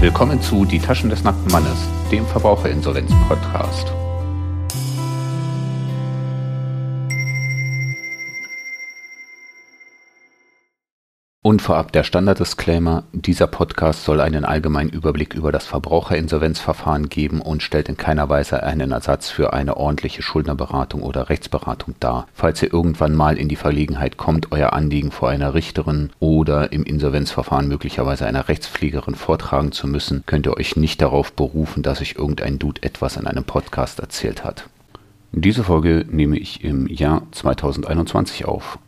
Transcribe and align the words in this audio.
Willkommen 0.00 0.40
zu 0.40 0.64
Die 0.64 0.78
Taschen 0.78 1.10
des 1.10 1.24
nackten 1.24 1.52
Mannes, 1.52 1.86
dem 2.10 2.24
Verbraucherinsolvenz-Podcast. 2.24 3.99
Und 11.50 11.62
vorab 11.62 11.90
der 11.90 12.04
Standard-Disclaimer, 12.04 13.02
dieser 13.10 13.48
Podcast 13.48 14.04
soll 14.04 14.20
einen 14.20 14.44
allgemeinen 14.44 14.88
Überblick 14.88 15.34
über 15.34 15.50
das 15.50 15.66
Verbraucherinsolvenzverfahren 15.66 17.08
geben 17.08 17.40
und 17.40 17.64
stellt 17.64 17.88
in 17.88 17.96
keiner 17.96 18.28
Weise 18.28 18.62
einen 18.62 18.92
Ersatz 18.92 19.30
für 19.30 19.52
eine 19.52 19.76
ordentliche 19.76 20.22
Schuldnerberatung 20.22 21.02
oder 21.02 21.28
Rechtsberatung 21.28 21.96
dar. 21.98 22.28
Falls 22.34 22.62
ihr 22.62 22.72
irgendwann 22.72 23.16
mal 23.16 23.36
in 23.36 23.48
die 23.48 23.56
Verlegenheit 23.56 24.16
kommt, 24.16 24.52
euer 24.52 24.74
Anliegen 24.74 25.10
vor 25.10 25.28
einer 25.28 25.52
Richterin 25.52 26.10
oder 26.20 26.70
im 26.70 26.84
Insolvenzverfahren 26.84 27.66
möglicherweise 27.66 28.26
einer 28.26 28.46
Rechtspflegerin 28.46 29.16
vortragen 29.16 29.72
zu 29.72 29.88
müssen, 29.88 30.22
könnt 30.26 30.46
ihr 30.46 30.56
euch 30.56 30.76
nicht 30.76 31.02
darauf 31.02 31.32
berufen, 31.32 31.82
dass 31.82 32.00
euch 32.00 32.14
irgendein 32.16 32.60
Dude 32.60 32.80
etwas 32.84 33.16
in 33.16 33.26
einem 33.26 33.42
Podcast 33.42 33.98
erzählt 33.98 34.44
hat. 34.44 34.68
Diese 35.32 35.64
Folge 35.64 36.06
nehme 36.08 36.38
ich 36.38 36.62
im 36.62 36.86
Jahr 36.86 37.22
2021 37.32 38.44
auf. 38.44 38.78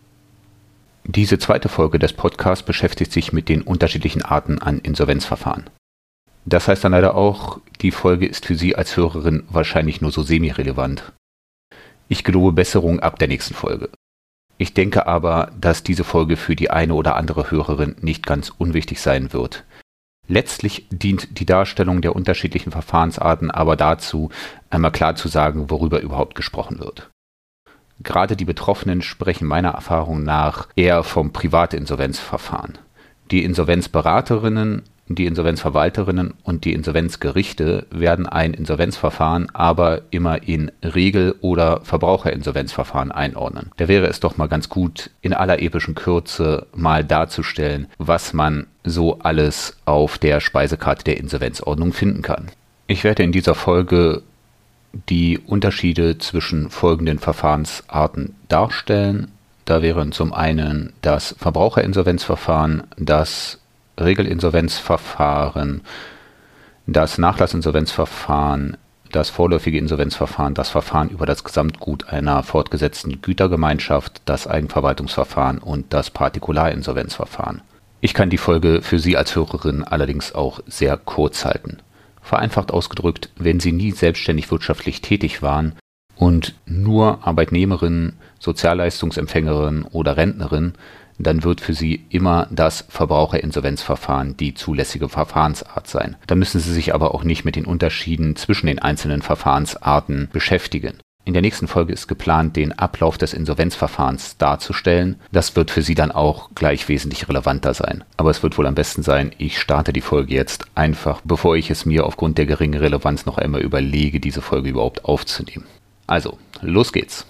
Diese 1.05 1.39
zweite 1.39 1.69
Folge 1.69 1.99
des 1.99 2.13
Podcasts 2.13 2.65
beschäftigt 2.65 3.13
sich 3.13 3.33
mit 3.33 3.49
den 3.49 3.63
unterschiedlichen 3.63 4.23
Arten 4.23 4.61
an 4.61 4.79
Insolvenzverfahren. 4.79 5.69
Das 6.45 6.69
heißt 6.69 6.85
dann 6.85 6.93
leider 6.93 7.15
auch, 7.15 7.61
die 7.81 7.91
Folge 7.91 8.27
ist 8.27 8.47
für 8.47 8.55
Sie 8.55 8.77
als 8.77 8.97
Hörerin 8.97 9.45
wahrscheinlich 9.49 10.01
nur 10.01 10.13
so 10.13 10.23
semi-relevant. 10.23 11.13
Ich 12.09 12.25
gelobe 12.25 12.53
Besserung 12.53 13.01
ab 13.01 13.19
der 13.19 13.29
nächsten 13.29 13.55
Folge. 13.55 13.91
Ich 14.59 14.75
denke 14.75 15.07
aber, 15.07 15.51
dass 15.61 15.83
diese 15.83 16.05
Folge 16.05 16.37
für 16.37 16.55
die 16.55 16.71
eine 16.71 16.95
oder 16.95 17.17
andere 17.17 17.51
Hörerin 17.51 17.97
nicht 18.01 18.27
ganz 18.27 18.51
unwichtig 18.51 19.01
sein 19.01 19.33
wird. 19.33 19.65
Letztlich 20.29 20.87
dient 20.91 21.41
die 21.41 21.47
Darstellung 21.47 22.01
der 22.01 22.15
unterschiedlichen 22.15 22.71
Verfahrensarten 22.71 23.51
aber 23.51 23.77
dazu, 23.77 24.31
einmal 24.71 24.93
klar 24.93 25.17
zu 25.17 25.29
sagen, 25.29 25.69
worüber 25.69 26.01
überhaupt 26.01 26.37
gesprochen 26.37 26.79
wird. 26.79 27.11
Gerade 28.01 28.37
die 28.37 28.45
Betroffenen 28.45 29.03
sprechen 29.03 29.47
meiner 29.47 29.71
Erfahrung 29.71 30.23
nach 30.23 30.69
eher 30.77 31.03
vom 31.05 31.33
Privatinsolvenzverfahren. 31.33 32.79
Die 33.31 33.45
Insolvenzberaterinnen, 33.45 34.83
die 35.09 35.27
Insolvenzverwalterinnen 35.27 36.35
und 36.43 36.65
die 36.65 36.73
Insolvenzgerichte 36.73 37.87
werden 37.91 38.27
ein 38.27 38.55
Insolvenzverfahren 38.55 39.49
aber 39.53 40.03
immer 40.11 40.43
in 40.43 40.71
Regel- 40.83 41.35
oder 41.41 41.81
Verbraucherinsolvenzverfahren 41.83 43.13
einordnen. 43.13 43.71
Da 43.77 43.89
wäre 43.89 44.07
es 44.07 44.21
doch 44.21 44.37
mal 44.37 44.49
ganz 44.49 44.69
gut, 44.69 45.11
in 45.21 45.35
aller 45.35 45.61
epischen 45.61 45.95
Kürze 45.95 46.67
mal 46.75 47.05
darzustellen, 47.05 47.89
was 47.99 48.33
man 48.33 48.67
so 48.85 49.19
alles 49.21 49.77
auf 49.85 50.19
der 50.19 50.41
Speisekarte 50.41 51.05
der 51.05 51.19
Insolvenzordnung 51.19 51.93
finden 51.93 52.23
kann. 52.23 52.51
Ich 52.87 53.05
werde 53.05 53.23
in 53.23 53.33
dieser 53.33 53.55
Folge 53.55 54.23
die 55.09 55.39
Unterschiede 55.39 56.19
zwischen 56.19 56.71
folgenden 56.71 57.19
Verfahrensarten 57.19 58.35
darstellen. 58.49 59.31
Da 59.65 59.81
wären 59.83 60.13
zum 60.13 60.33
einen 60.33 60.93
das 61.03 61.35
Verbraucherinsolvenzverfahren, 61.39 62.85
das 62.97 63.61
Regelinsolvenzverfahren, 63.99 65.83
das 66.87 67.19
Nachlassinsolvenzverfahren, 67.19 68.77
das 69.13 69.31
vorläufige 69.31 69.79
Insolvenzverfahren, 69.79 70.55
das 70.55 70.71
Verfahren 70.71 71.11
über 71.11 71.27
das 71.27 71.45
Gesamtgut 71.45 72.09
einer 72.09 72.43
fortgesetzten 72.43 73.21
Gütergemeinschaft, 73.21 74.23
das 74.25 74.47
Eigenverwaltungsverfahren 74.47 75.59
und 75.59 75.93
das 75.93 76.11
Partikularinsolvenzverfahren. 76.11 77.61
Ich 78.01 78.15
kann 78.15 78.31
die 78.31 78.39
Folge 78.39 78.83
für 78.83 78.99
Sie 78.99 79.17
als 79.17 79.37
Hörerin 79.37 79.85
allerdings 79.85 80.35
auch 80.35 80.61
sehr 80.67 80.97
kurz 80.97 81.45
halten. 81.45 81.79
Vereinfacht 82.23 82.71
ausgedrückt, 82.71 83.31
wenn 83.37 83.61
Sie 83.61 83.73
nie 83.73 83.91
selbstständig 83.91 84.51
wirtschaftlich 84.51 85.03
tätig 85.03 85.43
waren 85.43 85.75
und 86.17 86.55
nur 86.67 87.27
Arbeitnehmerin, 87.27 88.15
Sozialleistungsempfängerin 88.39 89.83
oder 89.83 90.17
Rentnerin, 90.17 90.75
dann 91.19 91.45
wird 91.45 91.61
für 91.61 91.75
Sie 91.75 92.07
immer 92.09 92.49
das 92.51 92.85
Verbraucherinsolvenzverfahren 92.89 94.37
die 94.37 94.55
zulässige 94.55 95.09
Verfahrensart 95.09 95.87
sein. 95.87 96.17
Da 96.27 96.35
müssen 96.35 96.61
Sie 96.61 96.73
sich 96.73 96.95
aber 96.95 97.15
auch 97.15 97.25
nicht 97.25 97.45
mit 97.45 97.57
den 97.57 97.67
Unterschieden 97.67 98.37
zwischen 98.37 98.67
den 98.67 98.79
einzelnen 98.79 99.23
Verfahrensarten 99.23 100.29
beschäftigen. 100.33 100.99
In 101.25 101.35
der 101.35 101.43
nächsten 101.43 101.69
Folge 101.69 101.93
ist 101.93 102.09
geplant, 102.09 102.57
den 102.57 102.73
Ablauf 102.73 103.17
des 103.17 103.33
Insolvenzverfahrens 103.33 104.39
darzustellen. 104.39 105.21
Das 105.31 105.55
wird 105.55 105.71
für 105.71 105.83
Sie 105.83 105.95
dann 105.95 106.11
auch 106.11 106.51
gleich 106.57 106.89
wesentlich 106.89 107.29
relevanter 107.29 107.75
sein. 107.75 108.03
Aber 108.17 108.31
es 108.31 108.43
wird 108.43 108.59
wohl 108.59 108.67
am 108.67 108.75
besten 108.75 109.05
sein, 109.05 109.31
ich 109.39 109.61
starte 109.61 109.93
die 109.93 110.01
Folge 110.01 110.35
jetzt 110.35 110.65
einfach, 110.75 111.21
bevor 111.25 111.57
ich 111.57 111.71
es 111.71 111.87
mir 111.87 112.07
aufgrund 112.07 112.39
der 112.39 112.47
geringen 112.47 112.81
Relevanz 112.81 113.25
noch 113.25 113.39
einmal 113.39 113.61
überlege, 113.61 114.19
diese 114.19 114.43
Folge 114.43 114.71
überhaupt 114.71 115.05
aufzunehmen. 115.05 115.67
Also, 116.09 116.39
los 116.61 116.93
geht's. 116.93 117.25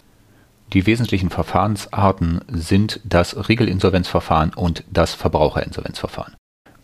Die 0.72 0.86
wesentlichen 0.86 1.28
Verfahrensarten 1.28 2.40
sind 2.48 2.98
das 3.04 3.46
Regelinsolvenzverfahren 3.50 4.54
und 4.54 4.84
das 4.90 5.12
Verbraucherinsolvenzverfahren. 5.12 6.34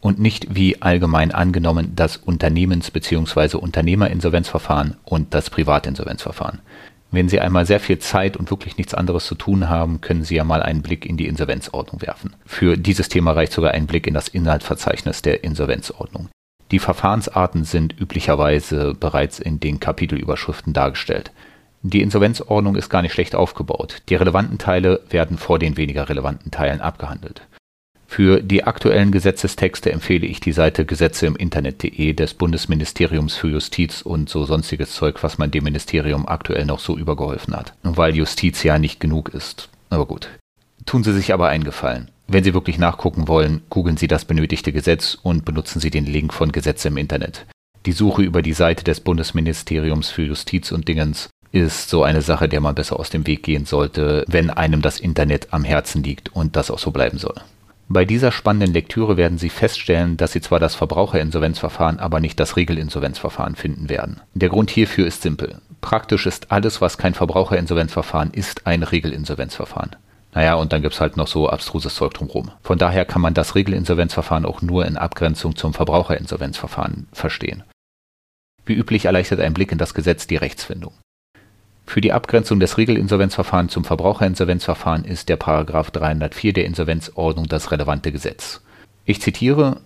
Und 0.01 0.21
nicht 0.21 0.55
wie 0.55 0.83
allgemein 0.83 1.33
angenommen 1.33 1.95
das 1.97 2.19
Unternehmens- 2.19 2.91
bzw. 2.91 3.57
Unternehmerinsolvenzverfahren 3.57 4.97
und 5.05 5.33
das 5.33 5.49
Privatinsolvenzverfahren. 5.49 6.61
Wenn 7.11 7.29
Sie 7.29 7.41
einmal 7.41 7.65
sehr 7.65 7.81
viel 7.81 7.99
Zeit 7.99 8.37
und 8.37 8.51
wirklich 8.51 8.77
nichts 8.77 8.93
anderes 8.93 9.27
zu 9.27 9.35
tun 9.35 9.69
haben, 9.69 10.01
können 10.01 10.25
Sie 10.25 10.37
ja 10.37 10.45
mal 10.45 10.63
einen 10.63 10.83
Blick 10.83 11.07
in 11.07 11.17
die 11.17 11.27
Insolvenzordnung 11.27 12.03
werfen. 12.03 12.37
Für 12.45 12.77
dieses 12.77 13.09
Thema 13.09 13.33
reicht 13.33 13.53
sogar 13.53 13.73
ein 13.73 13.87
Blick 13.87 14.07
in 14.07 14.15
das 14.15 14.29
Inhaltsverzeichnis 14.29 15.23
der 15.23 15.43
Insolvenzordnung. 15.43 16.29
Die 16.71 16.79
Verfahrensarten 16.79 17.65
sind 17.65 17.99
üblicherweise 17.99 18.93
bereits 18.93 19.39
in 19.39 19.59
den 19.59 19.81
Kapitelüberschriften 19.81 20.75
dargestellt. 20.75 21.33
Die 21.83 22.03
Insolvenzordnung 22.03 22.77
ist 22.77 22.91
gar 22.91 23.01
nicht 23.01 23.15
schlecht 23.15 23.35
aufgebaut. 23.35 24.03
Die 24.11 24.15
relevanten 24.17 24.59
Teile 24.59 25.01
werden 25.09 25.39
vor 25.39 25.59
den 25.59 25.79
weniger 25.79 26.11
relevanten 26.11 26.51
Teilen 26.51 26.83
abgehandelt. 26.83 27.43
Für 28.11 28.43
die 28.43 28.65
aktuellen 28.65 29.13
Gesetzestexte 29.13 29.93
empfehle 29.93 30.27
ich 30.27 30.41
die 30.41 30.53
Seite 30.53 30.87
Gesetze 30.87 31.27
im 31.27 31.37
Internet.de 31.37 32.15
des 32.15 32.35
Bundesministeriums 32.35 33.37
für 33.37 33.49
Justiz 33.49 34.01
und 34.01 34.31
so 34.31 34.45
sonstiges 34.45 34.93
Zeug, 34.93 35.23
was 35.23 35.37
man 35.37 35.51
dem 35.51 35.65
Ministerium 35.65 36.27
aktuell 36.27 36.65
noch 36.65 36.81
so 36.81 36.97
übergeholfen 36.97 37.55
hat. 37.55 37.75
Weil 37.83 38.17
Justiz 38.17 38.63
ja 38.63 38.79
nicht 38.79 38.99
genug 38.99 39.29
ist. 39.29 39.69
Aber 39.91 40.07
gut. 40.07 40.31
Tun 40.87 41.05
Sie 41.05 41.13
sich 41.13 41.33
aber 41.35 41.49
einen 41.49 41.65
Gefallen. 41.65 42.09
Wenn 42.27 42.43
Sie 42.43 42.55
wirklich 42.55 42.79
nachgucken 42.79 43.29
wollen, 43.29 43.61
googeln 43.69 43.99
Sie 43.99 44.09
das 44.09 44.25
benötigte 44.25 44.73
Gesetz 44.73 45.19
und 45.23 45.45
benutzen 45.45 45.79
Sie 45.79 45.91
den 45.91 46.07
Link 46.07 46.33
von 46.33 46.51
Gesetze 46.51 46.89
im 46.89 46.97
Internet. 46.97 47.47
Die 47.87 47.93
Suche 47.93 48.23
über 48.23 48.43
die 48.43 48.55
Seite 48.55 48.85
des 48.85 49.01
Bundesministeriums 49.01 50.09
für 50.09 50.23
Justiz 50.23 50.73
und 50.73 50.89
Dingens 50.89 51.29
ist 51.53 51.91
so 51.91 52.03
eine 52.03 52.23
Sache, 52.23 52.49
der 52.49 52.61
man 52.61 52.75
besser 52.75 52.99
aus 52.99 53.11
dem 53.11 53.27
Weg 53.27 53.43
gehen 53.43 53.67
sollte, 53.67 54.25
wenn 54.29 54.51
einem 54.51 54.83
das 54.83 54.99
Internet 54.99 55.49
am 55.53 55.63
Herzen 55.63 56.03
liegt 56.03 56.35
und 56.35 56.57
das 56.57 56.71
auch 56.71 56.79
so 56.79 56.91
bleiben 56.91 57.19
soll. 57.19 57.37
Bei 57.91 58.05
dieser 58.05 58.33
spannenden 58.33 58.75
Lektüre 58.75 59.17
werden 59.17 59.39
Sie 59.39 59.49
feststellen, 59.49 60.19
dass 60.19 60.33
Sie 60.33 60.43
zwar 60.43 60.61
das 60.61 60.75
Verbraucherinsolvenzverfahren, 60.75 61.99
aber 61.99 62.21
nicht 62.21 62.39
das 62.39 62.57
Regelinsolvenzverfahren 62.57 63.57
finden 63.57 63.89
werden. 63.89 64.21
Der 64.35 64.51
Grund 64.51 64.71
hierfür 64.71 65.07
ist 65.07 65.23
simpel. 65.23 65.63
Praktisch 65.81 66.27
ist 66.27 66.53
alles, 66.53 66.83
was 66.83 66.99
kein 66.99 67.15
Verbraucherinsolvenzverfahren 67.15 68.31
ist, 68.33 68.67
ein 68.67 68.83
Regelinsolvenzverfahren. 68.83 69.97
Naja, 70.35 70.55
und 70.55 70.75
dann 70.75 70.83
gibt's 70.83 71.01
halt 71.01 71.17
noch 71.17 71.29
so 71.29 71.49
abstruses 71.49 71.95
Zeug 71.95 72.13
drumherum. 72.13 72.51
Von 72.63 72.77
daher 72.79 73.07
kann 73.07 73.23
man 73.23 73.33
das 73.33 73.55
Regelinsolvenzverfahren 73.55 74.45
auch 74.45 74.61
nur 74.61 74.85
in 74.85 74.99
Abgrenzung 74.99 75.57
zum 75.57 75.73
Verbraucherinsolvenzverfahren 75.73 77.09
verstehen. 77.13 77.65
Wie 78.67 78.75
üblich 78.75 79.07
erleichtert 79.07 79.41
ein 79.41 79.55
Blick 79.55 79.73
in 79.73 79.79
das 79.79 79.95
Gesetz 79.95 80.27
die 80.27 80.37
Rechtsfindung. 80.37 80.93
Für 81.89 82.03
die 82.03 82.13
Abgrenzung 82.13 82.61
des 82.61 82.77
Regelinsolvenzverfahrens 82.77 83.73
zum 83.73 83.83
Verbraucherinsolvenzverfahren 83.83 85.07
ist 85.07 85.31
der 85.31 85.37
Paragraph 85.37 85.91
304 85.91 86.53
der 86.53 86.67
Insolvenzordnung 86.67 87.49
das 87.49 87.71
relevante 87.73 88.13
Gesetz. 88.13 88.61
Ich 89.07 89.23
zitiere 89.23 89.81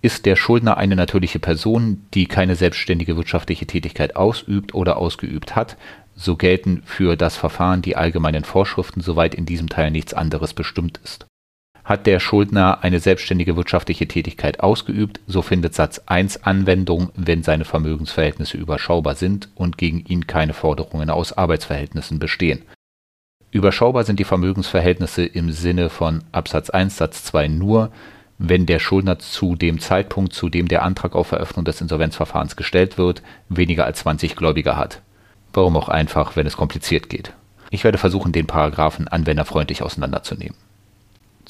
ist 0.00 0.26
der 0.26 0.36
Schuldner 0.36 0.76
eine 0.76 0.94
natürliche 0.94 1.40
Person, 1.40 2.06
die 2.14 2.26
keine 2.26 2.54
selbstständige 2.54 3.16
wirtschaftliche 3.16 3.66
Tätigkeit 3.66 4.14
ausübt 4.14 4.74
oder 4.74 4.96
ausgeübt 4.96 5.56
hat, 5.56 5.76
so 6.14 6.36
gelten 6.36 6.84
für 6.86 7.16
das 7.16 7.36
Verfahren 7.36 7.82
die 7.82 7.96
allgemeinen 7.96 8.44
Vorschriften, 8.44 9.00
soweit 9.00 9.34
in 9.34 9.44
diesem 9.44 9.68
Teil 9.68 9.90
nichts 9.90 10.14
anderes 10.14 10.54
bestimmt 10.54 11.00
ist 11.02 11.26
hat 11.84 12.06
der 12.06 12.20
Schuldner 12.20 12.82
eine 12.82 13.00
selbstständige 13.00 13.56
wirtschaftliche 13.56 14.06
Tätigkeit 14.06 14.60
ausgeübt, 14.60 15.20
so 15.26 15.42
findet 15.42 15.74
Satz 15.74 16.00
1 16.06 16.44
Anwendung, 16.44 17.10
wenn 17.16 17.42
seine 17.42 17.64
Vermögensverhältnisse 17.64 18.56
überschaubar 18.56 19.14
sind 19.14 19.48
und 19.54 19.78
gegen 19.78 20.04
ihn 20.06 20.26
keine 20.26 20.52
Forderungen 20.52 21.10
aus 21.10 21.32
Arbeitsverhältnissen 21.32 22.18
bestehen. 22.18 22.62
Überschaubar 23.50 24.04
sind 24.04 24.20
die 24.20 24.24
Vermögensverhältnisse 24.24 25.24
im 25.24 25.50
Sinne 25.50 25.88
von 25.88 26.22
Absatz 26.30 26.70
1 26.70 26.96
Satz 26.96 27.24
2 27.24 27.48
nur, 27.48 27.90
wenn 28.38 28.64
der 28.64 28.78
Schuldner 28.78 29.18
zu 29.18 29.56
dem 29.56 29.80
Zeitpunkt, 29.80 30.32
zu 30.32 30.48
dem 30.48 30.68
der 30.68 30.82
Antrag 30.82 31.14
auf 31.14 31.32
Eröffnung 31.32 31.64
des 31.64 31.80
Insolvenzverfahrens 31.80 32.56
gestellt 32.56 32.96
wird, 32.96 33.22
weniger 33.48 33.84
als 33.84 33.98
20 34.00 34.36
Gläubiger 34.36 34.76
hat. 34.76 35.02
Warum 35.52 35.76
auch 35.76 35.88
einfach, 35.88 36.36
wenn 36.36 36.46
es 36.46 36.56
kompliziert 36.56 37.10
geht. 37.10 37.34
Ich 37.70 37.84
werde 37.84 37.98
versuchen, 37.98 38.32
den 38.32 38.46
Paragraphen 38.46 39.08
anwenderfreundlich 39.08 39.82
auseinanderzunehmen. 39.82 40.56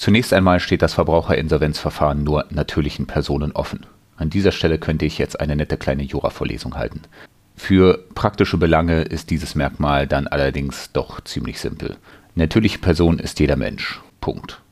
Zunächst 0.00 0.32
einmal 0.32 0.60
steht 0.60 0.80
das 0.80 0.94
Verbraucherinsolvenzverfahren 0.94 2.24
nur 2.24 2.46
natürlichen 2.48 3.06
Personen 3.06 3.52
offen. 3.52 3.84
An 4.16 4.30
dieser 4.30 4.50
Stelle 4.50 4.78
könnte 4.78 5.04
ich 5.04 5.18
jetzt 5.18 5.38
eine 5.38 5.54
nette 5.54 5.76
kleine 5.76 6.04
Jura-Vorlesung 6.04 6.76
halten. 6.76 7.02
Für 7.54 8.02
praktische 8.14 8.56
Belange 8.56 9.02
ist 9.02 9.28
dieses 9.28 9.54
Merkmal 9.54 10.06
dann 10.06 10.26
allerdings 10.26 10.90
doch 10.92 11.20
ziemlich 11.24 11.60
simpel. 11.60 11.98
Natürliche 12.34 12.78
Person 12.78 13.18
ist 13.18 13.40
jeder 13.40 13.56
Mensch. 13.56 14.00
Punkt. 14.22 14.62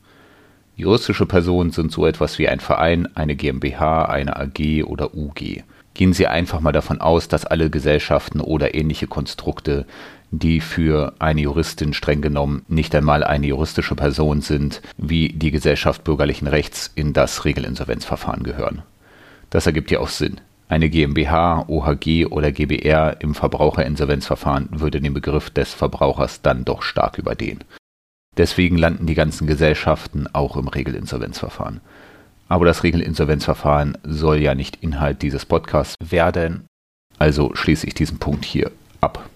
Juristische 0.76 1.26
Personen 1.26 1.72
sind 1.72 1.92
so 1.92 2.06
etwas 2.06 2.38
wie 2.38 2.48
ein 2.48 2.60
Verein, 2.60 3.14
eine 3.14 3.36
GmbH, 3.36 4.06
eine 4.06 4.34
AG 4.34 4.84
oder 4.84 5.14
UG. 5.14 5.62
Gehen 5.98 6.12
Sie 6.12 6.28
einfach 6.28 6.60
mal 6.60 6.70
davon 6.70 7.00
aus, 7.00 7.26
dass 7.26 7.44
alle 7.44 7.70
Gesellschaften 7.70 8.40
oder 8.40 8.76
ähnliche 8.76 9.08
Konstrukte, 9.08 9.84
die 10.30 10.60
für 10.60 11.14
eine 11.18 11.40
Juristin 11.40 11.92
streng 11.92 12.20
genommen 12.20 12.62
nicht 12.68 12.94
einmal 12.94 13.24
eine 13.24 13.48
juristische 13.48 13.96
Person 13.96 14.40
sind, 14.40 14.80
wie 14.96 15.30
die 15.30 15.50
Gesellschaft 15.50 16.04
bürgerlichen 16.04 16.46
Rechts 16.46 16.92
in 16.94 17.14
das 17.14 17.44
Regelinsolvenzverfahren 17.44 18.44
gehören. 18.44 18.82
Das 19.50 19.66
ergibt 19.66 19.90
ja 19.90 19.98
auch 19.98 20.08
Sinn. 20.08 20.40
Eine 20.68 20.88
GmbH, 20.88 21.64
OHG 21.66 22.26
oder 22.26 22.52
GbR 22.52 23.20
im 23.20 23.34
Verbraucherinsolvenzverfahren 23.34 24.68
würde 24.70 25.00
den 25.00 25.14
Begriff 25.14 25.50
des 25.50 25.74
Verbrauchers 25.74 26.42
dann 26.42 26.64
doch 26.64 26.82
stark 26.82 27.18
überdehnen. 27.18 27.64
Deswegen 28.36 28.78
landen 28.78 29.06
die 29.06 29.16
ganzen 29.16 29.48
Gesellschaften 29.48 30.28
auch 30.32 30.56
im 30.56 30.68
Regelinsolvenzverfahren. 30.68 31.80
Aber 32.48 32.64
das 32.64 32.82
Regelinsolvenzverfahren 32.82 33.98
soll 34.04 34.38
ja 34.38 34.54
nicht 34.54 34.76
Inhalt 34.82 35.22
dieses 35.22 35.44
Podcasts 35.44 35.96
werden, 36.02 36.66
also 37.18 37.54
schließe 37.54 37.86
ich 37.86 37.94
diesen 37.94 38.18
Punkt 38.18 38.44
hier 38.44 38.70
ab. 39.00 39.28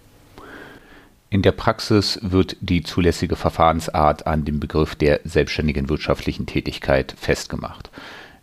In 1.30 1.42
der 1.42 1.52
Praxis 1.52 2.18
wird 2.22 2.56
die 2.60 2.82
zulässige 2.82 3.36
Verfahrensart 3.36 4.26
an 4.26 4.44
dem 4.44 4.60
Begriff 4.60 4.94
der 4.94 5.20
selbstständigen 5.24 5.88
wirtschaftlichen 5.88 6.46
Tätigkeit 6.46 7.14
festgemacht. 7.18 7.90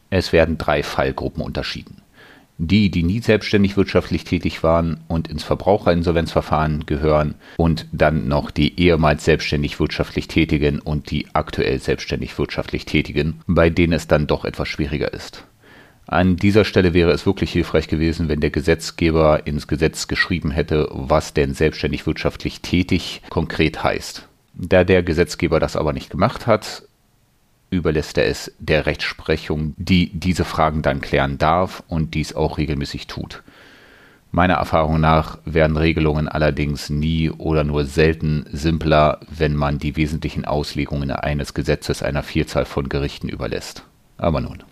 Es 0.10 0.34
werden 0.34 0.58
drei 0.58 0.82
Fallgruppen 0.82 1.44
unterschieden 1.44 1.99
die, 2.60 2.92
die 2.92 3.04
nie 3.04 3.22
selbstständig 3.22 3.78
wirtschaftlich 3.78 4.26
tätig 4.26 4.62
waren 4.64 5.00
und 5.08 5.30
ins 5.30 5.44
Verbraucherinsolvenzverfahren 5.44 6.86
gehören 6.86 7.36
und 7.58 7.88
dann 7.94 8.28
noch 8.28 8.52
die 8.52 8.80
ehemals 8.80 9.26
selbstständig 9.26 9.80
wirtschaftlich 9.80 10.28
Tätigen 10.28 10.80
und 10.80 11.10
die 11.10 11.28
aktuell 11.34 11.80
selbstständig 11.80 12.38
wirtschaftlich 12.38 12.86
Tätigen, 12.86 13.42
bei 13.48 13.70
denen 13.70 13.94
es 13.94 14.08
dann 14.08 14.28
doch 14.28 14.44
etwas 14.44 14.68
schwieriger 14.68 15.14
ist. 15.14 15.46
An 16.06 16.36
dieser 16.36 16.66
Stelle 16.66 16.94
wäre 16.94 17.12
es 17.12 17.26
wirklich 17.26 17.52
hilfreich 17.52 17.88
gewesen, 17.88 18.30
wenn 18.30 18.42
der 18.42 18.50
Gesetzgeber 18.50 19.46
ins 19.48 19.68
Gesetz 19.68 20.08
geschrieben 20.08 20.52
hätte, 20.52 20.90
was 20.92 21.34
denn 21.34 21.54
selbstständig 21.54 22.06
wirtschaftlich 22.08 22.62
tätig 22.62 23.22
konkret 23.30 23.84
heißt. 23.84 24.28
Da 24.56 24.84
der 24.84 25.04
Gesetzgeber 25.04 25.60
das 25.60 25.76
aber 25.76 25.94
nicht 25.94 26.10
gemacht 26.10 26.48
hat, 26.48 26.84
überlässt 27.70 28.18
er 28.18 28.26
es 28.28 28.52
der 28.60 28.86
Rechtsprechung, 28.86 29.74
die 29.78 30.12
diese 30.14 30.46
Fragen 30.46 30.82
dann 30.82 31.02
klären 31.02 31.38
darf 31.38 31.84
und 31.88 32.14
dies 32.14 32.34
auch 32.34 32.58
regelmäßig 32.58 33.08
tut. 33.08 33.44
Meiner 34.32 34.56
Erfahrung 34.56 35.00
nach 35.00 35.40
werden 35.46 35.76
Regelungen 35.76 36.28
allerdings 36.28 36.90
nie 36.90 37.32
oder 37.32 37.64
nur 37.64 37.86
selten 37.86 38.46
simpler, 38.52 39.20
wenn 39.30 39.56
man 39.56 39.80
die 39.80 39.96
wesentlichen 39.96 40.46
Auslegungen 40.46 41.10
eines 41.10 41.56
Gesetzes 41.56 42.04
einer 42.04 42.22
Vielzahl 42.22 42.66
von 42.66 42.90
Gerichten 42.90 43.28
überlässt. 43.28 43.84
Aber 44.18 44.40
nun. 44.40 44.64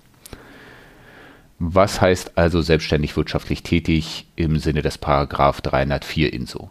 Was 1.58 2.02
heißt 2.02 2.38
also 2.38 2.62
selbstständig 2.62 3.18
wirtschaftlich 3.18 3.64
tätig 3.64 4.28
im 4.36 4.60
Sinne 4.60 4.84
des 4.84 5.00
Paragraph 5.00 5.62
304 5.62 6.32
INSO? 6.32 6.70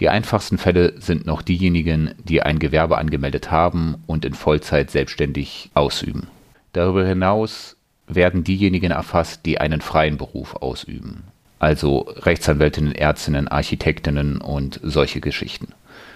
Die 0.00 0.08
einfachsten 0.08 0.58
Fälle 0.58 0.94
sind 1.00 1.26
noch 1.26 1.42
diejenigen, 1.42 2.14
die 2.22 2.42
ein 2.42 2.60
Gewerbe 2.60 2.98
angemeldet 2.98 3.50
haben 3.50 3.96
und 4.06 4.24
in 4.24 4.34
Vollzeit 4.34 4.90
selbstständig 4.90 5.70
ausüben. 5.74 6.28
Darüber 6.72 7.04
hinaus 7.04 7.76
werden 8.06 8.44
diejenigen 8.44 8.92
erfasst, 8.92 9.44
die 9.44 9.60
einen 9.60 9.80
freien 9.80 10.16
Beruf 10.16 10.54
ausüben, 10.56 11.24
also 11.58 12.08
Rechtsanwältinnen, 12.16 12.94
Ärztinnen, 12.94 13.48
Architektinnen 13.48 14.40
und 14.40 14.78
solche 14.82 15.20
Geschichten. 15.20 15.74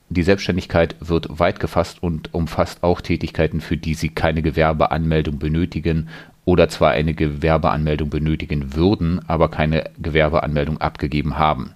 Die 0.08 0.22
Selbstständigkeit 0.22 0.94
wird 1.00 1.40
weit 1.40 1.58
gefasst 1.58 2.02
und 2.02 2.32
umfasst 2.34 2.82
auch 2.82 3.00
Tätigkeiten, 3.00 3.60
für 3.60 3.76
die 3.76 3.94
Sie 3.94 4.10
keine 4.10 4.42
Gewerbeanmeldung 4.42 5.38
benötigen 5.38 6.08
oder 6.44 6.68
zwar 6.68 6.90
eine 6.90 7.14
Gewerbeanmeldung 7.14 8.10
benötigen 8.10 8.74
würden, 8.74 9.20
aber 9.26 9.48
keine 9.48 9.90
Gewerbeanmeldung 10.00 10.80
abgegeben 10.80 11.38
haben. 11.38 11.74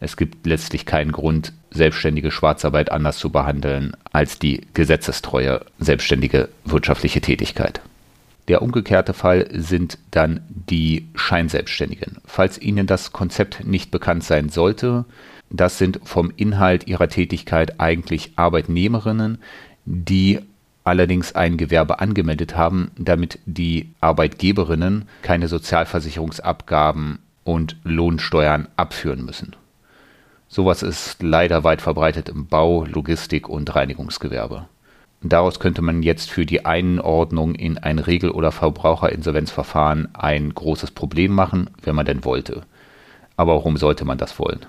Es 0.00 0.16
gibt 0.16 0.46
letztlich 0.46 0.84
keinen 0.84 1.12
Grund, 1.12 1.52
selbstständige 1.70 2.30
Schwarzarbeit 2.30 2.92
anders 2.92 3.18
zu 3.18 3.30
behandeln 3.30 3.96
als 4.12 4.38
die 4.38 4.66
gesetzestreue 4.74 5.64
selbstständige 5.78 6.48
wirtschaftliche 6.64 7.20
Tätigkeit. 7.20 7.80
Der 8.48 8.62
umgekehrte 8.62 9.12
Fall 9.12 9.48
sind 9.52 9.98
dann 10.10 10.40
die 10.48 11.08
Scheinselbstständigen. 11.14 12.18
Falls 12.24 12.58
Ihnen 12.60 12.86
das 12.86 13.12
Konzept 13.12 13.66
nicht 13.66 13.90
bekannt 13.90 14.22
sein 14.22 14.50
sollte, 14.50 15.04
das 15.50 15.78
sind 15.78 16.00
vom 16.04 16.32
Inhalt 16.36 16.86
ihrer 16.86 17.08
Tätigkeit 17.08 17.80
eigentlich 17.80 18.32
Arbeitnehmerinnen, 18.36 19.38
die 19.84 20.40
allerdings 20.84 21.34
ein 21.34 21.56
Gewerbe 21.56 21.98
angemeldet 21.98 22.56
haben, 22.56 22.90
damit 22.96 23.40
die 23.46 23.90
Arbeitgeberinnen 24.00 25.08
keine 25.22 25.48
Sozialversicherungsabgaben 25.48 27.18
und 27.44 27.76
Lohnsteuern 27.82 28.68
abführen 28.76 29.24
müssen. 29.24 29.56
Sowas 30.48 30.82
ist 30.82 31.22
leider 31.22 31.64
weit 31.64 31.82
verbreitet 31.82 32.28
im 32.28 32.46
Bau, 32.46 32.84
Logistik 32.84 33.48
und 33.48 33.74
Reinigungsgewerbe. 33.74 34.66
Daraus 35.22 35.58
könnte 35.58 35.82
man 35.82 36.02
jetzt 36.02 36.30
für 36.30 36.46
die 36.46 36.64
Einordnung 36.64 37.54
in 37.54 37.78
ein 37.78 37.98
Regel- 37.98 38.30
oder 38.30 38.52
Verbraucherinsolvenzverfahren 38.52 40.14
ein 40.14 40.54
großes 40.54 40.92
Problem 40.92 41.32
machen, 41.32 41.70
wenn 41.82 41.96
man 41.96 42.06
denn 42.06 42.24
wollte. 42.24 42.62
Aber 43.36 43.54
warum 43.54 43.76
sollte 43.76 44.04
man 44.04 44.18
das 44.18 44.38
wollen? 44.38 44.66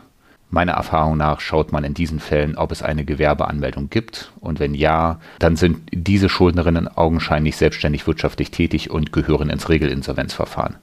Meiner 0.50 0.74
Erfahrung 0.74 1.18
nach 1.18 1.42
schaut 1.42 1.74
man 1.74 1.84
in 1.84 1.94
diesen 1.94 2.22
Fällen, 2.22 2.58
ob 2.58 2.72
es 2.72 2.82
eine 2.82 3.04
Gewerbeanmeldung 3.04 3.90
gibt 3.90 4.32
und 4.40 4.62
wenn 4.62 4.74
ja, 4.74 5.20
dann 5.40 5.58
sind 5.58 5.82
diese 5.92 6.30
Schuldnerinnen 6.30 6.88
augenscheinlich 6.88 7.58
selbstständig 7.58 8.08
wirtschaftlich 8.08 8.50
tätig 8.50 8.90
und 8.90 9.12
gehören 9.12 9.50
ins 9.50 9.68
Regelinsolvenzverfahren. 9.68 10.78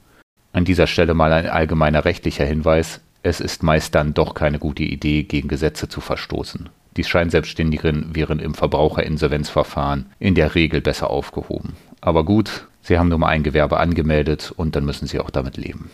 An 0.53 0.67
dieser 0.67 0.87
Stelle 0.87 1.15
mal 1.15 1.33
ein 1.33 1.49
allgemeiner 1.49 2.05
rechtlicher 2.05 2.45
Hinweis 2.45 3.01
es 3.25 3.41
ist 3.41 3.63
meist 3.63 3.95
dann 3.95 4.13
doch 4.13 4.35
keine 4.35 4.59
gute 4.59 4.83
Idee, 4.83 5.23
gegen 5.23 5.49
Gesetze 5.49 5.89
zu 5.89 6.03
verstoßen. 6.03 6.69
Die 6.99 7.05
Scheinselbstständigen 7.05 8.15
wären 8.15 8.39
im 8.39 8.53
Verbraucherinsolvenzverfahren 8.55 10.11
in 10.19 10.35
der 10.35 10.55
Regel 10.55 10.83
besser 10.83 11.09
aufgehoben. 11.09 11.73
Aber 12.03 12.25
gut, 12.25 12.67
sie 12.83 12.99
haben 12.99 13.09
nur 13.09 13.17
mal 13.19 13.29
ein 13.29 13.43
Gewerbe 13.43 13.81
angemeldet 13.81 14.53
und 14.55 14.77
dann 14.77 14.85
müssen 14.85 15.09
sie 15.09 15.21
auch 15.21 15.31
damit 15.31 15.57
leben. 15.57 15.91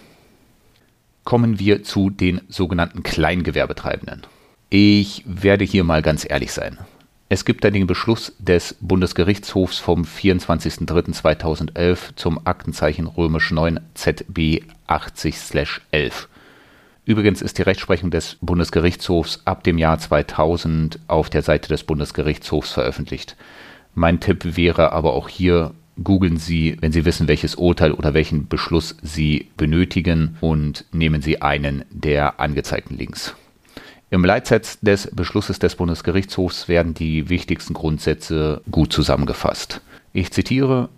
Kommen 1.22 1.60
wir 1.60 1.84
zu 1.84 2.10
den 2.10 2.40
sogenannten 2.48 3.04
Kleingewerbetreibenden. 3.04 4.22
Ich 4.68 5.22
werde 5.24 5.64
hier 5.64 5.84
mal 5.84 6.02
ganz 6.02 6.28
ehrlich 6.28 6.52
sein. 6.52 6.78
Es 7.28 7.44
gibt 7.44 7.62
da 7.62 7.70
den 7.70 7.86
Beschluss 7.86 8.34
des 8.40 8.74
Bundesgerichtshofs 8.80 9.78
vom 9.78 10.02
24.03.2011 10.02 12.16
zum 12.16 12.44
Aktenzeichen 12.44 13.06
römisch 13.06 13.52
9 13.52 13.78
ZB 13.94 14.64
80/11. 14.88 16.26
Übrigens 17.10 17.42
ist 17.42 17.58
die 17.58 17.62
Rechtsprechung 17.62 18.12
des 18.12 18.36
Bundesgerichtshofs 18.40 19.40
ab 19.44 19.64
dem 19.64 19.78
Jahr 19.78 19.98
2000 19.98 21.00
auf 21.08 21.28
der 21.28 21.42
Seite 21.42 21.66
des 21.66 21.82
Bundesgerichtshofs 21.82 22.70
veröffentlicht. 22.70 23.34
Mein 23.96 24.20
Tipp 24.20 24.56
wäre 24.56 24.92
aber 24.92 25.14
auch 25.14 25.28
hier, 25.28 25.74
googeln 26.04 26.36
Sie, 26.36 26.76
wenn 26.78 26.92
Sie 26.92 27.04
wissen, 27.04 27.26
welches 27.26 27.56
Urteil 27.56 27.90
oder 27.90 28.14
welchen 28.14 28.46
Beschluss 28.46 28.96
Sie 29.02 29.50
benötigen 29.56 30.36
und 30.40 30.84
nehmen 30.92 31.20
Sie 31.20 31.42
einen 31.42 31.84
der 31.90 32.38
angezeigten 32.38 32.96
Links. 32.96 33.34
Im 34.10 34.24
Leitsatz 34.24 34.78
des 34.78 35.10
Beschlusses 35.12 35.58
des 35.58 35.74
Bundesgerichtshofs 35.74 36.68
werden 36.68 36.94
die 36.94 37.28
wichtigsten 37.28 37.74
Grundsätze 37.74 38.62
gut 38.70 38.92
zusammengefasst. 38.92 39.80
Ich 40.12 40.30
zitiere 40.30 40.90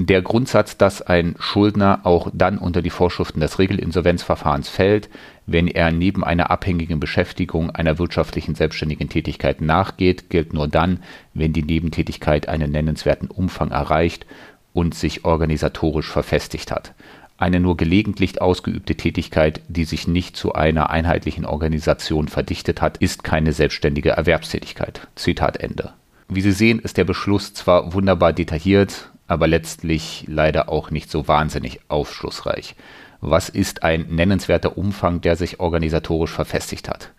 der 0.00 0.22
Grundsatz, 0.22 0.76
dass 0.76 1.02
ein 1.02 1.34
Schuldner 1.40 2.00
auch 2.04 2.30
dann 2.32 2.56
unter 2.56 2.82
die 2.82 2.90
Vorschriften 2.90 3.40
des 3.40 3.58
Regelinsolvenzverfahrens 3.58 4.68
fällt, 4.68 5.08
wenn 5.44 5.66
er 5.66 5.90
neben 5.90 6.22
einer 6.22 6.52
abhängigen 6.52 7.00
Beschäftigung 7.00 7.70
einer 7.70 7.98
wirtschaftlichen 7.98 8.54
selbstständigen 8.54 9.08
Tätigkeit 9.08 9.60
nachgeht, 9.60 10.30
gilt 10.30 10.52
nur 10.52 10.68
dann, 10.68 11.00
wenn 11.34 11.52
die 11.52 11.64
Nebentätigkeit 11.64 12.48
einen 12.48 12.70
nennenswerten 12.70 13.28
Umfang 13.28 13.72
erreicht 13.72 14.24
und 14.72 14.94
sich 14.94 15.24
organisatorisch 15.24 16.08
verfestigt 16.08 16.70
hat. 16.70 16.94
Eine 17.36 17.58
nur 17.58 17.76
gelegentlich 17.76 18.40
ausgeübte 18.40 18.94
Tätigkeit, 18.94 19.62
die 19.68 19.84
sich 19.84 20.06
nicht 20.06 20.36
zu 20.36 20.52
einer 20.52 20.90
einheitlichen 20.90 21.44
Organisation 21.44 22.28
verdichtet 22.28 22.80
hat, 22.82 22.98
ist 22.98 23.24
keine 23.24 23.52
selbstständige 23.52 24.10
Erwerbstätigkeit. 24.10 25.08
Zitat 25.16 25.56
Ende. 25.56 25.92
Wie 26.28 26.40
Sie 26.40 26.52
sehen, 26.52 26.78
ist 26.78 26.98
der 26.98 27.04
Beschluss 27.04 27.54
zwar 27.54 27.94
wunderbar 27.94 28.32
detailliert, 28.32 29.10
aber 29.28 29.46
letztlich 29.46 30.24
leider 30.26 30.68
auch 30.68 30.90
nicht 30.90 31.10
so 31.10 31.28
wahnsinnig 31.28 31.80
aufschlussreich. 31.88 32.74
Was 33.20 33.48
ist 33.48 33.82
ein 33.82 34.06
nennenswerter 34.08 34.76
Umfang, 34.76 35.20
der 35.20 35.36
sich 35.36 35.60
organisatorisch 35.60 36.32
verfestigt 36.32 36.88
hat? 36.88 37.12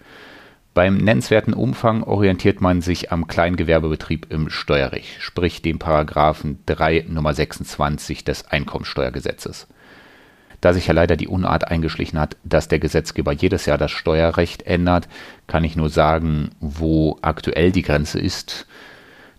Beim 0.74 0.98
nennenswerten 0.98 1.54
Umfang 1.54 2.04
orientiert 2.04 2.62
man 2.62 2.82
sich 2.82 3.12
am 3.12 3.28
Kleingewerbebetrieb 3.28 4.28
im 4.30 4.50
Steuerrecht, 4.50 5.22
sprich 5.22 5.62
dem 5.62 5.80
Paragraphen 5.80 6.60
3 6.68 7.06
Nummer 7.10 7.34
26 7.34 8.24
des 8.24 8.48
Einkommensteuergesetzes. 8.48 9.68
Da 10.62 10.74
sich 10.74 10.88
ja 10.88 10.94
leider 10.94 11.16
die 11.16 11.28
Unart 11.28 11.68
eingeschlichen 11.68 12.20
hat, 12.20 12.38
dass 12.44 12.68
der 12.68 12.80
Gesetzgeber 12.80 13.32
jedes 13.32 13.66
Jahr 13.66 13.78
das 13.78 13.92
Steuerrecht 13.92 14.64
ändert, 14.64 15.08
kann 15.48 15.64
ich 15.64 15.76
nur 15.76 15.90
sagen, 15.90 16.52
wo 16.60 17.18
aktuell 17.22 17.72
die 17.72 17.82
Grenze 17.82 18.20
ist. 18.20 18.68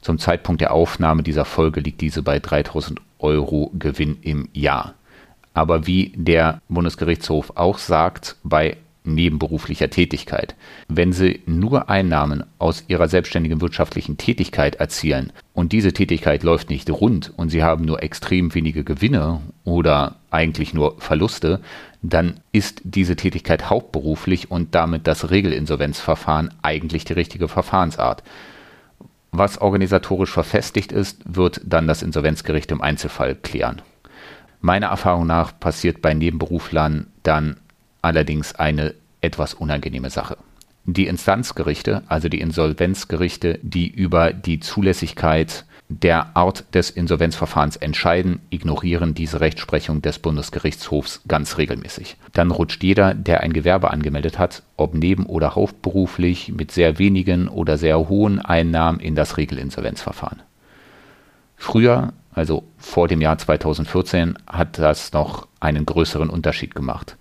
Zum 0.01 0.19
Zeitpunkt 0.19 0.61
der 0.61 0.73
Aufnahme 0.73 1.23
dieser 1.23 1.45
Folge 1.45 1.81
liegt 1.81 2.01
diese 2.01 2.23
bei 2.23 2.39
3000 2.39 3.01
Euro 3.19 3.71
Gewinn 3.79 4.19
im 4.23 4.49
Jahr. 4.53 4.95
Aber 5.53 5.87
wie 5.87 6.13
der 6.17 6.63
Bundesgerichtshof 6.69 7.53
auch 7.57 7.79
sagt, 7.79 8.37
bei 8.43 8.77
nebenberuflicher 9.05 9.91
Tätigkeit. 9.91 10.55
Wenn 10.89 11.13
Sie 11.13 11.41
nur 11.47 11.89
Einnahmen 11.89 12.45
aus 12.59 12.85
Ihrer 12.89 13.09
selbstständigen 13.09 13.61
wirtschaftlichen 13.61 14.19
Tätigkeit 14.19 14.77
erzielen 14.77 15.33
und 15.55 15.73
diese 15.73 15.93
Tätigkeit 15.93 16.43
läuft 16.43 16.71
nicht 16.71 16.91
rund 16.91 17.33
und 17.37 17.49
Sie 17.49 17.63
haben 17.63 17.85
nur 17.85 18.03
extrem 18.03 18.55
wenige 18.55 18.85
Gewinne 18.85 19.41
oder 19.65 20.17
eigentlich 20.31 20.75
nur 20.75 21.01
Verluste, 21.01 21.61
dann 22.03 22.41
ist 22.53 22.83
diese 22.85 23.17
Tätigkeit 23.17 23.71
hauptberuflich 23.71 24.51
und 24.51 24.75
damit 24.75 25.07
das 25.07 25.31
Regelinsolvenzverfahren 25.31 26.51
eigentlich 26.63 27.05
die 27.05 27.15
richtige 27.15 27.49
Verfahrensart. 27.49 28.23
Was 29.33 29.59
organisatorisch 29.59 30.33
verfestigt 30.33 30.93
ist, 30.93 31.23
wird 31.25 31.61
dann 31.65 31.87
das 31.87 32.03
Insolvenzgericht 32.03 32.71
im 32.73 32.83
Einzelfall 32.83 33.37
klären. 33.37 33.83
Meiner 34.61 34.89
Erfahrung 34.89 35.27
nach 35.27 35.59
passiert 35.59 36.03
bei 36.03 36.13
Nebenberuflern 36.15 37.07
dann 37.23 37.57
allerdings 38.03 38.55
eine 38.55 38.95
etwas 39.21 39.55
unangenehme 39.55 40.11
Sache. 40.11 40.37
Die 40.85 41.07
Instanzgerichte, 41.07 42.03
also 42.09 42.29
die 42.29 42.41
Insolvenzgerichte, 42.41 43.61
die 43.63 43.89
über 43.89 44.33
die 44.33 44.61
Zulässigkeit 44.61 45.65
der 45.91 46.37
Art 46.37 46.65
des 46.73 46.89
Insolvenzverfahrens 46.89 47.77
entscheiden, 47.77 48.41
ignorieren 48.49 49.13
diese 49.13 49.41
Rechtsprechung 49.41 50.03
des 50.03 50.21
Bundesgerichtshofs 50.21 51.23
ganz 51.27 51.59
regelmäßig. 51.59 52.17
Dann 52.33 52.53
rutscht 52.53 52.85
jeder, 52.85 53.13
der 53.13 53.41
ein 53.41 53.53
Gewerbe 53.53 53.91
angemeldet 53.91 54.39
hat, 54.39 54.63
ob 54.77 54.95
neben- 54.95 55.27
oder 55.27 55.57
hauptberuflich, 55.57 56.53
mit 56.53 56.71
sehr 56.71 57.01
wenigen 57.01 57.49
oder 57.49 57.77
sehr 57.77 58.09
hohen 58.09 58.39
Einnahmen 58.39 59.01
in 59.01 59.17
das 59.17 59.37
Regelinsolvenzverfahren. 59.37 60.43
Früher, 61.57 62.13
also 62.33 62.63
vor 62.79 63.09
dem 63.09 63.21
Jahr 63.21 63.39
2014, 63.39 64.39
hat 64.47 64.79
das 64.79 65.13
noch 65.13 65.49
einen 65.59 65.85
größeren 65.87 66.31
Unterschied 66.31 66.77
gemacht. 66.77 67.17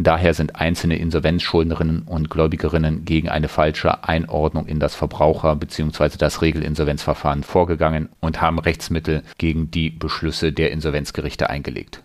Daher 0.00 0.32
sind 0.32 0.54
einzelne 0.54 0.96
Insolvenzschuldnerinnen 0.96 2.02
und 2.02 2.30
Gläubigerinnen 2.30 3.04
gegen 3.04 3.28
eine 3.28 3.48
falsche 3.48 4.04
Einordnung 4.04 4.66
in 4.66 4.78
das 4.78 4.94
Verbraucher- 4.94 5.56
bzw. 5.56 6.10
das 6.16 6.40
Regelinsolvenzverfahren 6.40 7.42
vorgegangen 7.42 8.08
und 8.20 8.40
haben 8.40 8.60
Rechtsmittel 8.60 9.24
gegen 9.38 9.72
die 9.72 9.90
Beschlüsse 9.90 10.52
der 10.52 10.70
Insolvenzgerichte 10.70 11.50
eingelegt. 11.50 12.04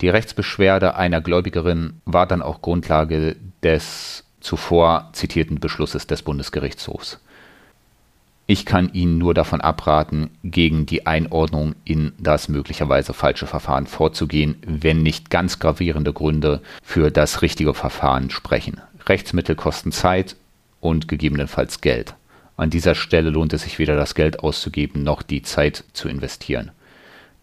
Die 0.00 0.08
Rechtsbeschwerde 0.08 0.96
einer 0.96 1.20
Gläubigerin 1.20 2.00
war 2.06 2.26
dann 2.26 2.40
auch 2.40 2.62
Grundlage 2.62 3.36
des 3.62 4.24
zuvor 4.40 5.10
zitierten 5.12 5.60
Beschlusses 5.60 6.06
des 6.06 6.22
Bundesgerichtshofs. 6.22 7.20
Ich 8.48 8.64
kann 8.64 8.92
Ihnen 8.92 9.18
nur 9.18 9.34
davon 9.34 9.60
abraten, 9.60 10.30
gegen 10.44 10.86
die 10.86 11.04
Einordnung 11.04 11.74
in 11.84 12.12
das 12.18 12.48
möglicherweise 12.48 13.12
falsche 13.12 13.48
Verfahren 13.48 13.88
vorzugehen, 13.88 14.56
wenn 14.64 15.02
nicht 15.02 15.30
ganz 15.30 15.58
gravierende 15.58 16.12
Gründe 16.12 16.62
für 16.80 17.10
das 17.10 17.42
richtige 17.42 17.74
Verfahren 17.74 18.30
sprechen. 18.30 18.80
Rechtsmittel 19.06 19.56
kosten 19.56 19.90
Zeit 19.90 20.36
und 20.80 21.08
gegebenenfalls 21.08 21.80
Geld. 21.80 22.14
An 22.56 22.70
dieser 22.70 22.94
Stelle 22.94 23.30
lohnt 23.30 23.52
es 23.52 23.62
sich 23.62 23.80
weder 23.80 23.96
das 23.96 24.14
Geld 24.14 24.40
auszugeben 24.40 25.02
noch 25.02 25.22
die 25.22 25.42
Zeit 25.42 25.82
zu 25.92 26.08
investieren. 26.08 26.70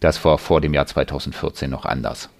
Das 0.00 0.24
war 0.24 0.38
vor 0.38 0.62
dem 0.62 0.72
Jahr 0.72 0.86
2014 0.86 1.70
noch 1.70 1.84
anders. 1.84 2.30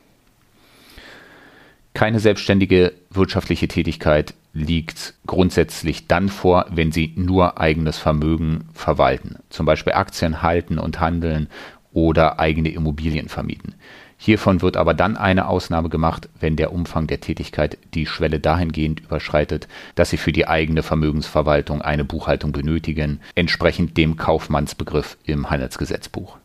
Keine 1.94 2.18
selbstständige 2.18 2.92
wirtschaftliche 3.10 3.68
Tätigkeit 3.68 4.34
liegt 4.52 5.14
grundsätzlich 5.26 6.08
dann 6.08 6.28
vor, 6.28 6.66
wenn 6.70 6.90
Sie 6.90 7.12
nur 7.14 7.60
eigenes 7.60 7.98
Vermögen 7.98 8.68
verwalten, 8.74 9.36
zum 9.48 9.64
Beispiel 9.64 9.92
Aktien 9.92 10.42
halten 10.42 10.80
und 10.80 10.98
handeln 10.98 11.48
oder 11.92 12.40
eigene 12.40 12.70
Immobilien 12.70 13.28
vermieten. 13.28 13.76
Hiervon 14.16 14.60
wird 14.60 14.76
aber 14.76 14.92
dann 14.92 15.16
eine 15.16 15.46
Ausnahme 15.46 15.88
gemacht, 15.88 16.28
wenn 16.40 16.56
der 16.56 16.72
Umfang 16.72 17.06
der 17.06 17.20
Tätigkeit 17.20 17.78
die 17.94 18.06
Schwelle 18.06 18.40
dahingehend 18.40 19.00
überschreitet, 19.00 19.68
dass 19.94 20.10
Sie 20.10 20.16
für 20.16 20.32
die 20.32 20.48
eigene 20.48 20.82
Vermögensverwaltung 20.82 21.80
eine 21.80 22.04
Buchhaltung 22.04 22.50
benötigen, 22.50 23.20
entsprechend 23.36 23.96
dem 23.96 24.16
Kaufmannsbegriff 24.16 25.16
im 25.24 25.48
Handelsgesetzbuch. 25.48 26.38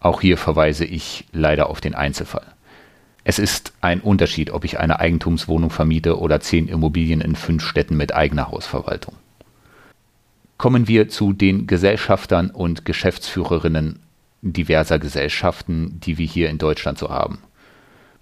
Auch 0.00 0.22
hier 0.22 0.38
verweise 0.38 0.86
ich 0.86 1.26
leider 1.32 1.68
auf 1.68 1.82
den 1.82 1.94
Einzelfall. 1.94 2.46
Es 3.24 3.38
ist 3.38 3.72
ein 3.80 4.00
Unterschied, 4.00 4.50
ob 4.50 4.64
ich 4.64 4.78
eine 4.80 4.98
Eigentumswohnung 4.98 5.70
vermiete 5.70 6.18
oder 6.18 6.40
zehn 6.40 6.68
Immobilien 6.68 7.20
in 7.20 7.36
fünf 7.36 7.64
Städten 7.64 7.96
mit 7.96 8.14
eigener 8.14 8.50
Hausverwaltung. 8.50 9.14
Kommen 10.58 10.88
wir 10.88 11.08
zu 11.08 11.32
den 11.32 11.66
Gesellschaftern 11.66 12.50
und 12.50 12.84
Geschäftsführerinnen 12.84 14.00
diverser 14.42 14.98
Gesellschaften, 14.98 16.00
die 16.00 16.18
wir 16.18 16.26
hier 16.26 16.50
in 16.50 16.58
Deutschland 16.58 16.98
so 16.98 17.10
haben. 17.10 17.38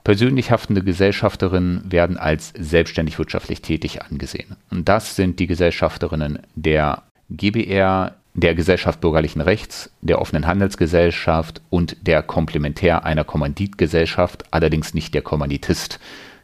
Persönlich 0.05 0.51
haftende 0.51 0.83
Gesellschafterinnen 0.83 1.91
werden 1.91 2.17
als 2.17 2.53
selbstständig 2.59 3.19
wirtschaftlich 3.19 3.61
tätig 3.63 4.03
angesehen. 4.03 4.57
Und 4.71 4.89
das 4.89 5.17
sind 5.17 5.39
die 5.39 5.47
Gesellschafterinnen 5.47 6.41
der 6.55 7.03
GBR, 7.31 8.17
der 8.41 8.55
Gesellschaft 8.55 9.01
bürgerlichen 9.01 9.41
Rechts, 9.41 9.91
der 10.01 10.21
offenen 10.21 10.47
Handelsgesellschaft 10.47 11.61
und 11.71 11.97
der 12.07 12.23
Komplementär 12.23 13.05
einer 13.05 13.25
Kommanditgesellschaft, 13.25 14.45
allerdings 14.51 14.95
nicht 14.95 15.15
der 15.15 15.23
Kommanditist. 15.23 16.01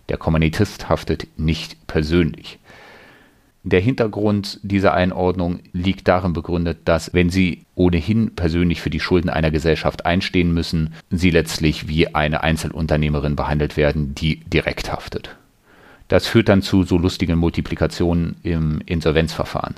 Der 0.09 0.17
Kommanditist 0.17 0.89
haftet 0.89 1.27
nicht 1.37 1.87
persönlich. 1.87 2.59
Der 3.65 3.81
Hintergrund 3.81 4.61
dieser 4.63 4.95
Einordnung 4.95 5.59
liegt 5.73 6.07
darin 6.07 6.33
begründet, 6.33 6.79
dass 6.85 7.13
wenn 7.15 7.31
Sie 7.31 7.65
ohnehin 7.75 8.37
persönlich 8.37 8.81
für 8.81 8.91
die 8.91 9.01
Schulden 9.01 9.29
einer 9.29 9.51
Gesellschaft 9.51 10.07
einstehen 10.07 10.55
müssen, 10.55 10.95
Sie 11.11 11.31
letztlich 11.31 11.89
wie 11.89 12.15
eine 12.15 12.45
Einzelunternehmerin 12.45 13.35
behandelt 13.35 13.77
werden, 13.77 14.15
die 14.15 14.37
direkt 14.45 14.93
haftet. 14.93 15.35
Das 16.07 16.29
führt 16.29 16.49
dann 16.49 16.63
zu 16.63 16.85
so 16.85 16.97
lustigen 16.97 17.39
Multiplikationen 17.39 18.37
im 18.45 18.81
Insolvenzverfahren. 18.87 19.75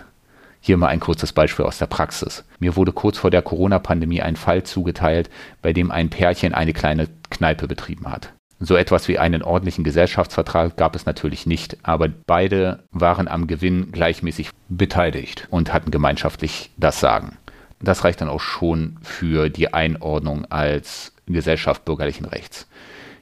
Hier 0.61 0.77
mal 0.77 0.89
ein 0.89 1.01
kurzes 1.01 1.33
Beispiel 1.33 1.65
aus 1.65 1.79
der 1.79 1.87
Praxis. 1.87 2.45
Mir 2.59 2.77
wurde 2.77 2.93
kurz 2.93 3.19
vor 3.19 3.31
der 3.31 3.43
Corona-Pandemie 3.43 4.23
ein 4.23 4.37
Fall 4.37 4.65
zugeteilt, 4.65 5.31
bei 5.63 5.73
dem 5.73 5.91
ein 5.91 6.11
Pärchen 6.11 6.55
eine 6.55 6.73
kleine 6.73 7.09
Kneipe 7.31 7.69
betrieben 7.69 8.11
hat. 8.11 8.33
So 8.61 8.75
etwas 8.75 9.07
wie 9.07 9.19
einen 9.19 9.43
ordentlichen 9.43 9.85
Gesellschaftsvertrag 9.85 10.77
gab 10.77 10.97
es 10.97 11.07
natürlich 11.07 11.47
nicht, 11.47 11.79
aber 11.85 12.09
beide 12.09 12.81
waren 12.91 13.29
am 13.29 13.47
Gewinn 13.47 13.93
gleichmäßig 13.93 14.51
beteiligt 14.69 15.47
und 15.51 15.73
hatten 15.73 15.93
gemeinschaftlich 15.93 16.71
das 16.77 16.99
Sagen. 16.99 17.37
Das 17.81 18.03
reicht 18.03 18.21
dann 18.21 18.29
auch 18.29 18.41
schon 18.41 18.99
für 19.03 19.49
die 19.49 19.73
Einordnung 19.73 20.45
als 20.51 21.13
Gesellschaft 21.27 21.85
bürgerlichen 21.85 22.27
Rechts. 22.27 22.67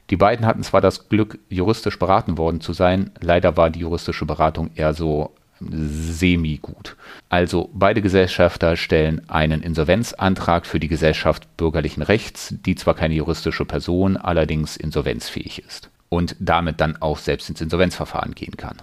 Die 0.08 0.16
beiden 0.16 0.46
hatten 0.46 0.62
zwar 0.62 0.80
das 0.80 1.08
Glück, 1.10 1.38
juristisch 1.50 1.98
beraten 1.98 2.38
worden 2.38 2.62
zu 2.62 2.72
sein, 2.72 3.10
leider 3.20 3.56
war 3.58 3.68
die 3.68 3.80
juristische 3.80 4.24
Beratung 4.24 4.70
eher 4.74 4.94
so 4.94 5.34
semi-gut. 5.60 6.96
Also 7.28 7.70
beide 7.72 8.02
Gesellschafter 8.02 8.76
stellen 8.76 9.28
einen 9.28 9.62
Insolvenzantrag 9.62 10.66
für 10.66 10.80
die 10.80 10.88
Gesellschaft 10.88 11.56
bürgerlichen 11.56 12.02
Rechts, 12.02 12.54
die 12.64 12.74
zwar 12.74 12.94
keine 12.94 13.14
juristische 13.14 13.64
Person, 13.64 14.16
allerdings 14.16 14.76
insolvenzfähig 14.76 15.62
ist 15.66 15.90
und 16.08 16.36
damit 16.38 16.80
dann 16.80 16.96
auch 17.00 17.18
selbst 17.18 17.48
ins 17.48 17.60
Insolvenzverfahren 17.60 18.34
gehen 18.34 18.56
kann. 18.56 18.76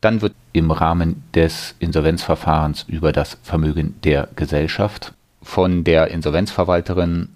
Dann 0.00 0.22
wird 0.22 0.34
im 0.52 0.70
Rahmen 0.70 1.22
des 1.34 1.74
Insolvenzverfahrens 1.78 2.86
über 2.88 3.12
das 3.12 3.38
Vermögen 3.42 3.96
der 4.02 4.28
Gesellschaft 4.34 5.12
von 5.42 5.84
der 5.84 6.08
Insolvenzverwalterin 6.08 7.28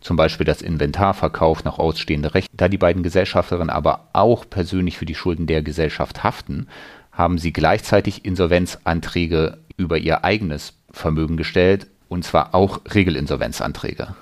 zum 0.00 0.16
Beispiel 0.16 0.44
das 0.44 0.62
Inventar 0.62 1.14
verkauft 1.14 1.64
nach 1.64 1.78
ausstehende 1.78 2.34
Rechte. 2.34 2.50
Da 2.56 2.68
die 2.68 2.78
beiden 2.78 3.02
Gesellschafterinnen 3.02 3.70
aber 3.70 4.08
auch 4.12 4.44
persönlich 4.48 4.98
für 4.98 5.06
die 5.06 5.14
Schulden 5.14 5.46
der 5.46 5.62
Gesellschaft 5.62 6.24
haften, 6.24 6.66
haben 7.12 7.38
sie 7.38 7.52
gleichzeitig 7.52 8.24
Insolvenzanträge 8.24 9.58
über 9.76 9.98
ihr 9.98 10.24
eigenes 10.24 10.74
Vermögen 10.90 11.36
gestellt, 11.36 11.86
und 12.08 12.24
zwar 12.24 12.54
auch 12.54 12.80
Regelinsolvenzanträge. 12.92 14.14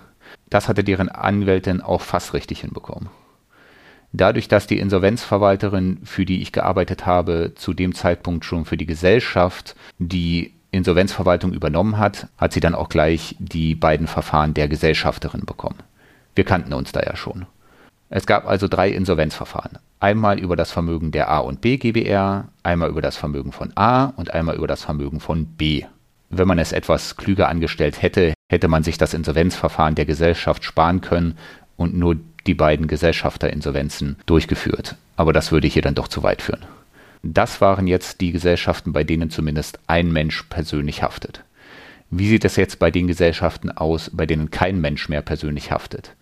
Das 0.49 0.69
hatte 0.69 0.85
deren 0.85 1.09
Anwältin 1.09 1.81
auch 1.81 2.03
fast 2.03 2.35
richtig 2.35 2.61
hinbekommen. 2.61 3.09
Dadurch, 4.13 4.49
dass 4.49 4.67
die 4.67 4.79
Insolvenzverwalterin, 4.79 6.01
für 6.05 6.25
die 6.25 6.43
ich 6.43 6.51
gearbeitet 6.51 7.07
habe, 7.07 7.53
zu 7.55 7.73
dem 7.75 7.95
Zeitpunkt 7.95 8.45
schon 8.45 8.65
für 8.65 8.77
die 8.77 8.87
Gesellschaft 8.87 9.77
die 9.99 10.55
Insolvenzverwaltung 10.73 11.53
übernommen 11.53 11.99
hat, 11.99 12.29
hat 12.37 12.53
sie 12.53 12.61
dann 12.61 12.75
auch 12.75 12.89
gleich 12.89 13.37
die 13.39 13.75
beiden 13.75 14.09
Verfahren 14.09 14.55
der 14.55 14.69
Gesellschafterin 14.69 15.45
bekommen. 15.45 15.79
Wir 16.35 16.45
kannten 16.45 16.73
uns 16.73 16.93
da 16.93 17.01
ja 17.01 17.17
schon. 17.17 17.47
Es 18.13 18.27
gab 18.27 18.47
also 18.47 18.67
drei 18.67 18.91
Insolvenzverfahren. 18.91 19.79
Einmal 20.01 20.41
über 20.41 20.57
das 20.57 20.73
Vermögen 20.73 21.13
der 21.13 21.31
A 21.31 21.39
und 21.39 21.61
B 21.61 21.77
GbR, 21.77 22.49
einmal 22.65 22.91
über 22.91 23.01
das 23.01 23.17
Vermögen 23.17 23.53
von 23.53 23.71
A 23.77 24.07
und 24.17 24.35
einmal 24.35 24.57
über 24.57 24.67
das 24.67 24.83
Vermögen 24.83 25.21
von 25.21 25.47
B. 25.47 25.85
Wenn 26.29 26.49
man 26.49 26.59
es 26.59 26.73
etwas 26.73 27.17
klüger 27.17 27.49
angestellt 27.49 28.03
hätte, 28.03 28.35
hätte 28.51 28.67
man 28.67 28.83
sich 28.83 28.99
das 28.99 29.15
Insolvenzverfahren 29.15 29.95
der 29.95 30.07
Gesellschaft 30.07 30.65
sparen 30.65 31.01
können 31.01 31.39
und 31.77 31.97
nur 31.97 32.17
die 32.49 32.55
beiden 32.55 32.89
Gesellschafterinsolvenzen 32.89 34.17
durchgeführt. 34.27 34.97
Aber 35.15 35.33
das 35.33 35.53
würde 35.53 35.69
hier 35.69 35.83
dann 35.83 35.95
doch 35.95 36.09
zu 36.09 36.25
weit 36.25 36.43
führen. 36.43 36.65
Das 37.23 37.61
waren 37.61 37.87
jetzt 37.87 38.21
die 38.21 38.33
Gesellschaften, 38.33 38.93
bei 38.93 39.05
denen 39.05 39.31
zumindest 39.31 39.79
ein 39.87 40.11
Mensch 40.11 40.43
persönlich 40.45 41.05
haftet. 41.05 41.45
Wie 42.11 42.29
sieht 42.29 42.45
es 42.45 42.57
jetzt 42.57 42.81
bei 42.81 42.91
den 42.91 43.07
Gesellschaften 43.07 43.71
aus, 43.71 44.11
bei 44.13 44.27
denen 44.27 44.51
kein 44.51 44.81
Mensch 44.81 45.09
mehr 45.09 45.23
persönlich 45.23 45.71
haftet? 45.71 46.17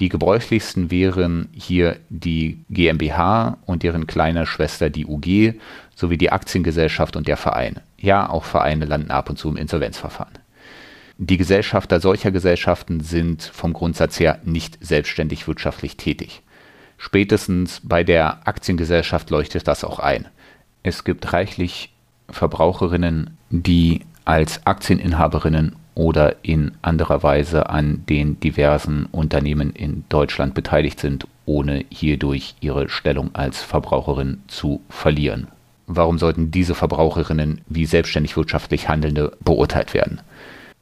Die 0.00 0.08
gebräuchlichsten 0.08 0.90
wären 0.90 1.48
hier 1.52 1.98
die 2.08 2.64
GmbH 2.68 3.58
und 3.64 3.84
deren 3.84 4.06
kleine 4.06 4.44
Schwester 4.44 4.90
die 4.90 5.06
UG 5.06 5.54
sowie 5.94 6.18
die 6.18 6.32
Aktiengesellschaft 6.32 7.14
und 7.16 7.28
der 7.28 7.36
Verein. 7.36 7.80
Ja, 7.96 8.28
auch 8.28 8.44
Vereine 8.44 8.86
landen 8.86 9.12
ab 9.12 9.30
und 9.30 9.38
zu 9.38 9.48
im 9.48 9.56
Insolvenzverfahren. 9.56 10.34
Die 11.16 11.36
Gesellschafter 11.36 12.00
solcher 12.00 12.32
Gesellschaften 12.32 12.98
sind 12.98 13.44
vom 13.44 13.72
Grundsatz 13.72 14.18
her 14.18 14.40
nicht 14.42 14.84
selbstständig 14.84 15.46
wirtschaftlich 15.46 15.96
tätig. 15.96 16.42
Spätestens 16.98 17.80
bei 17.84 18.02
der 18.02 18.48
Aktiengesellschaft 18.48 19.30
leuchtet 19.30 19.68
das 19.68 19.84
auch 19.84 20.00
ein. 20.00 20.26
Es 20.82 21.04
gibt 21.04 21.32
reichlich 21.32 21.92
Verbraucherinnen, 22.30 23.36
die 23.50 24.00
als 24.24 24.66
Aktieninhaberinnen 24.66 25.76
oder 25.94 26.36
in 26.42 26.72
anderer 26.82 27.22
Weise 27.22 27.68
an 27.70 28.04
den 28.08 28.40
diversen 28.40 29.06
Unternehmen 29.06 29.70
in 29.72 30.04
Deutschland 30.08 30.54
beteiligt 30.54 31.00
sind, 31.00 31.26
ohne 31.46 31.84
hierdurch 31.90 32.56
ihre 32.60 32.88
Stellung 32.88 33.34
als 33.34 33.62
Verbraucherin 33.62 34.42
zu 34.48 34.80
verlieren. 34.88 35.48
Warum 35.86 36.18
sollten 36.18 36.50
diese 36.50 36.74
Verbraucherinnen 36.74 37.60
wie 37.68 37.86
selbstständig 37.86 38.36
wirtschaftlich 38.36 38.88
Handelnde 38.88 39.36
beurteilt 39.44 39.92
werden? 39.94 40.20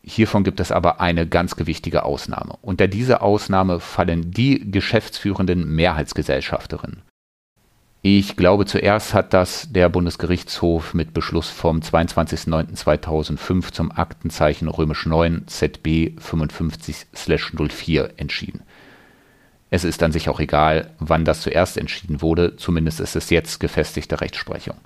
Hiervon 0.05 0.45
gibt 0.45 0.61
es 0.61 0.73
aber 0.73 1.01
eine 1.01 1.27
ganz 1.27 1.57
gewichtige 1.57 2.05
Ausnahme. 2.05 2.57
Unter 2.63 2.89
diese 2.89 3.21
Ausnahme 3.21 3.79
fallen 3.81 4.33
die 4.33 4.71
geschäftsführenden 4.71 5.75
Mehrheitsgesellschafterinnen. 5.75 7.03
Ich 8.05 8.35
glaube, 8.35 8.67
zuerst 8.67 9.15
hat 9.15 9.33
das 9.33 9.69
der 9.71 9.89
Bundesgerichtshof 9.89 10.93
mit 10.93 11.15
Beschluss 11.15 11.49
vom 11.51 11.79
22.09.2005 11.79 13.71
zum 13.71 13.93
Aktenzeichen 13.93 14.67
römisch 14.67 15.07
9 15.07 15.45
ZB 15.47 16.17
55/04 16.19 18.11
entschieden. 18.17 18.63
Es 19.71 19.85
ist 19.85 20.03
an 20.03 20.11
sich 20.11 20.29
auch 20.29 20.41
egal, 20.41 20.91
wann 20.99 21.25
das 21.25 21.43
zuerst 21.43 21.77
entschieden 21.77 22.23
wurde, 22.23 22.57
zumindest 22.57 22.99
ist 22.99 23.15
es 23.15 23.31
jetzt 23.31 23.61
gefestigte 23.61 24.21
Rechtsprechung. 24.21 24.79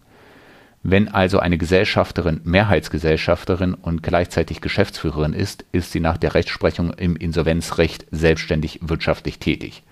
Wenn 0.83 1.09
also 1.09 1.39
eine 1.39 1.57
Gesellschafterin 1.57 2.43
Mehrheitsgesellschafterin 2.45 3.73
und 3.73 4.03
gleichzeitig 4.03 4.61
Geschäftsführerin 4.61 5.33
ist, 5.33 5.65
ist 5.73 5.91
sie 5.91 6.01
nach 6.01 6.19
der 6.19 6.35
Rechtsprechung 6.35 6.93
im 6.93 7.17
Insolvenzrecht 7.17 8.05
selbstständig 8.11 8.81
wirtschaftlich 8.83 9.39
tätig. 9.39 9.85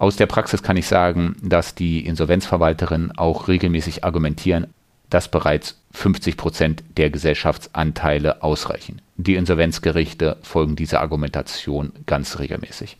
Aus 0.00 0.16
der 0.16 0.24
Praxis 0.24 0.62
kann 0.62 0.78
ich 0.78 0.86
sagen, 0.86 1.36
dass 1.42 1.74
die 1.74 2.06
Insolvenzverwalterinnen 2.06 3.18
auch 3.18 3.48
regelmäßig 3.48 4.02
argumentieren, 4.02 4.68
dass 5.10 5.30
bereits 5.30 5.78
50 5.92 6.38
Prozent 6.38 6.82
der 6.96 7.10
Gesellschaftsanteile 7.10 8.42
ausreichen. 8.42 9.02
Die 9.18 9.34
Insolvenzgerichte 9.34 10.38
folgen 10.40 10.74
dieser 10.74 11.02
Argumentation 11.02 11.92
ganz 12.06 12.38
regelmäßig. 12.38 12.96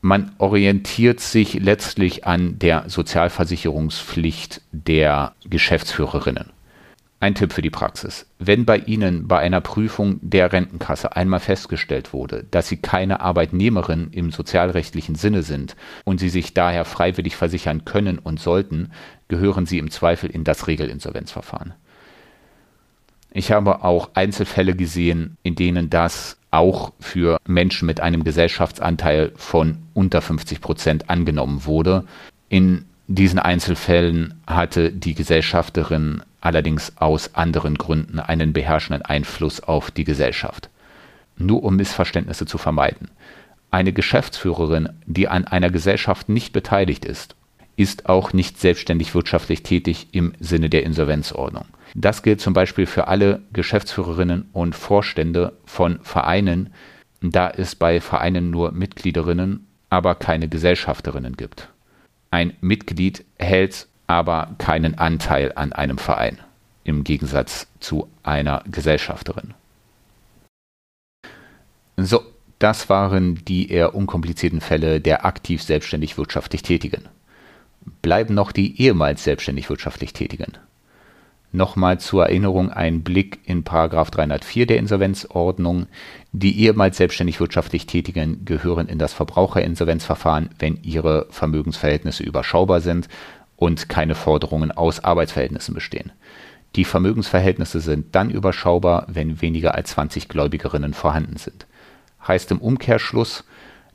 Man 0.00 0.32
orientiert 0.38 1.20
sich 1.20 1.54
letztlich 1.54 2.26
an 2.26 2.58
der 2.58 2.88
Sozialversicherungspflicht 2.88 4.60
der 4.72 5.34
Geschäftsführerinnen. 5.48 6.50
Ein 7.20 7.34
Tipp 7.34 7.52
für 7.52 7.62
die 7.62 7.70
Praxis. 7.70 8.26
Wenn 8.38 8.64
bei 8.64 8.78
Ihnen 8.78 9.26
bei 9.26 9.38
einer 9.38 9.60
Prüfung 9.60 10.20
der 10.22 10.52
Rentenkasse 10.52 11.16
einmal 11.16 11.40
festgestellt 11.40 12.12
wurde, 12.12 12.44
dass 12.52 12.68
Sie 12.68 12.76
keine 12.76 13.20
Arbeitnehmerin 13.20 14.10
im 14.12 14.30
sozialrechtlichen 14.30 15.16
Sinne 15.16 15.42
sind 15.42 15.74
und 16.04 16.20
Sie 16.20 16.28
sich 16.28 16.54
daher 16.54 16.84
freiwillig 16.84 17.34
versichern 17.34 17.84
können 17.84 18.20
und 18.20 18.38
sollten, 18.38 18.92
gehören 19.26 19.66
Sie 19.66 19.78
im 19.78 19.90
Zweifel 19.90 20.30
in 20.30 20.44
das 20.44 20.68
Regelinsolvenzverfahren. 20.68 21.74
Ich 23.32 23.50
habe 23.50 23.84
auch 23.84 24.10
Einzelfälle 24.14 24.76
gesehen, 24.76 25.36
in 25.42 25.56
denen 25.56 25.90
das 25.90 26.38
auch 26.52 26.92
für 27.00 27.38
Menschen 27.46 27.86
mit 27.86 28.00
einem 28.00 28.22
Gesellschaftsanteil 28.22 29.32
von 29.34 29.78
unter 29.92 30.22
50 30.22 30.60
Prozent 30.60 31.10
angenommen 31.10 31.66
wurde. 31.66 32.04
In 32.48 32.84
diesen 33.10 33.38
Einzelfällen 33.38 34.34
hatte 34.46 34.92
die 34.92 35.14
Gesellschafterin 35.14 36.22
allerdings 36.42 36.92
aus 36.98 37.34
anderen 37.34 37.76
Gründen 37.76 38.20
einen 38.20 38.52
beherrschenden 38.52 39.02
Einfluss 39.02 39.60
auf 39.60 39.90
die 39.90 40.04
Gesellschaft. 40.04 40.68
Nur 41.38 41.64
um 41.64 41.76
Missverständnisse 41.76 42.44
zu 42.44 42.58
vermeiden. 42.58 43.10
Eine 43.70 43.94
Geschäftsführerin, 43.94 44.90
die 45.06 45.26
an 45.26 45.46
einer 45.46 45.70
Gesellschaft 45.70 46.28
nicht 46.28 46.52
beteiligt 46.52 47.06
ist, 47.06 47.34
ist 47.76 48.10
auch 48.10 48.34
nicht 48.34 48.60
selbstständig 48.60 49.14
wirtschaftlich 49.14 49.62
tätig 49.62 50.08
im 50.12 50.34
Sinne 50.38 50.68
der 50.68 50.82
Insolvenzordnung. 50.82 51.64
Das 51.94 52.22
gilt 52.22 52.42
zum 52.42 52.52
Beispiel 52.52 52.84
für 52.84 53.08
alle 53.08 53.40
Geschäftsführerinnen 53.54 54.50
und 54.52 54.74
Vorstände 54.74 55.54
von 55.64 56.00
Vereinen, 56.02 56.74
da 57.22 57.48
es 57.48 57.74
bei 57.74 58.02
Vereinen 58.02 58.50
nur 58.50 58.72
Mitgliederinnen, 58.72 59.66
aber 59.88 60.14
keine 60.14 60.48
Gesellschafterinnen 60.48 61.36
gibt. 61.36 61.70
Ein 62.30 62.54
Mitglied 62.60 63.24
hält 63.38 63.86
aber 64.06 64.54
keinen 64.58 64.98
Anteil 64.98 65.52
an 65.54 65.72
einem 65.72 65.98
Verein, 65.98 66.38
im 66.84 67.04
Gegensatz 67.04 67.68
zu 67.80 68.08
einer 68.22 68.64
Gesellschafterin. 68.70 69.54
So, 71.96 72.22
das 72.58 72.88
waren 72.88 73.44
die 73.44 73.70
eher 73.70 73.94
unkomplizierten 73.94 74.60
Fälle 74.60 75.00
der 75.00 75.24
aktiv 75.24 75.62
selbstständig 75.62 76.16
wirtschaftlich 76.18 76.62
Tätigen. 76.62 77.08
Bleiben 78.02 78.34
noch 78.34 78.52
die 78.52 78.80
ehemals 78.80 79.24
selbstständig 79.24 79.68
wirtschaftlich 79.70 80.12
Tätigen. 80.12 80.58
Nochmal 81.50 81.98
zur 81.98 82.26
Erinnerung 82.26 82.70
ein 82.70 83.02
Blick 83.02 83.40
in 83.44 83.64
304 83.64 84.66
der 84.66 84.78
Insolvenzordnung. 84.78 85.86
Die 86.32 86.60
ehemals 86.60 86.98
selbstständig 86.98 87.40
wirtschaftlich 87.40 87.86
Tätigen 87.86 88.44
gehören 88.44 88.88
in 88.88 88.98
das 88.98 89.14
Verbraucherinsolvenzverfahren, 89.14 90.50
wenn 90.58 90.78
ihre 90.82 91.26
Vermögensverhältnisse 91.30 92.22
überschaubar 92.22 92.80
sind 92.80 93.08
und 93.56 93.88
keine 93.88 94.14
Forderungen 94.14 94.70
aus 94.70 95.02
Arbeitsverhältnissen 95.02 95.74
bestehen. 95.74 96.12
Die 96.76 96.84
Vermögensverhältnisse 96.84 97.80
sind 97.80 98.14
dann 98.14 98.30
überschaubar, 98.30 99.06
wenn 99.08 99.40
weniger 99.40 99.74
als 99.74 99.90
20 99.90 100.28
Gläubigerinnen 100.28 100.92
vorhanden 100.92 101.38
sind. 101.38 101.66
Heißt 102.26 102.50
im 102.50 102.58
Umkehrschluss, 102.58 103.44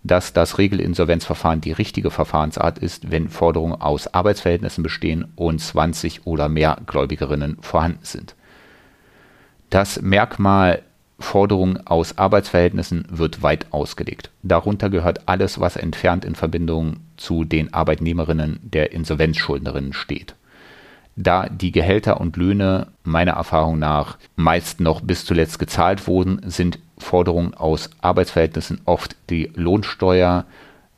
dass 0.04 0.34
das 0.34 0.58
Regelinsolvenzverfahren 0.58 1.62
die 1.62 1.72
richtige 1.72 2.12
Verfahrensart 2.12 2.80
ist, 2.80 3.12
wenn 3.12 3.30
Forderungen 3.30 3.80
aus 3.80 4.13
Arbeitsverhältnissen 4.13 4.84
bestehen 4.84 5.32
und 5.36 5.60
20 5.60 6.26
oder 6.26 6.50
mehr 6.50 6.78
Gläubigerinnen 6.86 7.58
vorhanden 7.62 8.04
sind. 8.04 8.36
Das 9.69 10.02
Merkmal 10.02 10.84
Forderungen 11.19 11.86
aus 11.86 12.17
Arbeitsverhältnissen 12.17 13.06
wird 13.10 13.43
weit 13.43 13.67
ausgelegt. 13.71 14.30
Darunter 14.41 14.89
gehört 14.89 15.28
alles, 15.28 15.60
was 15.60 15.76
entfernt 15.76 16.26
in 16.26 16.36
Verbindung 16.36 16.97
zu 17.17 17.43
den 17.43 17.73
Arbeitnehmerinnen 17.73 18.60
der 18.63 18.91
Insolvenzschuldnerinnen 18.91 19.93
steht. 19.93 20.36
Da 21.15 21.47
die 21.47 21.71
Gehälter 21.71 22.19
und 22.19 22.38
Löhne 22.38 22.88
meiner 23.04 23.34
Erfahrung 23.34 23.78
nach 23.78 24.17
meist 24.36 24.80
noch 24.80 25.02
bis 25.02 25.26
zuletzt 25.26 25.60
gezahlt 25.60 26.08
wurden, 26.08 26.41
sind 26.49 26.80
Forderungen 26.97 27.54
aus 27.54 27.91
Arbeitsverhältnissen 28.02 28.82
oft 28.86 29.15
die 29.30 29.52
Lohnsteuer, 29.54 30.45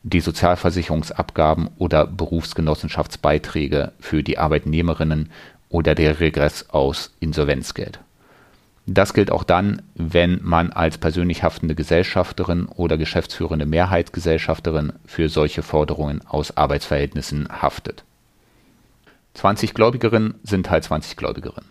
die 0.04 0.21
Sozialversicherungsabgaben 0.21 1.69
oder 1.78 2.08
Berufsgenossenschaftsbeiträge 2.08 3.91
für 3.99 4.23
die 4.23 4.38
Arbeitnehmerinnen 4.38 5.32
oder 5.69 5.95
der 5.95 6.19
Regress 6.19 6.69
aus 6.69 7.12
Insolvenzgeld. 7.19 7.99
Das 8.88 9.13
gilt 9.13 9.32
auch 9.32 9.43
dann, 9.43 9.82
wenn 9.95 10.39
man 10.43 10.71
als 10.71 11.00
persönlich 11.00 11.41
haftende 11.41 11.74
Gesellschafterin 11.74 12.67
oder 12.67 12.98
geschäftsführende 12.98 13.65
Mehrheitsgesellschafterin 13.65 14.93
für 15.06 15.28
solche 15.28 15.63
Forderungen 15.63 16.21
aus 16.28 16.56
Arbeitsverhältnissen 16.56 17.50
haftet. 17.50 18.04
20 19.34 19.74
Gläubigerinnen 19.74 20.36
sind 20.43 20.69
halt 20.69 20.84
20 20.84 21.17
Gläubigerinnen. 21.17 21.69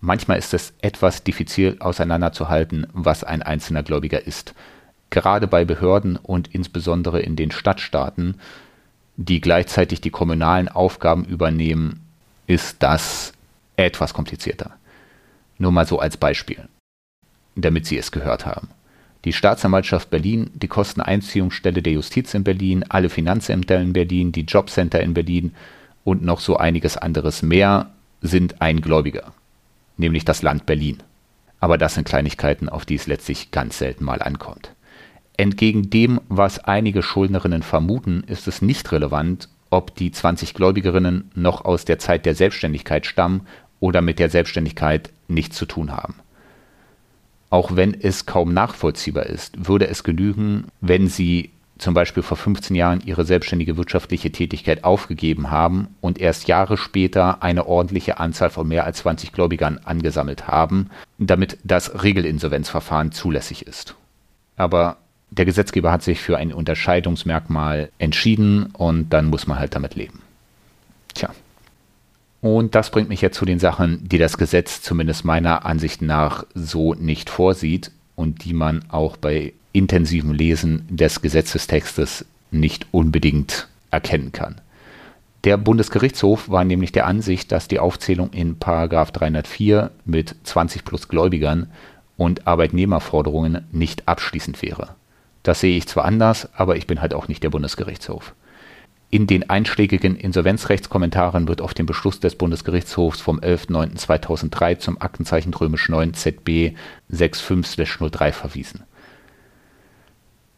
Manchmal 0.00 0.38
ist 0.38 0.52
es 0.52 0.74
etwas 0.80 1.22
diffizil 1.22 1.76
auseinanderzuhalten, 1.78 2.86
was 2.92 3.24
ein 3.24 3.42
einzelner 3.42 3.82
Gläubiger 3.82 4.26
ist. 4.26 4.54
Gerade 5.10 5.46
bei 5.46 5.64
Behörden 5.64 6.16
und 6.16 6.48
insbesondere 6.54 7.20
in 7.20 7.36
den 7.36 7.50
Stadtstaaten, 7.50 8.36
die 9.16 9.40
gleichzeitig 9.40 10.00
die 10.00 10.10
kommunalen 10.10 10.68
Aufgaben 10.68 11.24
übernehmen, 11.24 12.04
ist 12.46 12.82
das 12.82 13.32
etwas 13.76 14.12
komplizierter. 14.12 14.72
Nur 15.58 15.72
mal 15.72 15.86
so 15.86 15.98
als 15.98 16.16
Beispiel, 16.16 16.68
damit 17.56 17.86
Sie 17.86 17.98
es 17.98 18.12
gehört 18.12 18.46
haben. 18.46 18.68
Die 19.24 19.32
Staatsanwaltschaft 19.32 20.10
Berlin, 20.10 20.50
die 20.54 20.68
Kosteneinziehungsstelle 20.68 21.82
der 21.82 21.92
Justiz 21.92 22.32
in 22.34 22.44
Berlin, 22.44 22.84
alle 22.88 23.08
Finanzämter 23.08 23.80
in 23.80 23.92
Berlin, 23.92 24.32
die 24.32 24.42
Jobcenter 24.42 25.00
in 25.00 25.14
Berlin 25.14 25.54
und 26.04 26.22
noch 26.22 26.40
so 26.40 26.56
einiges 26.56 26.96
anderes 26.96 27.42
mehr 27.42 27.90
sind 28.20 28.62
ein 28.62 28.80
Gläubiger 28.80 29.32
nämlich 29.98 30.24
das 30.24 30.42
Land 30.42 30.64
Berlin. 30.64 30.98
Aber 31.60 31.76
das 31.76 31.94
sind 31.94 32.06
Kleinigkeiten, 32.06 32.68
auf 32.68 32.86
die 32.86 32.94
es 32.94 33.06
letztlich 33.06 33.50
ganz 33.50 33.78
selten 33.78 34.04
mal 34.04 34.22
ankommt. 34.22 34.72
Entgegen 35.36 35.90
dem, 35.90 36.20
was 36.28 36.58
einige 36.60 37.02
Schuldnerinnen 37.02 37.62
vermuten, 37.62 38.24
ist 38.26 38.48
es 38.48 38.62
nicht 38.62 38.90
relevant, 38.92 39.48
ob 39.70 39.94
die 39.94 40.10
20 40.10 40.54
Gläubigerinnen 40.54 41.30
noch 41.34 41.64
aus 41.64 41.84
der 41.84 41.98
Zeit 41.98 42.26
der 42.26 42.34
Selbstständigkeit 42.34 43.06
stammen 43.06 43.42
oder 43.80 44.00
mit 44.00 44.18
der 44.18 44.30
Selbstständigkeit 44.30 45.10
nichts 45.28 45.56
zu 45.56 45.66
tun 45.66 45.92
haben. 45.92 46.14
Auch 47.50 47.76
wenn 47.76 47.94
es 47.94 48.26
kaum 48.26 48.52
nachvollziehbar 48.52 49.26
ist, 49.26 49.68
würde 49.68 49.88
es 49.88 50.04
genügen, 50.04 50.66
wenn 50.80 51.08
sie 51.08 51.50
zum 51.78 51.94
Beispiel 51.94 52.22
vor 52.22 52.36
15 52.36 52.74
Jahren 52.74 53.00
ihre 53.04 53.24
selbstständige 53.24 53.76
wirtschaftliche 53.76 54.32
Tätigkeit 54.32 54.84
aufgegeben 54.84 55.50
haben 55.50 55.88
und 56.00 56.18
erst 56.18 56.48
Jahre 56.48 56.76
später 56.76 57.42
eine 57.42 57.66
ordentliche 57.66 58.18
Anzahl 58.18 58.50
von 58.50 58.66
mehr 58.66 58.84
als 58.84 58.98
20 58.98 59.32
Gläubigern 59.32 59.78
angesammelt 59.84 60.48
haben, 60.48 60.90
damit 61.18 61.58
das 61.62 62.02
Regelinsolvenzverfahren 62.02 63.12
zulässig 63.12 63.66
ist. 63.66 63.94
Aber 64.56 64.96
der 65.30 65.44
Gesetzgeber 65.44 65.92
hat 65.92 66.02
sich 66.02 66.20
für 66.20 66.36
ein 66.36 66.52
Unterscheidungsmerkmal 66.52 67.90
entschieden 67.98 68.66
und 68.72 69.10
dann 69.10 69.26
muss 69.26 69.46
man 69.46 69.58
halt 69.58 69.74
damit 69.74 69.94
leben. 69.94 70.20
Tja. 71.14 71.30
Und 72.40 72.74
das 72.74 72.90
bringt 72.90 73.08
mich 73.08 73.20
jetzt 73.20 73.36
zu 73.36 73.44
den 73.44 73.58
Sachen, 73.58 74.08
die 74.08 74.18
das 74.18 74.38
Gesetz 74.38 74.80
zumindest 74.80 75.24
meiner 75.24 75.66
Ansicht 75.66 76.02
nach 76.02 76.44
so 76.54 76.94
nicht 76.94 77.30
vorsieht 77.30 77.90
und 78.14 78.44
die 78.44 78.52
man 78.52 78.84
auch 78.88 79.16
bei 79.16 79.52
intensivem 79.72 80.32
Lesen 80.32 80.84
des 80.88 81.20
Gesetzestextes 81.20 82.24
nicht 82.50 82.86
unbedingt 82.92 83.68
erkennen 83.90 84.32
kann. 84.32 84.60
Der 85.44 85.56
Bundesgerichtshof 85.56 86.48
war 86.48 86.64
nämlich 86.64 86.92
der 86.92 87.06
Ansicht, 87.06 87.52
dass 87.52 87.68
die 87.68 87.78
Aufzählung 87.78 88.32
in 88.32 88.58
304 88.58 89.90
mit 90.04 90.34
20 90.44 90.84
plus 90.84 91.08
Gläubigern 91.08 91.70
und 92.16 92.46
Arbeitnehmerforderungen 92.46 93.66
nicht 93.70 94.08
abschließend 94.08 94.60
wäre. 94.62 94.96
Das 95.44 95.60
sehe 95.60 95.76
ich 95.76 95.86
zwar 95.86 96.04
anders, 96.04 96.48
aber 96.54 96.76
ich 96.76 96.86
bin 96.86 97.00
halt 97.00 97.14
auch 97.14 97.28
nicht 97.28 97.42
der 97.44 97.50
Bundesgerichtshof. 97.50 98.34
In 99.10 99.26
den 99.26 99.48
einschlägigen 99.48 100.16
Insolvenzrechtskommentaren 100.16 101.48
wird 101.48 101.62
auf 101.62 101.72
den 101.72 101.86
Beschluss 101.86 102.20
des 102.20 102.34
Bundesgerichtshofs 102.34 103.22
vom 103.22 103.40
11.09.2003 103.40 104.78
zum 104.78 105.00
Aktenzeichen 105.00 105.54
römisch 105.54 105.88
9 105.88 106.12
ZB 106.12 106.74
65-03 107.10 108.32
verwiesen. 108.32 108.82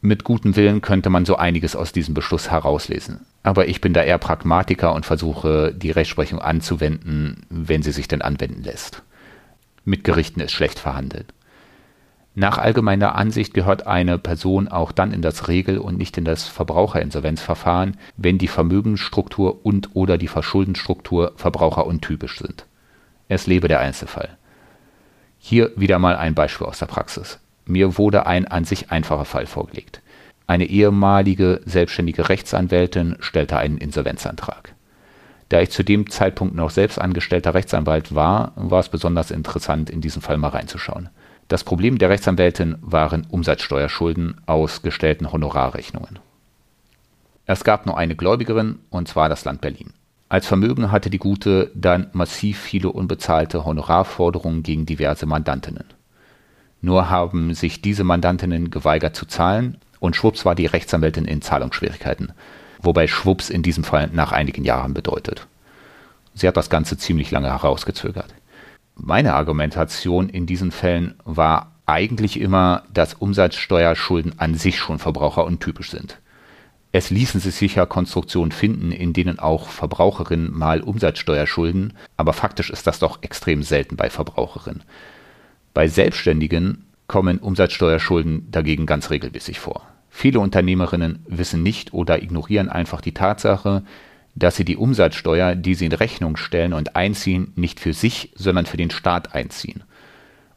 Mit 0.00 0.24
gutem 0.24 0.56
Willen 0.56 0.80
könnte 0.80 1.10
man 1.10 1.26
so 1.26 1.36
einiges 1.36 1.76
aus 1.76 1.92
diesem 1.92 2.14
Beschluss 2.14 2.50
herauslesen. 2.50 3.20
Aber 3.44 3.68
ich 3.68 3.80
bin 3.80 3.92
da 3.92 4.02
eher 4.02 4.18
Pragmatiker 4.18 4.94
und 4.94 5.06
versuche, 5.06 5.72
die 5.72 5.90
Rechtsprechung 5.92 6.40
anzuwenden, 6.40 7.46
wenn 7.50 7.82
sie 7.82 7.92
sich 7.92 8.08
denn 8.08 8.22
anwenden 8.22 8.64
lässt. 8.64 9.02
Mit 9.84 10.02
Gerichten 10.02 10.40
ist 10.40 10.52
schlecht 10.52 10.78
verhandelt. 10.78 11.32
Nach 12.34 12.58
allgemeiner 12.58 13.16
Ansicht 13.16 13.54
gehört 13.54 13.86
eine 13.86 14.16
Person 14.16 14.68
auch 14.68 14.92
dann 14.92 15.12
in 15.12 15.20
das 15.20 15.48
Regel- 15.48 15.78
und 15.78 15.98
nicht 15.98 16.16
in 16.16 16.24
das 16.24 16.46
Verbraucherinsolvenzverfahren, 16.46 17.96
wenn 18.16 18.38
die 18.38 18.48
Vermögensstruktur 18.48 19.64
und/oder 19.64 20.16
die 20.16 20.28
Verschuldensstruktur 20.28 21.32
verbraucheruntypisch 21.36 22.38
sind. 22.38 22.66
Es 23.28 23.46
lebe 23.46 23.66
der 23.66 23.80
Einzelfall. 23.80 24.36
Hier 25.38 25.72
wieder 25.74 25.98
mal 25.98 26.16
ein 26.16 26.34
Beispiel 26.34 26.66
aus 26.66 26.78
der 26.78 26.86
Praxis. 26.86 27.40
Mir 27.64 27.98
wurde 27.98 28.26
ein 28.26 28.46
an 28.46 28.64
sich 28.64 28.92
einfacher 28.92 29.24
Fall 29.24 29.46
vorgelegt. 29.46 30.00
Eine 30.46 30.66
ehemalige 30.66 31.60
selbstständige 31.64 32.28
Rechtsanwältin 32.28 33.16
stellte 33.20 33.56
einen 33.56 33.78
Insolvenzantrag. 33.78 34.74
Da 35.48 35.60
ich 35.60 35.70
zu 35.70 35.82
dem 35.82 36.10
Zeitpunkt 36.10 36.54
noch 36.54 36.70
selbst 36.70 37.00
angestellter 37.00 37.54
Rechtsanwalt 37.54 38.14
war, 38.14 38.52
war 38.54 38.80
es 38.80 38.88
besonders 38.88 39.30
interessant, 39.32 39.90
in 39.90 40.00
diesen 40.00 40.22
Fall 40.22 40.36
mal 40.36 40.48
reinzuschauen. 40.48 41.08
Das 41.50 41.64
Problem 41.64 41.98
der 41.98 42.10
Rechtsanwältin 42.10 42.76
waren 42.80 43.26
Umsatzsteuerschulden 43.28 44.40
aus 44.46 44.82
gestellten 44.82 45.32
Honorarrechnungen. 45.32 46.20
Es 47.44 47.64
gab 47.64 47.86
nur 47.86 47.98
eine 47.98 48.14
Gläubigerin, 48.14 48.78
und 48.88 49.08
zwar 49.08 49.28
das 49.28 49.44
Land 49.44 49.60
Berlin. 49.60 49.92
Als 50.28 50.46
Vermögen 50.46 50.92
hatte 50.92 51.10
die 51.10 51.18
Gute 51.18 51.72
dann 51.74 52.06
massiv 52.12 52.60
viele 52.60 52.90
unbezahlte 52.90 53.64
Honorarforderungen 53.64 54.62
gegen 54.62 54.86
diverse 54.86 55.26
Mandantinnen. 55.26 55.86
Nur 56.82 57.10
haben 57.10 57.52
sich 57.52 57.82
diese 57.82 58.04
Mandantinnen 58.04 58.70
geweigert 58.70 59.16
zu 59.16 59.26
zahlen 59.26 59.78
und 59.98 60.14
schwupps 60.14 60.44
war 60.44 60.54
die 60.54 60.66
Rechtsanwältin 60.66 61.24
in 61.24 61.42
Zahlungsschwierigkeiten, 61.42 62.30
wobei 62.80 63.08
schwupps 63.08 63.50
in 63.50 63.64
diesem 63.64 63.82
Fall 63.82 64.08
nach 64.12 64.30
einigen 64.30 64.62
Jahren 64.62 64.94
bedeutet. 64.94 65.48
Sie 66.32 66.46
hat 66.46 66.56
das 66.56 66.70
Ganze 66.70 66.96
ziemlich 66.96 67.32
lange 67.32 67.48
herausgezögert. 67.48 68.32
Meine 69.02 69.32
Argumentation 69.32 70.28
in 70.28 70.44
diesen 70.44 70.70
Fällen 70.72 71.14
war 71.24 71.72
eigentlich 71.86 72.38
immer, 72.38 72.82
dass 72.92 73.14
Umsatzsteuerschulden 73.14 74.38
an 74.38 74.54
sich 74.54 74.78
schon 74.78 74.98
verbraucheruntypisch 74.98 75.90
sind. 75.90 76.20
Es 76.92 77.08
ließen 77.08 77.40
sich 77.40 77.54
sicher 77.54 77.86
Konstruktionen 77.86 78.52
finden, 78.52 78.92
in 78.92 79.14
denen 79.14 79.38
auch 79.38 79.68
Verbraucherinnen 79.68 80.56
mal 80.56 80.82
Umsatzsteuer 80.82 81.46
schulden, 81.46 81.94
aber 82.18 82.34
faktisch 82.34 82.68
ist 82.68 82.86
das 82.86 82.98
doch 82.98 83.22
extrem 83.22 83.62
selten 83.62 83.96
bei 83.96 84.10
Verbraucherinnen. 84.10 84.82
Bei 85.72 85.88
Selbstständigen 85.88 86.84
kommen 87.06 87.38
Umsatzsteuerschulden 87.38 88.50
dagegen 88.50 88.84
ganz 88.84 89.08
regelmäßig 89.08 89.60
vor. 89.60 89.86
Viele 90.10 90.40
Unternehmerinnen 90.40 91.24
wissen 91.26 91.62
nicht 91.62 91.94
oder 91.94 92.22
ignorieren 92.22 92.68
einfach 92.68 93.00
die 93.00 93.14
Tatsache, 93.14 93.82
dass 94.40 94.56
sie 94.56 94.64
die 94.64 94.76
Umsatzsteuer, 94.76 95.54
die 95.54 95.74
sie 95.74 95.86
in 95.86 95.92
Rechnung 95.92 96.36
stellen 96.36 96.72
und 96.72 96.96
einziehen, 96.96 97.52
nicht 97.56 97.78
für 97.78 97.92
sich, 97.92 98.32
sondern 98.34 98.66
für 98.66 98.78
den 98.78 98.90
Staat 98.90 99.34
einziehen. 99.34 99.84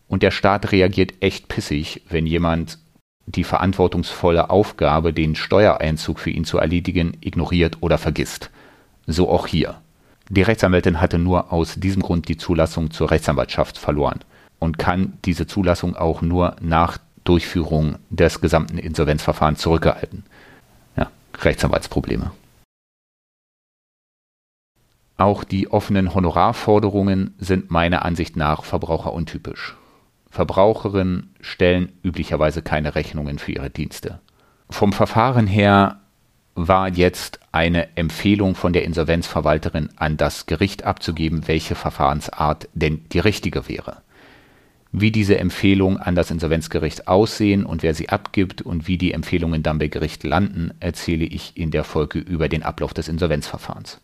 Und 0.07 0.23
der 0.23 0.31
Staat 0.31 0.71
reagiert 0.71 1.13
echt 1.19 1.49
pissig, 1.49 2.01
wenn 2.09 2.25
jemand 2.25 2.79
die 3.25 3.43
verantwortungsvolle 3.43 4.49
Aufgabe, 4.49 5.13
den 5.13 5.35
Steuereinzug 5.35 6.19
für 6.19 6.29
ihn 6.29 6.45
zu 6.45 6.57
erledigen, 6.57 7.17
ignoriert 7.21 7.77
oder 7.81 7.97
vergisst. 7.97 8.49
So 9.05 9.29
auch 9.29 9.47
hier. 9.47 9.75
Die 10.29 10.41
Rechtsanwältin 10.41 11.01
hatte 11.01 11.19
nur 11.19 11.51
aus 11.51 11.75
diesem 11.75 12.01
Grund 12.01 12.27
die 12.27 12.37
Zulassung 12.37 12.91
zur 12.91 13.11
Rechtsanwaltschaft 13.11 13.77
verloren 13.77 14.19
und 14.59 14.79
kann 14.79 15.13
diese 15.25 15.45
Zulassung 15.45 15.95
auch 15.95 16.21
nur 16.21 16.55
nach 16.61 16.97
Durchführung 17.25 17.97
des 18.09 18.39
gesamten 18.39 18.77
Insolvenzverfahrens 18.77 19.59
zurückgehalten. 19.59 20.23
Ja, 20.95 21.09
Rechtsanwaltsprobleme. 21.41 22.31
Auch 25.17 25.43
die 25.43 25.71
offenen 25.71 26.13
Honorarforderungen 26.13 27.35
sind 27.37 27.69
meiner 27.69 28.03
Ansicht 28.03 28.35
nach 28.35 28.63
verbraucheruntypisch. 28.63 29.75
Verbraucherinnen 30.29 31.35
stellen 31.41 31.91
üblicherweise 32.03 32.63
keine 32.63 32.95
Rechnungen 32.95 33.37
für 33.37 33.51
ihre 33.51 33.69
Dienste. 33.69 34.19
Vom 34.69 34.91
Verfahren 34.91 35.45
her 35.45 35.99
war 36.55 36.89
jetzt 36.89 37.39
eine 37.51 37.95
Empfehlung 37.95 38.55
von 38.55 38.73
der 38.73 38.83
Insolvenzverwalterin 38.83 39.89
an 39.95 40.17
das 40.17 40.45
Gericht 40.47 40.83
abzugeben, 40.83 41.47
welche 41.47 41.75
Verfahrensart 41.75 42.67
denn 42.73 43.05
die 43.11 43.19
richtige 43.19 43.67
wäre. 43.67 43.97
Wie 44.91 45.11
diese 45.11 45.39
Empfehlungen 45.39 45.97
an 45.97 46.13
das 46.13 46.29
Insolvenzgericht 46.29 47.07
aussehen 47.07 47.65
und 47.65 47.81
wer 47.81 47.95
sie 47.95 48.09
abgibt 48.09 48.61
und 48.61 48.87
wie 48.87 48.99
die 48.99 49.11
Empfehlungen 49.11 49.63
dann 49.63 49.79
bei 49.79 49.87
Gericht 49.87 50.23
landen, 50.23 50.71
erzähle 50.79 51.25
ich 51.25 51.57
in 51.57 51.71
der 51.71 51.83
Folge 51.83 52.19
über 52.19 52.47
den 52.47 52.61
Ablauf 52.61 52.93
des 52.93 53.07
Insolvenzverfahrens. 53.07 54.01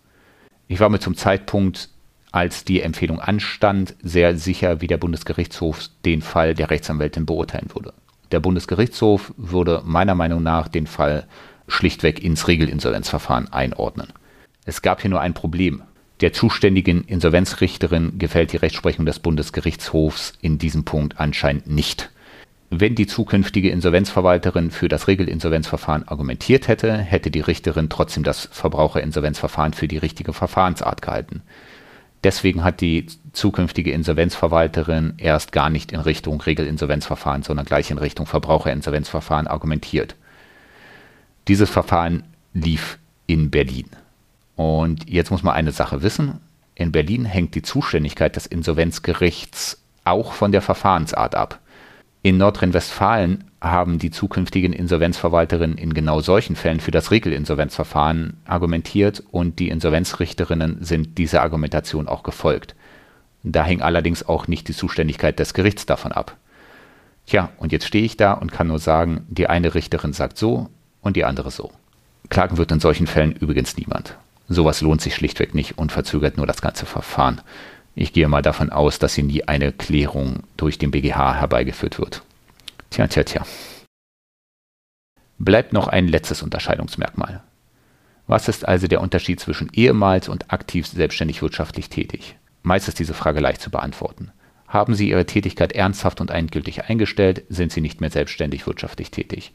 Ich 0.72 0.80
war 0.80 0.90
mir 0.90 1.00
zum 1.00 1.16
Zeitpunkt, 1.16 1.90
als 2.32 2.64
die 2.64 2.82
Empfehlung 2.82 3.20
anstand, 3.20 3.96
sehr 4.04 4.38
sicher, 4.38 4.82
wie 4.82 4.88
der 4.88 4.98
Bundesgerichtshof 4.98 5.90
den 6.06 6.22
Fall 6.22 6.54
der 6.54 6.70
Rechtsanwältin 6.70 7.26
beurteilen 7.26 7.72
würde. 7.74 7.92
Der 8.32 8.40
Bundesgerichtshof 8.40 9.34
würde 9.36 9.82
meiner 9.84 10.14
Meinung 10.14 10.44
nach 10.44 10.68
den 10.68 10.86
Fall 10.86 11.26
schlichtweg 11.68 12.24
ins 12.24 12.48
Regelinsolvenzverfahren 12.48 13.52
einordnen. 13.52 14.14
Es 14.64 14.84
gab 14.84 15.02
hier 15.02 15.10
nur 15.10 15.22
ein 15.22 15.34
Problem. 15.34 15.82
Der 16.22 16.34
zuständigen 16.34 17.04
Insolvenzrichterin 17.04 18.20
gefällt 18.20 18.54
die 18.54 18.58
Rechtsprechung 18.58 19.08
des 19.08 19.18
Bundesgerichtshofs 19.18 20.34
in 20.40 20.60
diesem 20.60 20.86
Punkt 20.86 21.20
anscheinend 21.20 21.66
nicht. 21.66 22.12
Wenn 22.72 22.94
die 22.94 23.08
zukünftige 23.08 23.72
Insolvenzverwalterin 23.72 24.70
für 24.70 24.88
das 24.90 25.08
Regelinsolvenzverfahren 25.08 26.08
argumentiert 26.08 26.68
hätte, 26.68 26.96
hätte 26.98 27.32
die 27.32 27.42
Richterin 27.42 27.90
trotzdem 27.90 28.24
das 28.24 28.48
Verbraucherinsolvenzverfahren 28.52 29.74
für 29.74 29.88
die 29.88 29.98
richtige 29.98 30.34
Verfahrensart 30.34 31.02
gehalten. 31.02 31.42
Deswegen 32.24 32.64
hat 32.64 32.82
die 32.82 33.08
zukünftige 33.34 33.92
Insolvenzverwalterin 33.92 35.14
erst 35.18 35.52
gar 35.52 35.70
nicht 35.72 35.92
in 35.92 36.00
Richtung 36.00 36.42
Regelinsolvenzverfahren, 36.42 37.42
sondern 37.42 37.66
gleich 37.66 37.90
in 37.90 37.98
Richtung 37.98 38.28
Verbraucherinsolvenzverfahren 38.28 39.48
argumentiert. 39.48 40.16
Dieses 41.48 41.70
Verfahren 41.72 42.24
lief 42.54 43.00
in 43.26 43.50
Berlin. 43.50 43.88
Und 44.56 45.10
jetzt 45.10 45.32
muss 45.32 45.42
man 45.42 45.56
eine 45.56 45.72
Sache 45.72 46.04
wissen. 46.04 46.40
In 46.76 46.92
Berlin 46.92 47.26
hängt 47.26 47.56
die 47.56 47.62
Zuständigkeit 47.62 48.36
des 48.36 48.46
Insolvenzgerichts 48.46 49.82
auch 50.04 50.34
von 50.34 50.52
der 50.52 50.62
Verfahrensart 50.62 51.34
ab. 51.34 51.60
In 52.22 52.38
Nordrhein-Westfalen 52.38 53.46
haben 53.62 53.98
die 53.98 54.12
zukünftigen 54.12 54.74
Insolvenzverwalterinnen 54.74 55.78
in 55.78 55.94
genau 55.94 56.20
solchen 56.20 56.58
Fällen 56.58 56.82
für 56.82 56.92
das 56.92 57.12
Regelinsolvenzverfahren 57.12 58.38
argumentiert 58.46 59.24
und 59.32 59.60
die 59.60 59.70
Insolvenzrichterinnen 59.70 60.84
sind 60.84 61.18
dieser 61.18 61.42
Argumentation 61.42 62.10
auch 62.10 62.24
gefolgt. 62.24 62.76
Da 63.44 63.64
hing 63.64 63.82
allerdings 63.82 64.28
auch 64.28 64.48
nicht 64.48 64.68
die 64.68 64.74
Zuständigkeit 64.74 65.40
des 65.40 65.54
Gerichts 65.54 65.86
davon 65.86 66.12
ab. 66.12 66.36
Tja, 67.26 67.50
und 67.58 67.72
jetzt 67.72 67.88
stehe 67.88 68.04
ich 68.04 68.18
da 68.18 68.34
und 68.34 68.52
kann 68.52 68.68
nur 68.68 68.80
sagen, 68.80 69.26
die 69.30 69.48
eine 69.48 69.74
Richterin 69.74 70.12
sagt 70.12 70.38
so 70.38 70.70
und 71.02 71.16
die 71.16 71.24
andere 71.24 71.52
so. 71.52 71.72
Klagen 72.30 72.58
wird 72.58 72.72
in 72.74 72.82
solchen 72.82 73.08
Fällen 73.08 73.32
übrigens 73.32 73.78
niemand. 73.78 74.18
Sowas 74.50 74.82
lohnt 74.82 75.00
sich 75.00 75.16
schlichtweg 75.16 75.56
nicht 75.56 75.78
und 75.78 75.92
verzögert 75.92 76.36
nur 76.36 76.48
das 76.48 76.62
ganze 76.62 76.86
Verfahren. 76.86 77.40
Ich 78.02 78.14
gehe 78.14 78.30
mal 78.30 78.42
davon 78.42 78.70
aus, 78.70 78.98
dass 78.98 79.16
hier 79.16 79.26
nie 79.26 79.44
eine 79.44 79.74
Klärung 79.74 80.44
durch 80.56 80.78
den 80.78 80.90
BGH 80.90 81.36
herbeigeführt 81.36 82.00
wird. 82.00 82.24
Tja, 82.92 83.08
tja, 83.08 83.26
tja. 83.26 83.46
Bleibt 85.38 85.74
noch 85.74 85.90
ein 85.90 86.08
letztes 86.08 86.42
Unterscheidungsmerkmal. 86.42 87.44
Was 88.26 88.48
ist 88.48 88.66
also 88.66 88.88
der 88.88 89.02
Unterschied 89.02 89.42
zwischen 89.42 89.70
ehemals 89.74 90.30
und 90.30 90.54
aktiv 90.54 90.88
selbstständig 90.88 91.42
wirtschaftlich 91.42 91.90
tätig? 91.90 92.38
Meist 92.64 92.88
ist 92.88 93.00
diese 93.00 93.14
Frage 93.14 93.42
leicht 93.42 93.60
zu 93.60 93.70
beantworten. 93.70 94.32
Haben 94.66 94.96
Sie 94.96 95.10
Ihre 95.10 95.26
Tätigkeit 95.26 95.74
ernsthaft 95.74 96.22
und 96.22 96.32
endgültig 96.32 96.86
eingestellt, 96.86 97.44
sind 97.50 97.74
Sie 97.74 97.82
nicht 97.82 98.00
mehr 98.00 98.12
selbstständig 98.12 98.66
wirtschaftlich 98.66 99.12
tätig. 99.12 99.52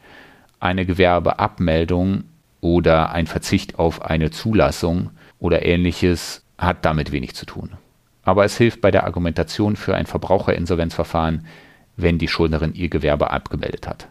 Eine 0.59 0.85
Gewerbeabmeldung 0.85 2.25
oder 2.61 3.11
ein 3.11 3.25
Verzicht 3.25 3.79
auf 3.79 4.03
eine 4.03 4.29
Zulassung 4.29 5.09
oder 5.39 5.65
ähnliches 5.65 6.43
hat 6.59 6.85
damit 6.85 7.11
wenig 7.11 7.33
zu 7.33 7.47
tun. 7.47 7.71
Aber 8.25 8.43
es 8.43 8.57
hilft 8.57 8.81
bei 8.81 8.91
der 8.91 9.05
Argumentation 9.05 9.75
für 9.75 9.95
ein 9.95 10.07
Verbraucherinsolvenzverfahren, 10.07 11.45
wenn 11.95 12.17
die 12.17 12.27
Schuldnerin 12.27 12.73
ihr 12.73 12.89
Gewerbe 12.89 13.31
abgemeldet 13.31 13.87
hat. 13.87 14.09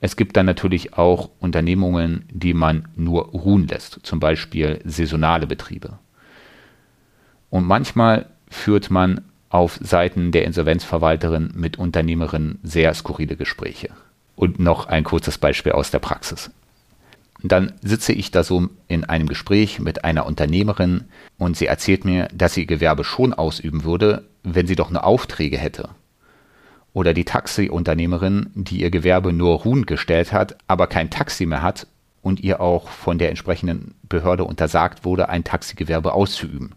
Es 0.00 0.16
gibt 0.16 0.36
dann 0.36 0.46
natürlich 0.46 0.94
auch 0.94 1.30
Unternehmungen, 1.38 2.24
die 2.32 2.54
man 2.54 2.88
nur 2.96 3.26
ruhen 3.26 3.68
lässt, 3.68 4.00
zum 4.02 4.18
Beispiel 4.18 4.80
saisonale 4.84 5.46
Betriebe. 5.46 5.98
Und 7.50 7.66
manchmal 7.66 8.26
führt 8.48 8.90
man 8.90 9.20
auf 9.48 9.78
Seiten 9.80 10.32
der 10.32 10.44
Insolvenzverwalterin 10.44 11.52
mit 11.54 11.78
Unternehmerinnen 11.78 12.58
sehr 12.62 12.94
skurrile 12.94 13.36
Gespräche. 13.36 13.90
Und 14.34 14.58
noch 14.58 14.86
ein 14.86 15.04
kurzes 15.04 15.38
Beispiel 15.38 15.72
aus 15.72 15.90
der 15.90 15.98
Praxis. 15.98 16.50
Dann 17.42 17.72
sitze 17.82 18.12
ich 18.12 18.30
da 18.30 18.44
so 18.44 18.68
in 18.88 19.04
einem 19.04 19.28
Gespräch 19.28 19.80
mit 19.80 20.04
einer 20.04 20.26
Unternehmerin 20.26 21.04
und 21.38 21.56
sie 21.56 21.66
erzählt 21.66 22.04
mir, 22.04 22.28
dass 22.32 22.54
sie 22.54 22.62
ihr 22.62 22.66
Gewerbe 22.66 23.04
schon 23.04 23.32
ausüben 23.32 23.84
würde, 23.84 24.24
wenn 24.44 24.66
sie 24.66 24.76
doch 24.76 24.90
nur 24.90 25.04
Aufträge 25.04 25.58
hätte 25.58 25.90
oder 26.92 27.14
die 27.14 27.24
Taxiunternehmerin, 27.24 28.50
die 28.54 28.80
ihr 28.82 28.90
Gewerbe 28.90 29.32
nur 29.32 29.60
ruhend 29.60 29.86
gestellt 29.86 30.32
hat, 30.32 30.56
aber 30.68 30.86
kein 30.86 31.10
Taxi 31.10 31.46
mehr 31.46 31.62
hat 31.62 31.86
und 32.20 32.40
ihr 32.40 32.60
auch 32.60 32.88
von 32.88 33.18
der 33.18 33.30
entsprechenden 33.30 33.94
Behörde 34.02 34.44
untersagt 34.44 35.04
wurde, 35.04 35.28
ein 35.28 35.44
Taxigewerbe 35.44 36.12
auszuüben. 36.12 36.74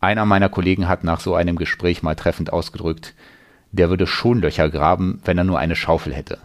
Einer 0.00 0.26
meiner 0.26 0.48
Kollegen 0.48 0.88
hat 0.88 1.04
nach 1.04 1.20
so 1.20 1.34
einem 1.34 1.56
Gespräch 1.56 2.02
mal 2.02 2.16
treffend 2.16 2.52
ausgedrückt, 2.52 3.14
der 3.72 3.90
würde 3.90 4.06
schon 4.06 4.40
Löcher 4.40 4.68
graben, 4.68 5.20
wenn 5.24 5.38
er 5.38 5.44
nur 5.44 5.58
eine 5.58 5.76
Schaufel 5.76 6.14
hätte. 6.14 6.38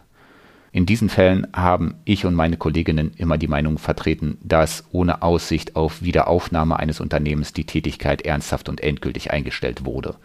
In 0.74 0.86
diesen 0.86 1.10
Fällen 1.10 1.48
haben 1.54 1.96
ich 2.06 2.26
und 2.26 2.34
meine 2.34 2.56
Kolleginnen 2.56 3.12
immer 3.18 3.38
die 3.38 3.50
Meinung 3.50 3.78
vertreten, 3.78 4.38
dass 4.42 4.86
ohne 4.92 5.22
Aussicht 5.22 5.76
auf 5.76 6.02
Wiederaufnahme 6.02 6.80
eines 6.80 7.02
Unternehmens 7.02 7.52
die 7.52 7.66
Tätigkeit 7.66 8.22
ernsthaft 8.22 8.70
und 8.70 8.82
endgültig 8.82 9.32
eingestellt 9.32 9.84
wurde. 9.84 10.16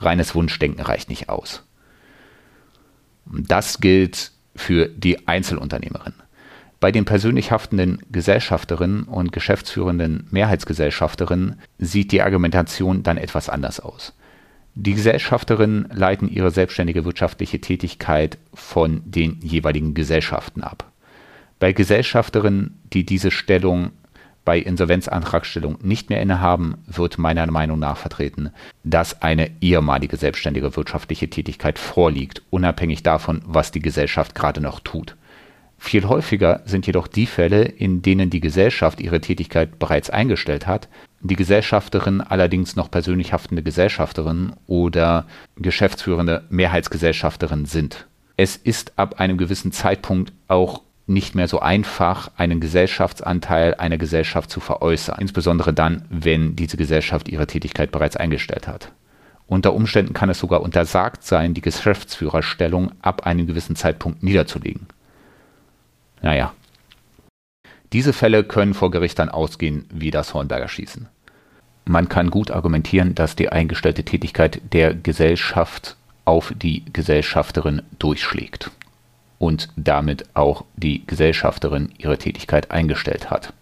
Reines 0.00 0.34
Wunschdenken 0.34 0.82
reicht 0.82 1.08
nicht 1.08 1.28
aus. 1.28 1.64
Das 3.26 3.80
gilt 3.80 4.32
für 4.56 4.88
die 4.88 5.28
Einzelunternehmerin. 5.28 6.14
Bei 6.80 6.90
den 6.90 7.04
persönlich 7.04 7.52
haftenden 7.52 8.02
Gesellschafterinnen 8.10 9.04
und 9.04 9.32
geschäftsführenden 9.32 10.26
Mehrheitsgesellschafterinnen 10.32 11.60
sieht 11.78 12.10
die 12.10 12.22
Argumentation 12.22 13.04
dann 13.04 13.18
etwas 13.18 13.48
anders 13.48 13.78
aus. 13.78 14.14
Die 14.74 14.94
Gesellschafterinnen 14.94 15.88
leiten 15.92 16.28
ihre 16.28 16.50
selbstständige 16.50 17.04
wirtschaftliche 17.04 17.60
Tätigkeit 17.60 18.38
von 18.54 19.02
den 19.04 19.38
jeweiligen 19.42 19.92
Gesellschaften 19.92 20.62
ab. 20.62 20.90
Bei 21.58 21.72
Gesellschafterinnen, 21.72 22.80
die 22.92 23.04
diese 23.04 23.30
Stellung 23.30 23.90
bei 24.44 24.58
Insolvenzantragstellung 24.58 25.78
nicht 25.82 26.10
mehr 26.10 26.20
innehaben, 26.20 26.78
wird 26.86 27.18
meiner 27.18 27.48
Meinung 27.50 27.78
nach 27.78 27.96
vertreten, 27.96 28.50
dass 28.82 29.22
eine 29.22 29.50
ehemalige 29.60 30.16
selbstständige 30.16 30.74
wirtschaftliche 30.74 31.30
Tätigkeit 31.30 31.78
vorliegt, 31.78 32.42
unabhängig 32.50 33.02
davon, 33.02 33.42
was 33.44 33.70
die 33.70 33.82
Gesellschaft 33.82 34.34
gerade 34.34 34.60
noch 34.60 34.80
tut. 34.80 35.16
Viel 35.84 36.06
häufiger 36.06 36.62
sind 36.64 36.86
jedoch 36.86 37.08
die 37.08 37.26
Fälle, 37.26 37.64
in 37.64 38.02
denen 38.02 38.30
die 38.30 38.40
Gesellschaft 38.40 39.00
ihre 39.00 39.20
Tätigkeit 39.20 39.80
bereits 39.80 40.10
eingestellt 40.10 40.68
hat, 40.68 40.88
die 41.20 41.34
Gesellschafterin 41.34 42.20
allerdings 42.20 42.76
noch 42.76 42.88
persönlich 42.88 43.32
haftende 43.32 43.64
Gesellschafterin 43.64 44.52
oder 44.68 45.26
geschäftsführende 45.56 46.44
Mehrheitsgesellschafterin 46.50 47.64
sind. 47.66 48.06
Es 48.36 48.54
ist 48.56 48.92
ab 48.96 49.18
einem 49.18 49.36
gewissen 49.36 49.72
Zeitpunkt 49.72 50.32
auch 50.46 50.82
nicht 51.08 51.34
mehr 51.34 51.48
so 51.48 51.58
einfach, 51.58 52.30
einen 52.36 52.60
Gesellschaftsanteil 52.60 53.74
einer 53.74 53.98
Gesellschaft 53.98 54.50
zu 54.50 54.60
veräußern, 54.60 55.18
insbesondere 55.18 55.74
dann, 55.74 56.04
wenn 56.08 56.54
diese 56.54 56.76
Gesellschaft 56.76 57.28
ihre 57.28 57.48
Tätigkeit 57.48 57.90
bereits 57.90 58.16
eingestellt 58.16 58.68
hat. 58.68 58.92
Unter 59.48 59.74
Umständen 59.74 60.14
kann 60.14 60.30
es 60.30 60.38
sogar 60.38 60.62
untersagt 60.62 61.24
sein, 61.24 61.54
die 61.54 61.60
Geschäftsführerstellung 61.60 62.92
ab 63.02 63.26
einem 63.26 63.48
gewissen 63.48 63.74
Zeitpunkt 63.74 64.22
niederzulegen. 64.22 64.86
Naja. 66.22 66.54
Diese 67.92 68.12
Fälle 68.12 68.44
können 68.44 68.72
vor 68.72 68.90
Gericht 68.90 69.18
dann 69.18 69.28
ausgehen 69.28 69.84
wie 69.92 70.10
das 70.10 70.32
Hornberger 70.32 70.68
Schießen. 70.68 71.08
Man 71.84 72.08
kann 72.08 72.30
gut 72.30 72.50
argumentieren, 72.50 73.14
dass 73.14 73.36
die 73.36 73.50
eingestellte 73.50 74.04
Tätigkeit 74.04 74.60
der 74.72 74.94
Gesellschaft 74.94 75.96
auf 76.24 76.54
die 76.56 76.84
Gesellschafterin 76.92 77.82
durchschlägt 77.98 78.70
und 79.38 79.68
damit 79.76 80.24
auch 80.34 80.64
die 80.76 81.04
Gesellschafterin 81.06 81.92
ihre 81.98 82.16
Tätigkeit 82.16 82.70
eingestellt 82.70 83.30
hat. 83.30 83.52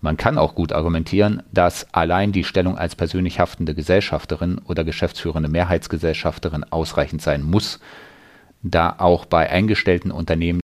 Man 0.00 0.16
kann 0.16 0.36
auch 0.36 0.56
gut 0.56 0.72
argumentieren, 0.72 1.44
dass 1.52 1.86
allein 1.94 2.32
die 2.32 2.42
Stellung 2.42 2.76
als 2.76 2.96
persönlich 2.96 3.38
haftende 3.38 3.72
Gesellschafterin 3.72 4.58
oder 4.66 4.82
geschäftsführende 4.82 5.48
Mehrheitsgesellschafterin 5.48 6.64
ausreichend 6.64 7.22
sein 7.22 7.44
muss, 7.44 7.78
da 8.64 8.96
auch 8.98 9.24
bei 9.24 9.48
eingestellten 9.48 10.10
Unternehmen 10.10 10.61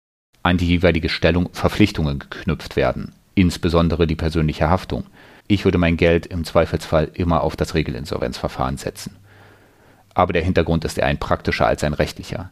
an 0.48 0.56
die 0.56 0.66
jeweilige 0.66 1.08
Stellung 1.08 1.50
Verpflichtungen 1.52 2.18
geknüpft 2.18 2.74
werden, 2.74 3.12
insbesondere 3.34 4.06
die 4.06 4.16
persönliche 4.16 4.70
Haftung. 4.70 5.04
Ich 5.46 5.64
würde 5.64 5.78
mein 5.78 5.96
Geld 5.96 6.26
im 6.26 6.44
Zweifelsfall 6.44 7.10
immer 7.14 7.42
auf 7.42 7.54
das 7.54 7.74
Regelinsolvenzverfahren 7.74 8.78
setzen. 8.78 9.16
Aber 10.14 10.32
der 10.32 10.42
Hintergrund 10.42 10.84
ist 10.84 10.98
eher 10.98 11.06
ein 11.06 11.18
praktischer 11.18 11.66
als 11.66 11.84
ein 11.84 11.94
rechtlicher. 11.94 12.50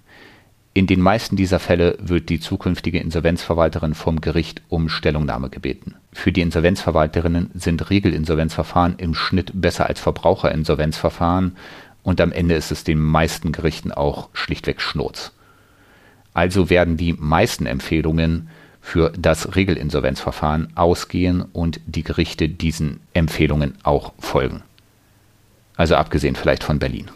In 0.74 0.86
den 0.86 1.00
meisten 1.00 1.36
dieser 1.36 1.58
Fälle 1.58 1.96
wird 1.98 2.28
die 2.28 2.38
zukünftige 2.38 3.00
Insolvenzverwalterin 3.00 3.94
vom 3.94 4.20
Gericht 4.20 4.60
um 4.68 4.90
Stellungnahme 4.90 5.48
gebeten. 5.48 5.94
Für 6.12 6.32
die 6.32 6.42
Insolvenzverwalterinnen 6.42 7.50
sind 7.54 7.88
Regelinsolvenzverfahren 7.88 8.96
im 8.98 9.14
Schnitt 9.14 9.52
besser 9.54 9.86
als 9.86 10.00
Verbraucherinsolvenzverfahren 10.00 11.56
und 12.02 12.20
am 12.20 12.30
Ende 12.30 12.56
ist 12.56 12.70
es 12.72 12.84
den 12.84 13.00
meisten 13.00 13.52
Gerichten 13.52 13.90
auch 13.90 14.28
schlichtweg 14.34 14.82
Schnurz. 14.82 15.32
Also 16.36 16.68
werden 16.68 16.98
die 16.98 17.14
meisten 17.14 17.64
Empfehlungen 17.64 18.50
für 18.82 19.10
das 19.18 19.56
Regelinsolvenzverfahren 19.56 20.76
ausgehen 20.76 21.40
und 21.40 21.80
die 21.86 22.02
Gerichte 22.02 22.50
diesen 22.50 23.00
Empfehlungen 23.14 23.72
auch 23.84 24.12
folgen. 24.18 24.62
Also 25.76 25.94
abgesehen 25.94 26.36
vielleicht 26.36 26.62
von 26.62 26.78
Berlin. 26.78 27.10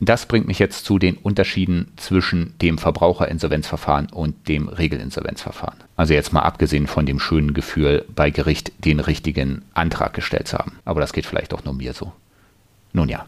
Das 0.00 0.26
bringt 0.26 0.48
mich 0.48 0.58
jetzt 0.58 0.84
zu 0.84 0.98
den 0.98 1.16
Unterschieden 1.16 1.92
zwischen 1.94 2.58
dem 2.58 2.78
Verbraucherinsolvenzverfahren 2.78 4.08
und 4.10 4.48
dem 4.48 4.66
Regelinsolvenzverfahren. 4.66 5.78
Also 5.94 6.14
jetzt 6.14 6.32
mal 6.32 6.42
abgesehen 6.42 6.88
von 6.88 7.06
dem 7.06 7.20
schönen 7.20 7.54
Gefühl, 7.54 8.06
bei 8.12 8.30
Gericht 8.30 8.72
den 8.84 8.98
richtigen 8.98 9.62
Antrag 9.72 10.14
gestellt 10.14 10.48
zu 10.48 10.58
haben. 10.58 10.80
Aber 10.84 11.00
das 11.00 11.12
geht 11.12 11.26
vielleicht 11.26 11.54
auch 11.54 11.64
nur 11.64 11.74
mir 11.74 11.92
so. 11.92 12.12
Nun 12.92 13.08
ja. 13.08 13.24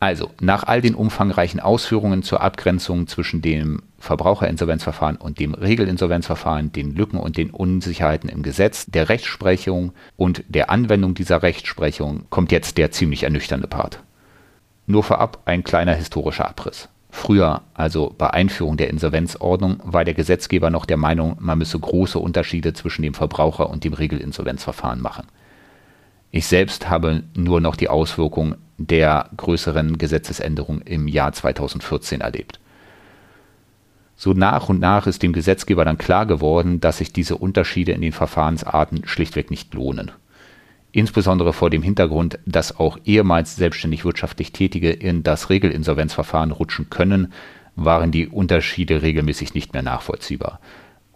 Also, 0.00 0.30
nach 0.40 0.62
all 0.62 0.80
den 0.80 0.94
umfangreichen 0.94 1.60
Ausführungen 1.60 2.22
zur 2.22 2.40
Abgrenzung 2.40 3.06
zwischen 3.06 3.42
dem 3.42 3.82
Verbraucherinsolvenzverfahren 3.98 5.16
und 5.16 5.38
dem 5.38 5.52
Regelinsolvenzverfahren, 5.52 6.72
den 6.72 6.94
Lücken 6.94 7.18
und 7.18 7.36
den 7.36 7.50
Unsicherheiten 7.50 8.30
im 8.30 8.42
Gesetz, 8.42 8.86
der 8.86 9.10
Rechtsprechung 9.10 9.92
und 10.16 10.42
der 10.48 10.70
Anwendung 10.70 11.12
dieser 11.12 11.42
Rechtsprechung 11.42 12.24
kommt 12.30 12.50
jetzt 12.50 12.78
der 12.78 12.90
ziemlich 12.90 13.24
ernüchternde 13.24 13.68
Part. 13.68 14.02
Nur 14.86 15.04
vorab 15.04 15.42
ein 15.44 15.64
kleiner 15.64 15.94
historischer 15.94 16.48
Abriss. 16.48 16.88
Früher, 17.10 17.60
also 17.74 18.14
bei 18.16 18.30
Einführung 18.30 18.78
der 18.78 18.88
Insolvenzordnung, 18.88 19.82
war 19.84 20.06
der 20.06 20.14
Gesetzgeber 20.14 20.70
noch 20.70 20.86
der 20.86 20.96
Meinung, 20.96 21.36
man 21.40 21.58
müsse 21.58 21.78
große 21.78 22.18
Unterschiede 22.18 22.72
zwischen 22.72 23.02
dem 23.02 23.12
Verbraucher 23.12 23.68
und 23.68 23.84
dem 23.84 23.92
Regelinsolvenzverfahren 23.92 25.02
machen. 25.02 25.26
Ich 26.30 26.46
selbst 26.46 26.88
habe 26.88 27.24
nur 27.34 27.60
noch 27.60 27.76
die 27.76 27.88
Auswirkungen 27.88 28.54
der 28.86 29.30
größeren 29.36 29.98
Gesetzesänderung 29.98 30.82
im 30.82 31.08
Jahr 31.08 31.32
2014 31.32 32.20
erlebt. 32.20 32.60
So 34.16 34.32
nach 34.32 34.68
und 34.68 34.80
nach 34.80 35.06
ist 35.06 35.22
dem 35.22 35.32
Gesetzgeber 35.32 35.84
dann 35.84 35.98
klar 35.98 36.26
geworden, 36.26 36.80
dass 36.80 36.98
sich 36.98 37.12
diese 37.12 37.36
Unterschiede 37.36 37.92
in 37.92 38.02
den 38.02 38.12
Verfahrensarten 38.12 39.06
schlichtweg 39.06 39.50
nicht 39.50 39.72
lohnen 39.74 40.10
insbesondere 40.92 41.52
vor 41.52 41.70
dem 41.70 41.82
Hintergrund, 41.82 42.38
dass 42.46 42.78
auch 42.78 42.98
ehemals 43.04 43.56
selbstständig 43.56 44.04
wirtschaftlich 44.04 44.52
Tätige 44.52 44.90
in 44.90 45.22
das 45.22 45.50
Regelinsolvenzverfahren 45.50 46.50
rutschen 46.50 46.90
können, 46.90 47.32
waren 47.76 48.10
die 48.10 48.28
Unterschiede 48.28 49.02
regelmäßig 49.02 49.54
nicht 49.54 49.72
mehr 49.72 49.82
nachvollziehbar. 49.82 50.60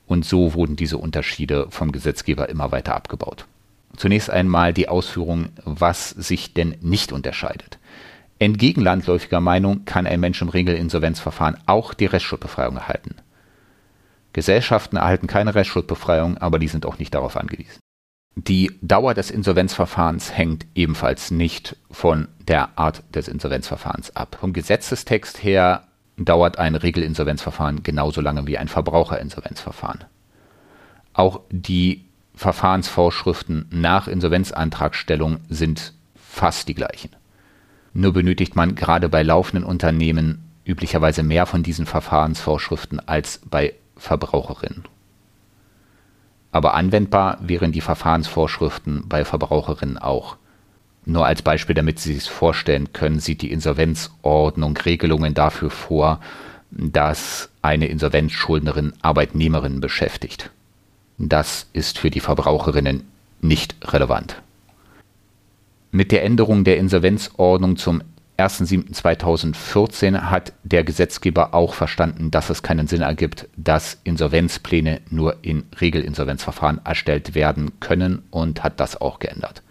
Und 0.07 0.25
so 0.25 0.55
wurden 0.55 0.77
diese 0.77 0.99
Unterschiede 0.99 1.67
vom 1.71 1.93
Gesetzgeber 1.93 2.49
immer 2.49 2.73
weiter 2.73 2.95
abgebaut. 2.95 3.47
Zunächst 3.97 4.31
einmal 4.31 4.73
die 4.73 4.89
Ausführung, 4.89 5.51
was 5.65 6.11
sich 6.11 6.55
denn 6.55 6.77
nicht 6.81 7.13
unterscheidet. 7.13 7.79
Entgegen 8.39 8.81
landläufiger 8.81 9.41
Meinung 9.41 9.85
kann 9.85 10.07
ein 10.07 10.21
Mensch 10.21 10.43
im 10.43 10.49
Regelinsolvenzverfahren 10.49 11.59
auch 11.67 11.95
die 11.95 12.07
Restschuldbefreiung 12.07 12.77
erhalten. 12.77 13.17
Gesellschaften 14.33 14.97
erhalten 14.97 15.29
keine 15.29 15.55
Restschuldbefreiung, 15.55 16.39
aber 16.39 16.59
die 16.59 16.69
sind 16.69 16.87
auch 16.87 16.99
nicht 16.99 17.15
darauf 17.15 17.37
angewiesen. 17.37 17.79
Die 18.37 18.73
Dauer 18.83 19.15
des 19.15 19.31
Insolvenzverfahrens 19.31 20.37
hängt 20.37 20.67
ebenfalls 20.75 21.31
nicht 21.31 21.77
von 21.91 22.27
der 22.49 22.77
Art 22.77 23.05
des 23.15 23.29
Insolvenzverfahrens 23.29 24.17
ab. 24.17 24.37
Vom 24.41 24.53
Gesetzestext 24.53 25.45
her 25.45 25.87
dauert 26.17 26.59
ein 26.59 26.75
Regelinsolvenzverfahren 26.75 27.85
genauso 27.85 28.21
lange 28.21 28.47
wie 28.49 28.59
ein 28.59 28.67
Verbraucherinsolvenzverfahren. 28.67 30.05
Auch 31.13 31.43
die 31.51 32.07
Verfahrensvorschriften 32.35 33.67
nach 33.71 34.09
Insolvenzantragstellung 34.09 35.39
sind 35.49 35.93
fast 36.17 36.69
die 36.69 36.75
gleichen. 36.75 37.11
Nur 37.93 38.13
benötigt 38.13 38.57
man 38.57 38.75
gerade 38.75 39.09
bei 39.09 39.23
laufenden 39.23 39.65
Unternehmen 39.65 40.51
üblicherweise 40.65 41.23
mehr 41.23 41.47
von 41.47 41.63
diesen 41.63 41.87
Verfahrensvorschriften 41.87 43.01
als 43.07 43.41
bei 43.49 43.75
Verbraucherinnen. 43.97 44.85
Aber 46.51 46.75
anwendbar 46.75 47.39
wären 47.41 47.73
die 47.73 47.81
Verfahrensvorschriften 47.81 49.09
bei 49.09 49.25
Verbraucherinnen 49.25 49.99
auch. 49.99 50.37
Nur 51.05 51.27
als 51.27 51.43
Beispiel, 51.43 51.75
damit 51.75 51.99
Sie 51.99 52.15
sich 52.15 52.31
vorstellen 52.31 52.93
können, 52.93 53.21
sieht 53.21 53.43
die 53.43 53.51
Insolvenzordnung 53.51 54.77
Regelungen 54.77 55.35
dafür 55.35 55.71
vor, 55.71 56.21
dass 56.71 57.51
eine 57.63 57.87
Insolvenzschuldnerin 57.87 58.95
Arbeitnehmerinnen 59.03 59.81
beschäftigt. 59.81 60.51
Das 61.19 61.69
ist 61.73 61.99
für 61.99 62.11
die 62.11 62.21
Verbraucherinnen 62.21 63.05
nicht 63.41 63.77
relevant. 63.93 64.43
Mit 65.91 66.11
der 66.11 66.25
Änderung 66.25 66.65
der 66.65 66.79
Insolvenzordnung 66.79 67.77
zum 67.77 68.03
1.7.2014 68.37 70.23
hat 70.23 70.55
der 70.65 70.83
Gesetzgeber 70.83 71.55
auch 71.55 71.75
verstanden, 71.75 72.33
dass 72.33 72.51
es 72.51 72.65
keinen 72.65 72.89
Sinn 72.89 73.03
ergibt, 73.03 73.49
dass 73.57 74.01
Insolvenzpläne 74.03 75.03
nur 75.09 75.37
in 75.43 75.65
Regelinsolvenzverfahren 75.81 76.81
erstellt 76.85 77.37
werden 77.37 77.79
können 77.79 78.25
und 78.31 78.65
hat 78.65 78.81
das 78.81 79.01
auch 79.01 79.21
geändert. 79.21 79.63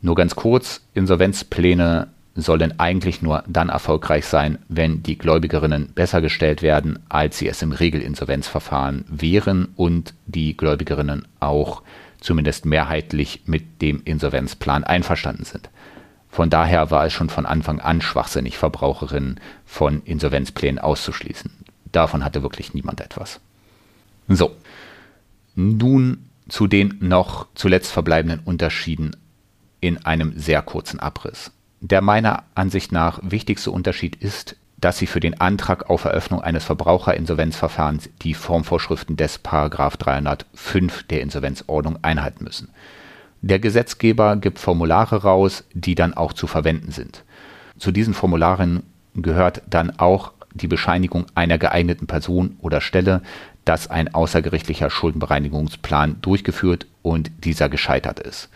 Nur 0.00 0.16
ganz 0.16 0.34
kurz, 0.34 0.80
Insolvenzpläne 0.94 2.08
sollen 2.34 2.78
eigentlich 2.80 3.22
nur 3.22 3.44
dann 3.46 3.68
erfolgreich 3.68 4.26
sein, 4.26 4.58
wenn 4.68 5.02
die 5.02 5.16
Gläubigerinnen 5.16 5.92
besser 5.94 6.20
gestellt 6.20 6.62
werden, 6.62 6.98
als 7.08 7.38
sie 7.38 7.48
es 7.48 7.62
im 7.62 7.72
Regelinsolvenzverfahren 7.72 9.04
wären 9.08 9.68
und 9.76 10.14
die 10.26 10.56
Gläubigerinnen 10.56 11.28
auch 11.40 11.82
zumindest 12.20 12.64
mehrheitlich 12.64 13.42
mit 13.46 13.82
dem 13.82 14.02
Insolvenzplan 14.04 14.82
einverstanden 14.82 15.44
sind. 15.44 15.70
Von 16.28 16.50
daher 16.50 16.90
war 16.90 17.06
es 17.06 17.12
schon 17.12 17.28
von 17.30 17.46
Anfang 17.46 17.78
an 17.78 18.00
schwachsinnig, 18.00 18.56
Verbraucherinnen 18.56 19.38
von 19.64 20.02
Insolvenzplänen 20.02 20.80
auszuschließen. 20.80 21.52
Davon 21.92 22.24
hatte 22.24 22.42
wirklich 22.42 22.74
niemand 22.74 23.00
etwas. 23.00 23.38
So, 24.26 24.56
nun 25.54 26.28
zu 26.48 26.66
den 26.66 26.96
noch 27.00 27.46
zuletzt 27.54 27.92
verbleibenden 27.92 28.40
Unterschieden 28.40 29.14
in 29.80 30.04
einem 30.04 30.36
sehr 30.36 30.62
kurzen 30.62 30.98
Abriss. 30.98 31.52
Der 31.86 32.00
meiner 32.00 32.44
Ansicht 32.54 32.92
nach 32.92 33.20
wichtigste 33.22 33.70
Unterschied 33.70 34.16
ist, 34.16 34.56
dass 34.78 34.96
sie 34.96 35.06
für 35.06 35.20
den 35.20 35.38
Antrag 35.38 35.90
auf 35.90 36.06
Eröffnung 36.06 36.40
eines 36.40 36.64
Verbraucherinsolvenzverfahrens 36.64 38.08
die 38.22 38.32
Formvorschriften 38.32 39.18
des§ 39.18 39.44
305 39.98 41.02
der 41.02 41.20
Insolvenzordnung 41.20 41.98
einhalten 42.00 42.42
müssen. 42.42 42.70
Der 43.42 43.58
Gesetzgeber 43.58 44.36
gibt 44.36 44.60
Formulare 44.60 45.24
raus, 45.24 45.64
die 45.74 45.94
dann 45.94 46.14
auch 46.14 46.32
zu 46.32 46.46
verwenden 46.46 46.90
sind. 46.90 47.22
Zu 47.76 47.92
diesen 47.92 48.14
Formularen 48.14 48.84
gehört 49.14 49.60
dann 49.66 49.98
auch 49.98 50.32
die 50.54 50.68
Bescheinigung 50.68 51.26
einer 51.34 51.58
geeigneten 51.58 52.06
Person 52.06 52.56
oder 52.62 52.80
Stelle, 52.80 53.20
dass 53.66 53.90
ein 53.90 54.14
außergerichtlicher 54.14 54.88
Schuldenbereinigungsplan 54.88 56.22
durchgeführt 56.22 56.86
und 57.02 57.30
dieser 57.44 57.68
gescheitert 57.68 58.20
ist. 58.20 58.48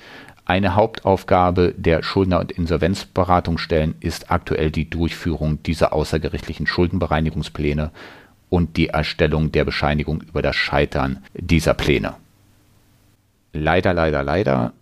Eine 0.48 0.74
Hauptaufgabe 0.74 1.74
der 1.76 2.02
Schuldner- 2.02 2.40
und 2.40 2.52
Insolvenzberatungsstellen 2.52 3.96
ist 4.00 4.30
aktuell 4.30 4.70
die 4.70 4.88
Durchführung 4.88 5.62
dieser 5.62 5.92
außergerichtlichen 5.92 6.66
Schuldenbereinigungspläne 6.66 7.90
und 8.48 8.78
die 8.78 8.88
Erstellung 8.88 9.52
der 9.52 9.66
Bescheinigung 9.66 10.22
über 10.22 10.40
das 10.40 10.56
Scheitern 10.56 11.22
dieser 11.34 11.74
Pläne. 11.74 12.14
Leider, 13.52 13.92
leider, 13.92 14.22
leider 14.22 14.72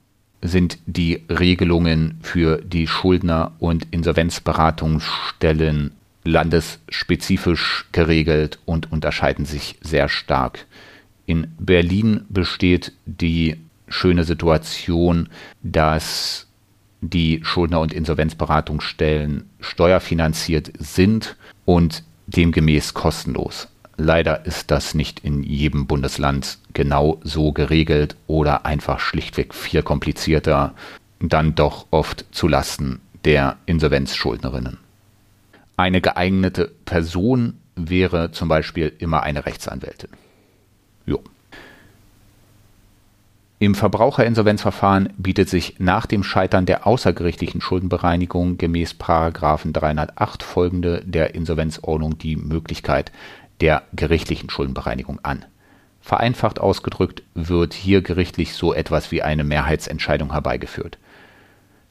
sind 0.40 0.78
die 0.86 1.24
Regelungen 1.28 2.20
für 2.22 2.62
die 2.62 2.86
Schuldner- 2.86 3.50
und 3.58 3.88
Insolvenzberatungsstellen 3.90 5.90
landesspezifisch 6.22 7.86
geregelt 7.90 8.60
und 8.66 8.92
unterscheiden 8.92 9.46
sich 9.46 9.78
sehr 9.80 10.08
stark. 10.08 10.64
In 11.24 11.48
Berlin 11.58 12.24
besteht 12.28 12.92
die 13.04 13.56
schöne 13.88 14.24
Situation, 14.24 15.28
dass 15.62 16.46
die 17.00 17.40
Schuldner- 17.44 17.80
und 17.80 17.92
Insolvenzberatungsstellen 17.92 19.48
steuerfinanziert 19.60 20.72
sind 20.78 21.36
und 21.64 22.02
demgemäß 22.26 22.94
kostenlos. 22.94 23.68
Leider 23.96 24.44
ist 24.44 24.70
das 24.70 24.94
nicht 24.94 25.20
in 25.20 25.42
jedem 25.42 25.86
Bundesland 25.86 26.58
genau 26.74 27.18
so 27.22 27.52
geregelt 27.52 28.16
oder 28.26 28.66
einfach 28.66 29.00
schlichtweg 29.00 29.54
viel 29.54 29.82
komplizierter, 29.82 30.74
dann 31.20 31.54
doch 31.54 31.86
oft 31.90 32.26
zu 32.30 32.46
Lasten 32.46 33.00
der 33.24 33.56
Insolvenzschuldnerinnen. 33.64 34.78
Eine 35.78 36.00
geeignete 36.00 36.70
Person 36.84 37.58
wäre 37.74 38.32
zum 38.32 38.48
Beispiel 38.48 38.92
immer 38.98 39.22
eine 39.22 39.46
Rechtsanwältin. 39.46 40.10
Jo. 41.06 41.22
Im 43.58 43.74
Verbraucherinsolvenzverfahren 43.74 45.14
bietet 45.16 45.48
sich 45.48 45.76
nach 45.78 46.04
dem 46.04 46.22
Scheitern 46.22 46.66
der 46.66 46.86
außergerichtlichen 46.86 47.62
Schuldenbereinigung 47.62 48.58
gemäß§ 48.58 48.96
308 49.72 50.42
folgende 50.42 51.02
der 51.06 51.34
Insolvenzordnung 51.34 52.18
die 52.18 52.36
Möglichkeit 52.36 53.12
der 53.62 53.84
gerichtlichen 53.94 54.50
Schuldenbereinigung 54.50 55.20
an. 55.22 55.46
Vereinfacht 56.02 56.60
ausgedrückt 56.60 57.22
wird 57.34 57.72
hier 57.72 58.02
gerichtlich 58.02 58.52
so 58.52 58.74
etwas 58.74 59.10
wie 59.10 59.22
eine 59.22 59.42
Mehrheitsentscheidung 59.42 60.32
herbeigeführt. 60.32 60.98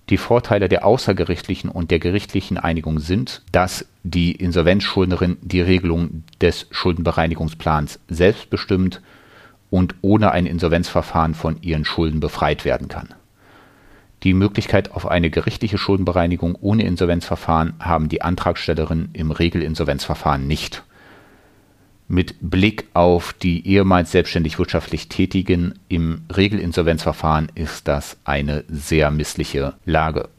Die 0.09 0.17
Vorteile 0.17 0.69
der 0.69 0.85
außergerichtlichen 0.85 1.71
und 1.71 1.89
der 1.89 1.97
gerichtlichen 1.97 2.59
Einigung 2.59 2.99
sind, 2.99 3.41
dass 3.51 3.87
die 4.03 4.33
Insolvenzschuldnerin 4.33 5.37
die 5.41 5.61
Regelung 5.61 6.23
des 6.39 6.67
Schuldenbereinigungsplans 6.69 7.99
selbst 8.07 8.51
bestimmt 8.51 9.01
und 9.69 9.95
ohne 10.01 10.31
ein 10.31 10.45
Insolvenzverfahren 10.45 11.33
von 11.33 11.61
ihren 11.61 11.85
Schulden 11.85 12.19
befreit 12.19 12.65
werden 12.65 12.87
kann. 12.87 13.13
Die 14.23 14.33
Möglichkeit 14.33 14.91
auf 14.91 15.07
eine 15.07 15.29
gerichtliche 15.29 15.77
Schuldenbereinigung 15.77 16.57
ohne 16.59 16.83
Insolvenzverfahren 16.83 17.73
haben 17.79 18.09
die 18.09 18.21
Antragstellerinnen 18.21 19.09
im 19.13 19.31
Regelinsolvenzverfahren 19.31 20.47
nicht. 20.47 20.83
Mit 22.07 22.35
Blick 22.39 22.87
auf 22.93 23.33
die 23.33 23.67
ehemals 23.67 24.11
selbstständig 24.11 24.59
wirtschaftlich 24.59 25.09
Tätigen 25.09 25.73
im 25.89 26.21
Regelinsolvenzverfahren 26.31 27.51
ist 27.55 27.87
das 27.87 28.17
eine 28.25 28.63
sehr 28.67 29.11
missliche 29.11 29.73
Lage. 29.85 30.29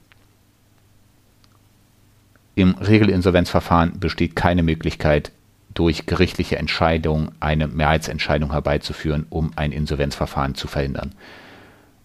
Im 2.54 2.74
Regelinsolvenzverfahren 2.74 4.00
besteht 4.00 4.34
keine 4.34 4.62
Möglichkeit, 4.62 5.30
durch 5.76 6.06
gerichtliche 6.06 6.56
Entscheidung 6.56 7.30
eine 7.38 7.68
Mehrheitsentscheidung 7.68 8.50
herbeizuführen, 8.50 9.26
um 9.28 9.52
ein 9.56 9.72
Insolvenzverfahren 9.72 10.54
zu 10.54 10.66
verhindern. 10.66 11.14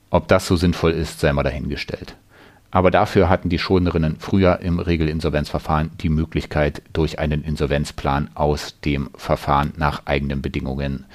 Ob 0.10 0.28
das 0.28 0.46
so 0.46 0.58
sinnvoll 0.58 0.92
ist, 0.92 1.22
sei 1.22 1.32
mal 1.32 1.44
dahingestellt. 1.44 2.16
Aber 2.70 2.92
dafür 2.92 3.30
hatten 3.30 3.50
die 3.50 3.60
Schuldnerinnen 3.60 4.18
früher 4.20 4.60
im 4.60 4.80
Regelinsolvenzverfahren 4.80 5.92
die 6.02 6.10
Möglichkeit, 6.10 6.82
durch 6.94 7.18
einen 7.20 7.44
Insolvenzplan 7.44 8.30
aus 8.34 8.80
dem 8.82 9.10
Verfahren 9.16 9.74
nach 9.78 10.06
eigenen 10.06 10.42
Bedingungen 10.42 11.06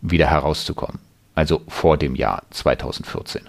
wieder 0.00 0.28
herauszukommen. 0.28 0.98
Also 1.34 1.62
vor 1.68 1.96
dem 1.96 2.14
Jahr 2.14 2.42
2014. 2.50 3.42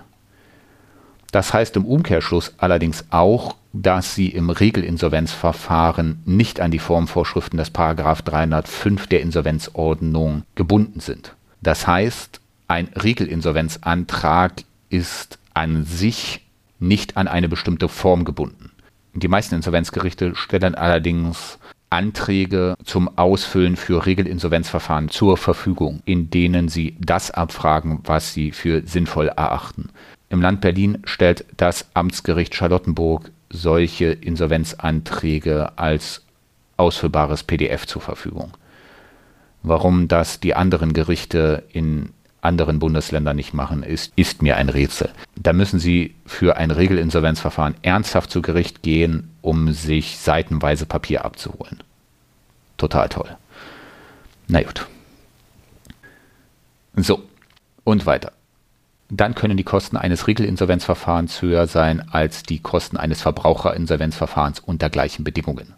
Das 1.32 1.54
heißt 1.54 1.76
im 1.76 1.86
Umkehrschluss 1.86 2.54
allerdings 2.58 3.06
auch, 3.10 3.56
dass 3.74 4.16
sie 4.16 4.30
im 4.30 4.50
Regelinsolvenzverfahren 4.50 6.22
nicht 6.26 6.60
an 6.60 6.72
die 6.72 6.80
Formvorschriften 6.80 7.58
des 7.58 7.70
Paragraph 7.70 8.22
305 8.22 9.08
der 9.08 9.22
Insolvenzordnung 9.22 10.44
gebunden 10.56 11.00
sind. 11.00 11.34
Das 11.62 11.86
heißt, 11.86 12.40
ein 12.68 12.90
Regelinsolvenzantrag 12.96 14.54
ist 14.90 15.40
an 15.54 15.84
sich 15.86 16.46
nicht 16.80 17.18
an 17.18 17.28
eine 17.28 17.50
bestimmte 17.50 17.90
Form 17.90 18.24
gebunden. 18.26 18.72
Die 19.14 19.28
meisten 19.28 19.56
Insolvenzgerichte 19.56 20.36
stellen 20.36 20.76
allerdings 20.76 21.58
Anträge 21.90 22.76
zum 22.84 23.18
Ausfüllen 23.18 23.78
für 23.78 24.06
Regelinsolvenzverfahren 24.06 25.10
zur 25.10 25.38
Verfügung, 25.38 26.02
in 26.06 26.30
denen 26.30 26.70
Sie 26.70 26.98
das 27.00 27.32
abfragen, 27.32 28.02
was 28.04 28.34
Sie 28.34 28.52
für 28.52 28.86
sinnvoll 28.86 29.30
erachten. 29.30 29.90
Im 30.30 30.42
Land 30.42 30.62
Berlin 30.62 31.00
stellt 31.06 31.46
das 31.56 31.88
Amtsgericht 31.94 32.54
Charlottenburg 32.54 33.32
solche 33.50 34.08
Insolvenzanträge 34.08 35.78
als 35.78 36.26
ausfüllbares 36.76 37.44
PDF 37.44 37.88
zur 37.88 38.02
Verfügung. 38.02 38.52
Warum 39.64 40.08
das 40.08 40.40
die 40.40 40.54
anderen 40.54 40.94
Gerichte 40.94 41.64
in 41.72 42.10
anderen 42.42 42.80
Bundesländern 42.80 43.36
nicht 43.36 43.54
machen, 43.54 43.84
ist, 43.84 44.14
ist 44.16 44.42
mir 44.42 44.58
ein 44.58 44.70
Rätsel. 44.70 45.10
Da 45.36 45.54
müssen 45.54 45.80
Sie 45.80 46.16
für 46.26 46.58
ein 46.58 46.72
Regelinsolvenzverfahren 46.72 47.76
ernsthaft 47.82 48.30
zu 48.30 48.42
Gericht 48.42 48.84
gehen, 48.84 49.32
um 49.42 49.74
sich 49.74 50.18
seitenweise 50.18 50.86
Papier 50.86 51.26
abzuholen. 51.26 51.84
Total 52.78 53.10
toll. 53.10 53.36
Na 54.48 54.62
gut. 54.62 54.88
So, 56.96 57.24
und 57.84 58.06
weiter. 58.06 58.32
Dann 59.10 59.36
können 59.36 59.56
die 59.56 59.64
Kosten 59.64 59.96
eines 59.96 60.28
Regelinsolvenzverfahrens 60.28 61.42
höher 61.42 61.68
sein 61.68 62.04
als 62.12 62.44
die 62.44 62.60
Kosten 62.60 62.98
eines 62.98 63.22
Verbraucherinsolvenzverfahrens 63.22 64.60
unter 64.60 64.90
gleichen 64.90 65.24
Bedingungen. 65.24 65.74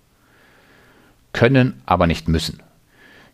Können, 1.32 1.82
aber 1.86 2.08
nicht 2.08 2.28
müssen. 2.28 2.64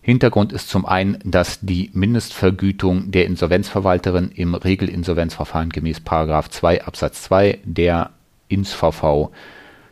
Hintergrund 0.02 0.54
ist 0.54 0.70
zum 0.70 0.86
einen, 0.86 1.18
dass 1.24 1.62
die 1.62 1.90
Mindestvergütung 1.94 3.10
der 3.10 3.26
Insolvenzverwalterin 3.26 4.32
im 4.36 4.54
Regelinsolvenzverfahren 4.54 5.70
gemäß 5.70 6.04
2 6.04 6.86
Absatz 6.86 7.24
2 7.24 7.60
der 7.64 8.12
InsVV 8.48 9.32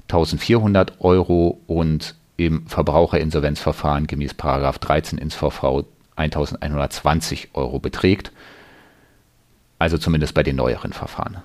1400 0.04 1.00
Euro 1.00 1.62
und 1.66 2.16
im 2.38 2.68
Verbraucherinsolvenzverfahren 2.68 4.06
gemäß 4.06 4.36
13 4.38 5.18
InsVV 5.18 5.86
1120 6.16 7.50
Euro 7.54 7.80
beträgt, 7.80 8.32
also 9.84 9.98
zumindest 9.98 10.34
bei 10.34 10.44
den 10.44 10.56
neueren 10.56 10.94
Verfahren. 10.94 11.44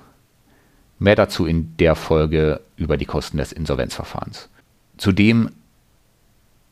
Mehr 1.01 1.17
dazu 1.17 1.45
in 1.45 1.77
der 1.79 1.97
Folge 1.97 2.61
über 2.77 2.97
die 2.97 3.05
Kosten 3.05 3.37
des 3.39 3.51
Insolvenzverfahrens. 3.51 4.49
Zudem 4.97 5.51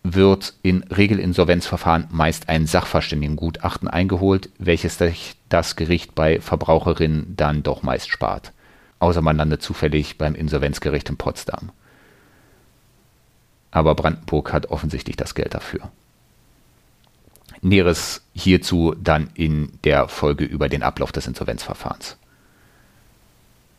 wird 0.04 0.54
in 0.62 0.84
Regelinsolvenzverfahren 0.84 2.06
meist 2.12 2.48
ein 2.48 2.68
Sachverständigengutachten 2.68 3.88
eingeholt, 3.88 4.48
welches 4.58 4.96
das 5.48 5.74
Gericht 5.74 6.14
bei 6.14 6.40
Verbraucherinnen 6.40 7.34
dann 7.36 7.64
doch 7.64 7.82
meist 7.82 8.10
spart. 8.10 8.52
Außer 9.00 9.20
man 9.20 9.36
landet 9.36 9.60
zufällig 9.60 10.18
beim 10.18 10.36
Insolvenzgericht 10.36 11.08
in 11.08 11.16
Potsdam. 11.16 11.72
Aber 13.72 13.96
Brandenburg 13.96 14.52
hat 14.52 14.66
offensichtlich 14.66 15.16
das 15.16 15.34
Geld 15.34 15.52
dafür. 15.52 15.90
Näheres 17.62 18.22
hierzu 18.34 18.94
dann 19.02 19.30
in 19.34 19.78
der 19.84 20.08
Folge 20.08 20.44
über 20.44 20.68
den 20.68 20.82
Ablauf 20.82 21.12
des 21.12 21.26
Insolvenzverfahrens. 21.26 22.16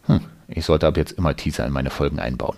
Hm, 0.06 0.22
ich 0.48 0.66
sollte 0.66 0.88
ab 0.88 0.98
jetzt 0.98 1.14
immer 1.14 1.36
Teaser 1.36 1.66
in 1.66 1.74
meine 1.74 1.90
Folgen 1.90 2.20
einbauen. 2.20 2.58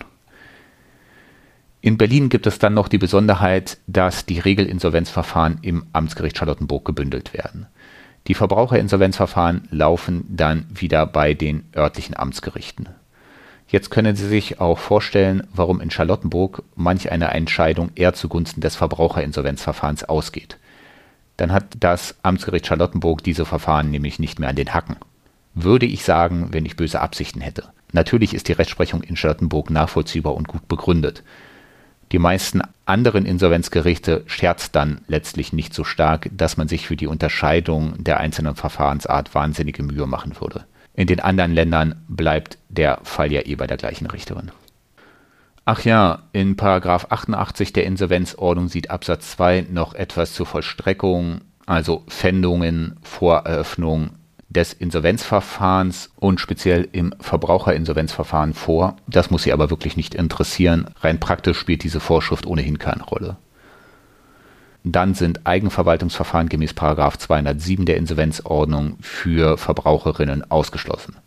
In 1.82 1.98
Berlin 1.98 2.28
gibt 2.28 2.46
es 2.46 2.60
dann 2.60 2.74
noch 2.74 2.90
die 2.90 2.98
Besonderheit, 2.98 3.78
dass 3.88 4.26
die 4.26 4.40
Regelinsolvenzverfahren 4.40 5.60
im 5.62 5.86
Amtsgericht 5.94 6.38
Charlottenburg 6.38 6.84
gebündelt 6.84 7.34
werden. 7.34 7.68
Die 8.28 8.34
Verbraucherinsolvenzverfahren 8.34 9.68
laufen 9.72 10.26
dann 10.28 10.66
wieder 10.70 11.06
bei 11.06 11.34
den 11.34 11.64
örtlichen 11.76 12.18
Amtsgerichten. 12.18 12.90
Jetzt 13.70 13.92
können 13.92 14.16
Sie 14.16 14.28
sich 14.28 14.60
auch 14.60 14.78
vorstellen, 14.78 15.48
warum 15.54 15.80
in 15.80 15.92
Charlottenburg 15.92 16.64
manch 16.76 17.12
eine 17.12 17.28
Entscheidung 17.28 17.92
eher 17.96 18.14
zugunsten 18.14 18.62
des 18.62 18.76
Verbraucherinsolvenzverfahrens 18.76 20.04
ausgeht. 20.04 20.58
Dann 21.40 21.54
hat 21.54 21.78
das 21.80 22.16
Amtsgericht 22.22 22.68
Charlottenburg 22.68 23.24
diese 23.24 23.46
Verfahren 23.46 23.90
nämlich 23.90 24.20
nicht 24.20 24.40
mehr 24.40 24.50
an 24.50 24.58
den 24.58 24.74
Hacken. 24.74 24.98
Würde 25.54 25.86
ich 25.86 26.04
sagen, 26.04 26.50
wenn 26.52 26.66
ich 26.66 26.76
böse 26.76 27.00
Absichten 27.00 27.40
hätte. 27.40 27.64
Natürlich 27.94 28.34
ist 28.34 28.50
die 28.50 28.54
Rechtsprechung 28.54 29.02
in 29.04 29.16
Charlottenburg 29.16 29.70
nachvollziehbar 29.70 30.36
und 30.36 30.50
gut 30.50 30.68
begründet. 30.68 31.24
Die 32.12 32.20
meisten 32.20 32.62
anderen 32.86 33.26
Insolvenzgerichte 33.26 34.24
scherzt 34.26 34.76
dann 34.76 35.00
letztlich 35.08 35.54
nicht 35.54 35.74
so 35.74 35.86
stark, 35.86 36.30
dass 36.34 36.58
man 36.58 36.68
sich 36.68 36.86
für 36.86 36.98
die 36.98 37.08
Unterscheidung 37.08 38.04
der 38.04 38.20
einzelnen 38.20 38.56
Verfahrensart 38.56 39.34
wahnsinnige 39.34 39.82
Mühe 39.82 40.08
machen 40.08 40.34
würde. 40.42 40.66
In 40.94 41.08
den 41.08 41.22
anderen 41.22 41.54
Ländern 41.54 42.04
bleibt 42.10 42.58
der 42.68 43.00
Fall 43.04 43.32
ja 43.32 43.46
eh 43.46 43.56
bei 43.56 43.66
der 43.66 43.78
gleichen 43.78 44.08
Richterin. 44.08 44.52
Ach 45.66 45.84
ja, 45.84 46.24
in 46.32 46.56
Paragraph 46.56 47.08
88 47.10 47.74
der 47.74 47.86
Insolvenzordnung 47.86 48.70
sieht 48.70 48.90
Absatz 48.90 49.32
2 49.32 49.68
noch 49.70 49.94
etwas 49.94 50.34
zur 50.34 50.46
Vollstreckung, 50.46 51.42
also 51.66 52.04
Pfändungen, 52.08 52.98
Voreröffnung, 53.04 54.12
des 54.50 54.74
Insolvenzverfahrens 54.74 56.10
und 56.16 56.40
speziell 56.40 56.88
im 56.92 57.14
Verbraucherinsolvenzverfahren 57.20 58.56
vor. 58.56 58.98
Das 59.08 59.30
muss 59.30 59.44
Sie 59.44 59.54
aber 59.54 59.70
wirklich 59.70 59.96
nicht 59.96 60.16
interessieren. 60.16 60.88
Rein 61.02 61.20
praktisch 61.20 61.60
spielt 61.60 61.84
diese 61.84 62.00
Vorschrift 62.00 62.48
ohnehin 62.48 62.80
keine 62.80 63.04
Rolle. 63.04 63.38
Dann 64.84 65.14
sind 65.14 65.46
Eigenverwaltungsverfahren 65.46 66.50
gemäß 66.50 66.74
207 66.74 67.86
der 67.86 67.98
Insolvenzordnung 67.98 68.98
für 69.02 69.58
Verbraucherinnen 69.58 70.50
ausgeschlossen. 70.50 71.18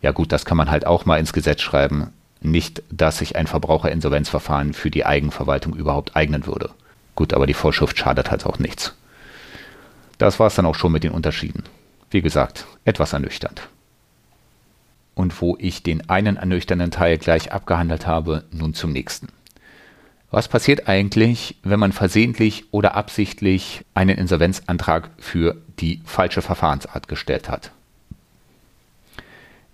Ja 0.00 0.12
gut, 0.12 0.30
das 0.30 0.44
kann 0.44 0.58
man 0.58 0.70
halt 0.70 0.86
auch 0.86 1.04
mal 1.04 1.18
ins 1.18 1.32
Gesetz 1.32 1.62
schreiben. 1.62 2.12
Nicht, 2.40 2.82
dass 2.90 3.18
sich 3.18 3.36
ein 3.36 3.46
Verbraucherinsolvenzverfahren 3.46 4.74
für 4.74 4.90
die 4.90 5.06
Eigenverwaltung 5.06 5.74
überhaupt 5.74 6.16
eignen 6.16 6.46
würde. 6.46 6.70
Gut, 7.14 7.32
aber 7.32 7.46
die 7.46 7.54
Vorschrift 7.54 7.98
schadet 7.98 8.30
halt 8.30 8.44
auch 8.46 8.58
nichts. 8.58 8.94
Das 10.18 10.38
war 10.38 10.46
es 10.46 10.54
dann 10.54 10.66
auch 10.66 10.74
schon 10.74 10.92
mit 10.92 11.04
den 11.04 11.12
Unterschieden. 11.12 11.64
Wie 12.10 12.22
gesagt, 12.22 12.66
etwas 12.84 13.12
ernüchternd. 13.12 13.68
Und 15.14 15.40
wo 15.40 15.56
ich 15.58 15.82
den 15.82 16.08
einen 16.10 16.36
ernüchternden 16.36 16.90
Teil 16.90 17.18
gleich 17.18 17.52
abgehandelt 17.52 18.06
habe, 18.06 18.44
nun 18.50 18.74
zum 18.74 18.92
nächsten. 18.92 19.28
Was 20.30 20.48
passiert 20.48 20.88
eigentlich, 20.88 21.56
wenn 21.62 21.80
man 21.80 21.92
versehentlich 21.92 22.64
oder 22.70 22.94
absichtlich 22.94 23.84
einen 23.94 24.18
Insolvenzantrag 24.18 25.10
für 25.18 25.56
die 25.78 26.02
falsche 26.04 26.42
Verfahrensart 26.42 27.08
gestellt 27.08 27.48
hat? 27.48 27.70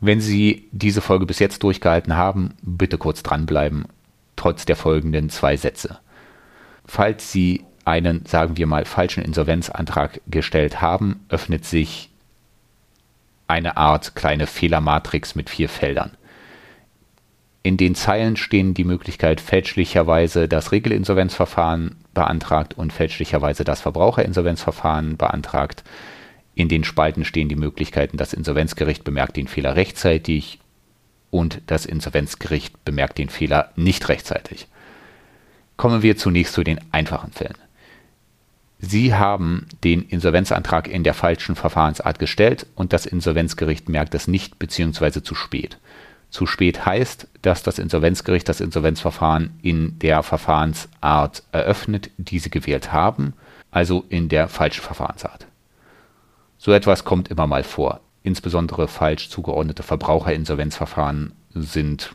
Wenn 0.05 0.21
Sie 0.21 0.69
diese 0.73 1.01
Folge 1.01 1.27
bis 1.27 1.39
jetzt 1.39 1.63
durchgehalten 1.63 2.17
haben, 2.17 2.55
bitte 2.61 2.99
kurz 2.99 3.23
dranbleiben, 3.23 3.85
trotz 4.35 4.65
der 4.65 4.75
folgenden 4.75 5.31
zwei 5.31 5.57
Sätze. 5.57 6.01
Falls 6.85 7.31
Sie 7.31 7.63
einen, 7.85 8.27
sagen 8.27 8.57
wir 8.57 8.67
mal, 8.67 8.85
falschen 8.85 9.23
Insolvenzantrag 9.23 10.21
gestellt 10.27 10.83
haben, 10.83 11.25
öffnet 11.29 11.65
sich 11.65 12.11
eine 13.47 13.77
Art 13.77 14.17
kleine 14.17 14.49
Fehlermatrix 14.49 15.37
mit 15.37 15.49
vier 15.49 15.69
Feldern. 15.69 16.17
In 17.63 17.77
den 17.77 17.95
Zeilen 17.95 18.37
stehen 18.37 18.75
die 18.75 18.83
Möglichkeit, 18.83 19.41
fälschlicherweise 19.41 20.49
das 20.49 20.73
Regelinsolvenzverfahren 20.73 21.95
beantragt 22.13 22.75
und 22.77 22.93
fälschlicherweise 22.93 23.63
das 23.63 23.81
Verbraucherinsolvenzverfahren 23.81 25.17
beantragt. 25.17 25.85
In 26.55 26.69
den 26.69 26.85
Spalten 26.85 27.25
stehen 27.25 27.49
die 27.49 27.57
Möglichkeiten, 27.57 28.17
das 28.17 28.33
Insolvenzgericht 28.33 29.05
bemerkt 29.05 29.37
den 29.37 29.49
Fehler 29.49 29.77
rechtzeitig 29.77 30.59
und 31.31 31.63
das 31.67 31.87
Insolvenzgericht 31.87 32.85
bemerkt 32.85 33.19
den 33.19 33.31
Fehler 33.31 33.73
nicht 33.75 34.09
rechtzeitig. 34.09 34.69
Kommen 35.77 36.03
wir 36.03 36.17
zunächst 36.17 36.53
zu 36.53 36.63
den 36.63 36.79
einfachen 36.93 37.33
Fällen. 37.33 37.57
Sie 38.79 39.15
haben 39.15 39.67
den 39.85 40.03
Insolvenzantrag 40.03 40.89
in 40.89 41.05
der 41.05 41.15
falschen 41.15 41.55
Verfahrensart 41.55 42.19
gestellt 42.19 42.67
und 42.75 42.93
das 42.93 43.07
Insolvenzgericht 43.07 43.89
merkt 43.89 44.15
es 44.15 44.27
nicht 44.27 44.59
bzw. 44.59 45.23
zu 45.23 45.35
spät. 45.35 45.79
Zu 46.31 46.47
spät 46.47 46.85
heißt, 46.85 47.29
dass 47.43 47.63
das 47.63 47.79
Insolvenzgericht 47.79 48.49
das 48.49 48.61
Insolvenzverfahren 48.61 49.59
in 49.63 49.99
der 50.01 50.23
Verfahrensart 50.23 51.45
eröffnet, 51.53 52.11
die 52.17 52.39
Sie 52.39 52.51
gewählt 52.51 52.93
haben, 52.93 53.35
also 53.71 54.05
in 54.09 54.29
der 54.29 54.49
falschen 54.49 54.83
Verfahrensart. 54.83 55.47
So 56.65 56.71
etwas 56.71 57.03
kommt 57.03 57.27
immer 57.27 57.49
mal 57.49 57.65
vor. 57.65 57.99
Insbesondere 58.23 58.87
falsch 58.87 59.29
zugeordnete 59.31 59.83
Verbraucherinsolvenzverfahren 59.83 61.33
sind, 61.55 62.15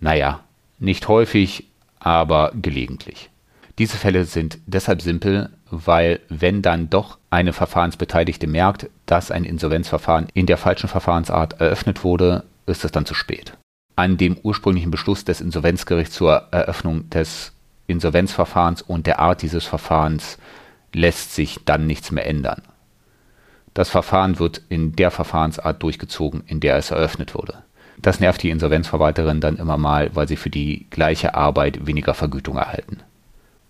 naja, 0.00 0.40
nicht 0.78 1.06
häufig, 1.06 1.66
aber 1.98 2.52
gelegentlich. 2.54 3.28
Diese 3.76 3.98
Fälle 3.98 4.24
sind 4.24 4.56
deshalb 4.64 5.02
simpel, 5.02 5.50
weil 5.70 6.20
wenn 6.30 6.62
dann 6.62 6.88
doch 6.88 7.18
eine 7.28 7.52
Verfahrensbeteiligte 7.52 8.46
merkt, 8.46 8.88
dass 9.04 9.30
ein 9.30 9.44
Insolvenzverfahren 9.44 10.28
in 10.32 10.46
der 10.46 10.56
falschen 10.56 10.88
Verfahrensart 10.88 11.60
eröffnet 11.60 12.04
wurde, 12.04 12.44
ist 12.64 12.86
es 12.86 12.92
dann 12.92 13.04
zu 13.04 13.12
spät. 13.12 13.52
An 13.96 14.16
dem 14.16 14.38
ursprünglichen 14.42 14.90
Beschluss 14.90 15.26
des 15.26 15.42
Insolvenzgerichts 15.42 16.14
zur 16.14 16.44
Eröffnung 16.52 17.10
des 17.10 17.52
Insolvenzverfahrens 17.86 18.80
und 18.80 19.06
der 19.06 19.18
Art 19.18 19.42
dieses 19.42 19.66
Verfahrens 19.66 20.38
lässt 20.94 21.34
sich 21.34 21.58
dann 21.66 21.86
nichts 21.86 22.10
mehr 22.10 22.26
ändern. 22.26 22.62
Das 23.76 23.90
Verfahren 23.90 24.38
wird 24.38 24.62
in 24.70 24.96
der 24.96 25.10
Verfahrensart 25.10 25.82
durchgezogen, 25.82 26.42
in 26.46 26.60
der 26.60 26.76
es 26.76 26.90
eröffnet 26.90 27.34
wurde. 27.34 27.62
Das 27.98 28.20
nervt 28.20 28.42
die 28.42 28.48
Insolvenzverwalterin 28.48 29.42
dann 29.42 29.58
immer 29.58 29.76
mal, 29.76 30.08
weil 30.14 30.26
sie 30.26 30.36
für 30.36 30.48
die 30.48 30.86
gleiche 30.88 31.34
Arbeit 31.34 31.86
weniger 31.86 32.14
Vergütung 32.14 32.56
erhalten. 32.56 33.00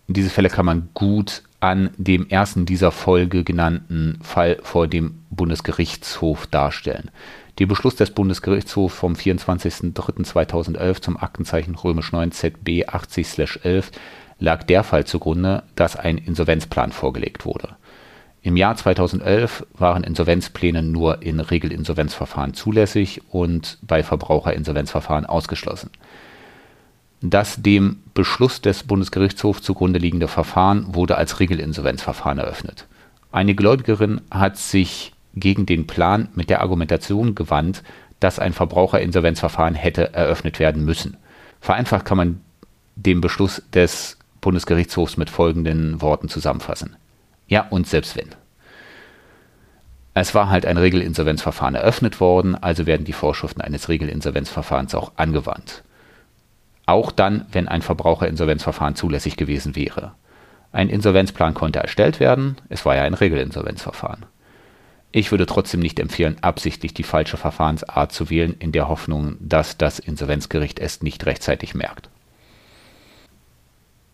Diese 0.07 0.31
Fälle 0.31 0.49
kann 0.49 0.65
man 0.65 0.91
gut 0.95 1.43
an 1.59 1.91
dem 1.97 2.29
ersten 2.29 2.67
dieser 2.67 2.93
Folge 2.93 3.43
genannten 3.43 4.21
Fall 4.23 4.61
vor 4.63 4.87
dem 4.87 5.25
Bundesgerichtshof 5.31 6.47
darstellen. 6.47 7.11
Der 7.59 7.67
Beschluss 7.67 7.97
des 7.97 8.13
Bundesgerichtshofs 8.13 8.95
vom 8.95 9.15
24.03.2011 9.15 11.01
zum 11.01 11.17
Aktenzeichen 11.17 11.75
römisch 11.75 12.13
9 12.13 12.31
ZB 12.31 12.85
80/11 12.87 13.87
lag 14.39 14.63
der 14.63 14.85
Fall 14.85 15.05
zugrunde, 15.05 15.65
dass 15.75 15.97
ein 15.97 16.17
Insolvenzplan 16.17 16.93
vorgelegt 16.93 17.45
wurde. 17.45 17.71
Im 18.47 18.57
Jahr 18.57 18.77
2011 18.77 19.67
waren 19.77 20.05
Insolvenzpläne 20.05 20.81
nur 20.81 21.21
in 21.21 21.41
Regelinsolvenzverfahren 21.41 22.55
zulässig 22.55 23.23
und 23.33 23.77
bei 23.83 24.05
Verbraucherinsolvenzverfahren 24.05 25.27
ausgeschlossen. 25.27 25.91
Das 27.21 27.61
dem 27.61 28.05
Beschluss 28.15 28.61
des 28.63 28.85
Bundesgerichtshofs 28.85 29.63
zugrunde 29.63 29.99
liegende 29.99 30.29
Verfahren 30.29 30.95
wurde 30.95 31.17
als 31.17 31.41
Regelinsolvenzverfahren 31.41 32.39
eröffnet. 32.39 32.87
Eine 33.33 33.57
Gläubigerin 33.57 34.21
hat 34.31 34.59
sich 34.59 35.13
gegen 35.35 35.67
den 35.67 35.89
Plan 35.89 36.29
mit 36.37 36.49
der 36.49 36.61
Argumentation 36.61 37.35
gewandt, 37.35 37.83
dass 38.21 38.39
ein 38.39 38.53
Verbraucherinsolvenzverfahren 38.53 39.75
hätte 39.75 40.15
eröffnet 40.15 40.61
werden 40.61 40.85
müssen. 40.85 41.17
Vereinfacht 41.61 42.05
kann 42.05 42.17
man 42.17 42.41
den 42.95 43.21
Beschluss 43.21 43.65
des 43.73 44.19
Bundesgerichtshofs 44.41 45.17
mit 45.17 45.31
folgenden 45.31 46.01
Worten 46.01 46.29
zusammenfassen. 46.29 46.95
Ja, 47.49 47.67
und 47.71 47.87
selbst 47.87 48.17
wenn. 48.17 48.35
Es 50.15 50.35
war 50.35 50.49
halt 50.49 50.65
ein 50.65 50.79
Regelinsolvenzverfahren 50.79 51.75
eröffnet 51.75 52.21
worden, 52.21 52.55
also 52.55 52.87
werden 52.87 53.05
die 53.05 53.13
Vorschriften 53.13 53.61
eines 53.61 53.89
Regelinsolvenzverfahrens 53.89 54.95
auch 54.95 55.13
angewandt. 55.17 55.83
Auch 56.87 57.13
dann, 57.13 57.45
wenn 57.53 57.69
ein 57.69 57.83
Verbraucherinsolvenzverfahren 57.83 58.95
zulässig 58.95 59.37
gewesen 59.37 59.77
wäre. 59.77 60.13
Ein 60.73 60.89
Insolvenzplan 60.89 61.55
konnte 61.55 61.81
erstellt 61.81 62.21
werden, 62.21 62.57
es 62.69 62.85
war 62.85 62.97
ja 62.97 63.03
ein 63.03 63.15
Regelinsolvenzverfahren. 63.15 64.25
Ich 65.13 65.31
würde 65.31 65.47
trotzdem 65.47 65.81
nicht 65.81 65.99
empfehlen, 65.99 66.37
absichtlich 66.41 66.93
die 66.95 67.03
falsche 67.03 67.37
Verfahrensart 67.37 68.13
zu 68.13 68.29
wählen, 68.31 68.55
in 68.59 68.73
der 68.73 68.89
Hoffnung, 68.89 69.37
dass 69.41 69.79
das 69.79 69.99
Insolvenzgericht 69.99 70.79
es 70.79 71.03
nicht 71.03 71.27
rechtzeitig 71.27 71.75
merkt. 71.75 72.09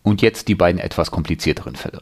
Und 0.01 0.21
jetzt 0.21 0.47
die 0.47 0.55
beiden 0.55 0.79
etwas 0.79 1.11
komplizierteren 1.11 1.75
Fälle. 1.75 2.01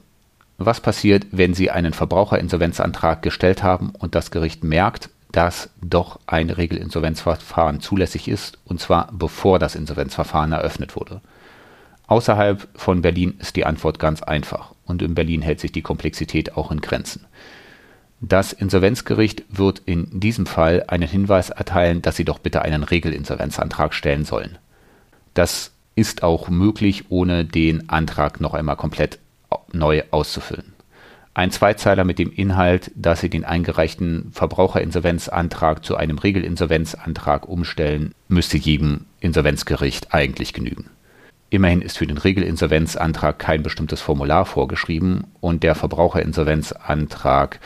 Was 0.63 0.79
passiert, 0.79 1.25
wenn 1.31 1.55
Sie 1.55 1.71
einen 1.71 1.91
Verbraucherinsolvenzantrag 1.91 3.23
gestellt 3.23 3.63
haben 3.63 3.93
und 3.97 4.13
das 4.13 4.29
Gericht 4.29 4.63
merkt, 4.63 5.09
dass 5.31 5.71
doch 5.81 6.19
ein 6.27 6.51
Regelinsolvenzverfahren 6.51 7.79
zulässig 7.79 8.27
ist, 8.27 8.59
und 8.65 8.79
zwar 8.79 9.09
bevor 9.11 9.57
das 9.57 9.73
Insolvenzverfahren 9.73 10.51
eröffnet 10.51 10.95
wurde? 10.95 11.21
Außerhalb 12.05 12.67
von 12.75 13.01
Berlin 13.01 13.33
ist 13.39 13.55
die 13.55 13.65
Antwort 13.65 13.97
ganz 13.97 14.21
einfach 14.21 14.75
und 14.85 15.01
in 15.01 15.15
Berlin 15.15 15.41
hält 15.41 15.59
sich 15.59 15.71
die 15.71 15.81
Komplexität 15.81 16.55
auch 16.55 16.69
in 16.69 16.81
Grenzen. 16.81 17.25
Das 18.19 18.53
Insolvenzgericht 18.53 19.43
wird 19.49 19.81
in 19.87 20.19
diesem 20.19 20.45
Fall 20.45 20.83
einen 20.87 21.09
Hinweis 21.09 21.49
erteilen, 21.49 22.03
dass 22.03 22.17
Sie 22.17 22.25
doch 22.25 22.37
bitte 22.37 22.61
einen 22.61 22.83
Regelinsolvenzantrag 22.83 23.95
stellen 23.95 24.25
sollen. 24.25 24.59
Das 25.33 25.71
ist 25.95 26.21
auch 26.21 26.49
möglich, 26.49 27.05
ohne 27.09 27.45
den 27.45 27.89
Antrag 27.89 28.39
noch 28.39 28.53
einmal 28.53 28.75
komplett 28.75 29.17
neu 29.71 30.03
auszufüllen. 30.11 30.73
Ein 31.33 31.51
Zweizeiler 31.51 32.03
mit 32.03 32.19
dem 32.19 32.31
Inhalt, 32.31 32.91
dass 32.93 33.21
Sie 33.21 33.29
den 33.29 33.45
eingereichten 33.45 34.31
Verbraucherinsolvenzantrag 34.33 35.85
zu 35.85 35.95
einem 35.95 36.17
Regelinsolvenzantrag 36.17 37.47
umstellen, 37.47 38.13
müsste 38.27 38.57
jedem 38.57 39.05
Insolvenzgericht 39.21 40.13
eigentlich 40.13 40.51
genügen. 40.51 40.89
Immerhin 41.49 41.81
ist 41.81 41.97
für 41.97 42.07
den 42.07 42.17
Regelinsolvenzantrag 42.17 43.39
kein 43.39 43.63
bestimmtes 43.63 44.01
Formular 44.01 44.45
vorgeschrieben 44.45 45.25
und 45.39 45.63
der 45.63 45.75
Verbraucherinsolvenzantrag 45.75 47.59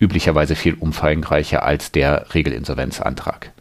üblicherweise 0.00 0.56
viel 0.56 0.74
umfangreicher 0.74 1.62
als 1.62 1.92
der 1.92 2.34
Regelinsolvenzantrag. 2.34 3.52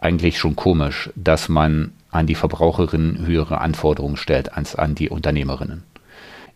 Eigentlich 0.00 0.38
schon 0.38 0.56
komisch, 0.56 1.10
dass 1.16 1.50
man 1.50 1.92
an 2.10 2.26
die 2.26 2.34
Verbraucherinnen 2.34 3.26
höhere 3.26 3.60
Anforderungen 3.60 4.16
stellt 4.16 4.54
als 4.54 4.74
an 4.74 4.94
die 4.94 5.10
Unternehmerinnen. 5.10 5.82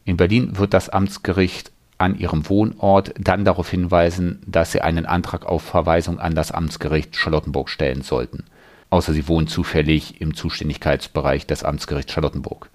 In 0.07 0.17
Berlin 0.17 0.57
wird 0.57 0.73
das 0.73 0.89
Amtsgericht 0.89 1.73
an 1.99 2.17
ihrem 2.17 2.49
Wohnort 2.49 3.13
dann 3.19 3.45
darauf 3.45 3.69
hinweisen, 3.69 4.41
dass 4.47 4.71
sie 4.71 4.81
einen 4.81 5.05
Antrag 5.05 5.45
auf 5.45 5.63
Verweisung 5.63 6.21
an 6.21 6.37
das 6.37 6.53
Amtsgericht 6.53 7.17
Charlottenburg 7.17 7.69
stellen 7.69 8.03
sollten. 8.03 8.45
Außer 8.89 9.13
sie 9.13 9.27
wohnen 9.27 9.49
zufällig 9.49 10.21
im 10.21 10.35
Zuständigkeitsbereich 10.35 11.47
des 11.47 11.65
Amtsgerichts 11.65 12.13
Charlottenburg. 12.13 12.71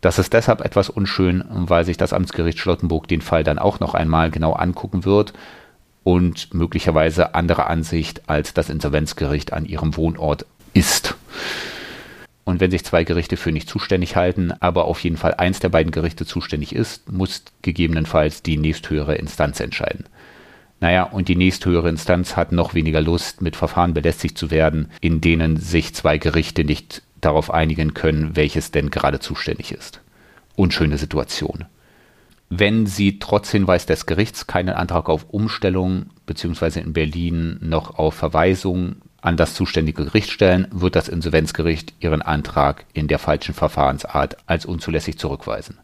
Das 0.00 0.20
ist 0.20 0.32
deshalb 0.32 0.60
etwas 0.60 0.88
unschön, 0.88 1.42
weil 1.50 1.84
sich 1.84 1.96
das 1.96 2.12
Amtsgericht 2.12 2.60
Charlottenburg 2.60 3.08
den 3.08 3.22
Fall 3.22 3.42
dann 3.42 3.58
auch 3.58 3.80
noch 3.80 3.94
einmal 3.94 4.30
genau 4.30 4.52
angucken 4.52 5.04
wird 5.04 5.32
und 6.04 6.54
möglicherweise 6.54 7.34
andere 7.34 7.66
Ansicht 7.66 8.22
als 8.28 8.54
das 8.54 8.70
Insolvenzgericht 8.70 9.52
an 9.52 9.64
ihrem 9.64 9.96
Wohnort 9.96 10.46
ist. 10.74 11.16
Und 12.44 12.60
wenn 12.60 12.70
sich 12.70 12.84
zwei 12.84 13.04
Gerichte 13.04 13.36
für 13.36 13.52
nicht 13.52 13.68
zuständig 13.68 14.16
halten, 14.16 14.52
aber 14.60 14.86
auf 14.86 15.00
jeden 15.00 15.16
Fall 15.16 15.34
eins 15.34 15.60
der 15.60 15.68
beiden 15.68 15.92
Gerichte 15.92 16.26
zuständig 16.26 16.74
ist, 16.74 17.10
muss 17.10 17.44
gegebenenfalls 17.62 18.42
die 18.42 18.56
nächsthöhere 18.56 19.14
Instanz 19.14 19.60
entscheiden. 19.60 20.06
Naja, 20.80 21.04
und 21.04 21.28
die 21.28 21.36
nächsthöhere 21.36 21.88
Instanz 21.88 22.36
hat 22.36 22.50
noch 22.50 22.74
weniger 22.74 23.00
Lust, 23.00 23.42
mit 23.42 23.54
Verfahren 23.54 23.94
belästigt 23.94 24.36
zu 24.36 24.50
werden, 24.50 24.90
in 25.00 25.20
denen 25.20 25.56
sich 25.56 25.94
zwei 25.94 26.18
Gerichte 26.18 26.64
nicht 26.64 27.02
darauf 27.20 27.52
einigen 27.52 27.94
können, 27.94 28.34
welches 28.34 28.72
denn 28.72 28.90
gerade 28.90 29.20
zuständig 29.20 29.70
ist. 29.70 30.00
Unschöne 30.56 30.98
Situation 30.98 31.66
wenn 32.54 32.84
Sie 32.84 33.18
trotz 33.18 33.50
Hinweis 33.50 33.86
des 33.86 34.04
Gerichts 34.04 34.46
keinen 34.46 34.74
Antrag 34.74 35.08
auf 35.08 35.24
Umstellung 35.30 36.10
bzw. 36.26 36.80
in 36.80 36.92
Berlin 36.92 37.56
noch 37.62 37.98
auf 37.98 38.14
Verweisung 38.14 38.96
an 39.22 39.36
das 39.36 39.54
zuständige 39.54 40.04
Gericht 40.04 40.30
stellen, 40.30 40.68
wird 40.70 40.96
das 40.96 41.08
Insolvenzgericht 41.08 41.94
Ihren 42.00 42.22
Antrag 42.22 42.84
in 42.92 43.08
der 43.08 43.18
falschen 43.18 43.54
Verfahrensart 43.54 44.36
als 44.46 44.66
unzulässig 44.66 45.18
zurückweisen. 45.18 45.78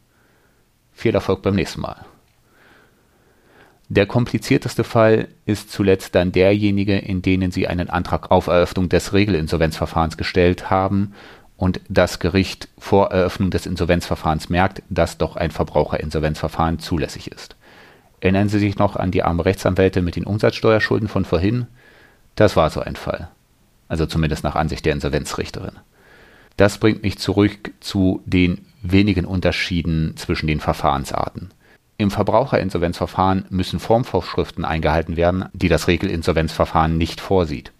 Viel 0.93 1.15
Erfolg 1.15 1.43
beim 1.43 1.55
nächsten 1.55 1.81
Mal. 1.81 2.05
Der 3.89 4.05
komplizierteste 4.05 4.85
Fall 4.85 5.29
ist 5.47 5.71
zuletzt 5.71 6.15
dann 6.15 6.33
derjenige, 6.33 6.99
in 6.99 7.23
denen 7.23 7.53
Sie 7.53 7.69
einen 7.69 7.89
Antrag 7.89 8.31
auf 8.31 8.49
Eröffnung 8.49 8.91
des 8.91 9.15
Regelinsolvenzverfahrens 9.15 10.19
gestellt 10.19 10.69
haben 10.69 11.15
und 11.57 11.81
das 11.89 12.19
Gericht 12.19 12.69
vor 12.77 13.13
Eröffnung 13.13 13.51
des 13.51 13.65
Insolvenzverfahrens 13.65 14.51
merkt, 14.51 14.83
dass 14.91 15.17
doch 15.17 15.37
ein 15.37 15.51
Verbraucherinsolvenzverfahren 15.51 16.81
zulässig 16.81 17.33
ist. 17.33 17.57
Erinnern 18.21 18.49
Sie 18.49 18.59
sich 18.59 18.79
noch 18.79 18.97
an 18.97 19.11
die 19.11 19.23
arme 19.23 19.45
Rechtsanwälte 19.45 20.03
mit 20.03 20.17
den 20.17 20.25
Umsatzsteuerschulden 20.25 21.09
von 21.09 21.25
vorhin? 21.25 21.67
Das 22.39 22.55
war 22.55 22.71
so 22.71 22.79
ein 22.79 22.95
Fall. 22.95 23.27
Also 23.89 24.07
zumindest 24.07 24.45
nach 24.45 24.55
Ansicht 24.55 24.87
der 24.87 24.93
Insolvenzrichterin. 24.93 25.73
Das 26.57 26.79
bringt 26.79 27.03
mich 27.03 27.19
zurück 27.19 27.73
zu 27.81 28.23
den 28.27 28.65
wenigen 28.81 29.25
Unterschieden 29.25 30.17
zwischen 30.17 30.47
den 30.47 30.61
Verfahrensarten. 30.61 31.51
Im 31.97 32.13
Verbraucherinsolvenzverfahren 32.13 33.47
müssen 33.51 33.81
Formvorschriften 33.81 34.65
eingehalten 34.65 35.17
werden, 35.17 35.47
die 35.53 35.69
das 35.69 35.89
Regelinsolvenzverfahren 35.89 36.97
nicht 36.97 37.21
vorsieht. 37.21 37.73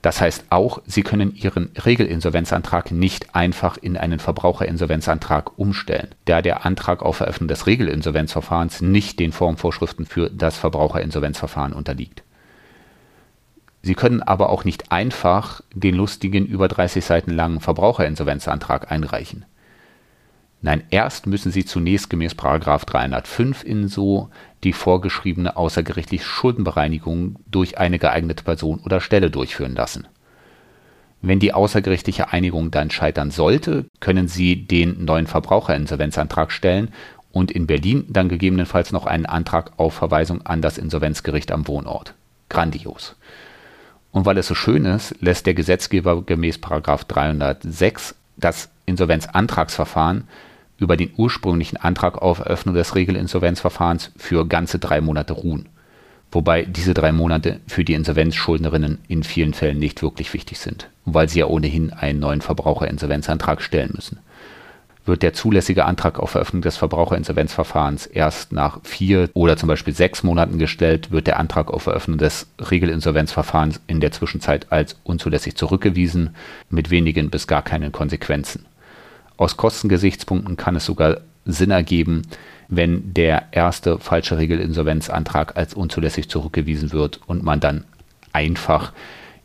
Das 0.00 0.22
heißt 0.22 0.44
auch, 0.48 0.80
Sie 0.86 1.02
können 1.02 1.34
Ihren 1.34 1.70
Regelinsolvenzantrag 1.76 2.92
nicht 2.92 3.34
einfach 3.34 3.76
in 3.76 3.98
einen 3.98 4.18
Verbraucherinsolvenzantrag 4.18 5.58
umstellen, 5.58 6.08
da 6.24 6.40
der 6.40 6.64
Antrag 6.64 7.02
auf 7.02 7.20
Eröffnung 7.20 7.48
des 7.48 7.66
Regelinsolvenzverfahrens 7.66 8.80
nicht 8.80 9.18
den 9.18 9.32
Formvorschriften 9.32 10.06
für 10.06 10.30
das 10.30 10.56
Verbraucherinsolvenzverfahren 10.56 11.74
unterliegt. 11.74 12.22
Sie 13.82 13.94
können 13.94 14.22
aber 14.22 14.50
auch 14.50 14.64
nicht 14.64 14.92
einfach 14.92 15.62
den 15.74 15.94
lustigen 15.94 16.46
über 16.46 16.68
30 16.68 17.04
Seiten 17.04 17.30
langen 17.30 17.60
Verbraucherinsolvenzantrag 17.60 18.92
einreichen. 18.92 19.46
Nein, 20.62 20.82
erst 20.90 21.26
müssen 21.26 21.50
Sie 21.50 21.64
zunächst 21.64 22.10
gemäß 22.10 22.36
305 22.36 23.64
INSO 23.64 24.28
die 24.62 24.74
vorgeschriebene 24.74 25.56
außergerichtliche 25.56 26.24
Schuldenbereinigung 26.24 27.36
durch 27.50 27.78
eine 27.78 27.98
geeignete 27.98 28.44
Person 28.44 28.80
oder 28.84 29.00
Stelle 29.00 29.30
durchführen 29.30 29.74
lassen. 29.74 30.06
Wenn 31.22 31.38
die 31.38 31.54
außergerichtliche 31.54 32.30
Einigung 32.32 32.70
dann 32.70 32.90
scheitern 32.90 33.30
sollte, 33.30 33.86
können 34.00 34.28
Sie 34.28 34.66
den 34.66 35.04
neuen 35.04 35.26
Verbraucherinsolvenzantrag 35.26 36.52
stellen 36.52 36.90
und 37.32 37.50
in 37.50 37.66
Berlin 37.66 38.04
dann 38.08 38.28
gegebenenfalls 38.28 38.92
noch 38.92 39.06
einen 39.06 39.26
Antrag 39.26 39.72
auf 39.78 39.94
Verweisung 39.94 40.44
an 40.44 40.60
das 40.60 40.76
Insolvenzgericht 40.76 41.52
am 41.52 41.68
Wohnort. 41.68 42.14
Grandios. 42.48 43.16
Und 44.12 44.26
weil 44.26 44.38
es 44.38 44.48
so 44.48 44.54
schön 44.54 44.84
ist, 44.84 45.14
lässt 45.20 45.46
der 45.46 45.54
Gesetzgeber 45.54 46.22
gemäß 46.22 46.60
306 46.60 48.14
das 48.36 48.68
Insolvenzantragsverfahren 48.86 50.24
über 50.78 50.96
den 50.96 51.12
ursprünglichen 51.16 51.76
Antrag 51.76 52.20
auf 52.20 52.40
Eröffnung 52.40 52.74
des 52.74 52.94
Regelinsolvenzverfahrens 52.94 54.12
für 54.16 54.46
ganze 54.46 54.78
drei 54.78 55.00
Monate 55.00 55.34
ruhen. 55.34 55.68
Wobei 56.32 56.64
diese 56.64 56.94
drei 56.94 57.12
Monate 57.12 57.60
für 57.66 57.84
die 57.84 57.94
Insolvenzschuldnerinnen 57.94 58.98
in 59.08 59.24
vielen 59.24 59.52
Fällen 59.52 59.78
nicht 59.78 60.02
wirklich 60.02 60.32
wichtig 60.32 60.58
sind, 60.58 60.88
weil 61.04 61.28
sie 61.28 61.40
ja 61.40 61.46
ohnehin 61.46 61.92
einen 61.92 62.20
neuen 62.20 62.40
Verbraucherinsolvenzantrag 62.40 63.60
stellen 63.62 63.92
müssen. 63.94 64.18
Wird 65.06 65.22
der 65.22 65.32
zulässige 65.32 65.84
Antrag 65.84 66.18
auf 66.18 66.30
Veröffentlichung 66.30 66.62
des 66.62 66.76
Verbraucherinsolvenzverfahrens 66.76 68.06
erst 68.06 68.52
nach 68.52 68.80
vier 68.84 69.30
oder 69.34 69.56
zum 69.56 69.68
Beispiel 69.68 69.94
sechs 69.94 70.22
Monaten 70.22 70.58
gestellt, 70.58 71.10
wird 71.10 71.26
der 71.26 71.38
Antrag 71.38 71.70
auf 71.70 71.82
Veröffentlichung 71.84 72.18
des 72.18 72.46
Regelinsolvenzverfahrens 72.60 73.80
in 73.86 74.00
der 74.00 74.12
Zwischenzeit 74.12 74.70
als 74.70 74.96
unzulässig 75.04 75.56
zurückgewiesen, 75.56 76.34
mit 76.68 76.90
wenigen 76.90 77.30
bis 77.30 77.46
gar 77.46 77.62
keinen 77.62 77.92
Konsequenzen. 77.92 78.66
Aus 79.36 79.56
Kostengesichtspunkten 79.56 80.56
kann 80.56 80.76
es 80.76 80.84
sogar 80.84 81.18
Sinn 81.46 81.70
ergeben, 81.70 82.22
wenn 82.68 83.14
der 83.14 83.48
erste 83.52 83.98
falsche 83.98 84.38
Regelinsolvenzantrag 84.38 85.56
als 85.56 85.74
unzulässig 85.74 86.28
zurückgewiesen 86.28 86.92
wird 86.92 87.20
und 87.26 87.42
man 87.42 87.60
dann 87.60 87.84
einfach 88.32 88.92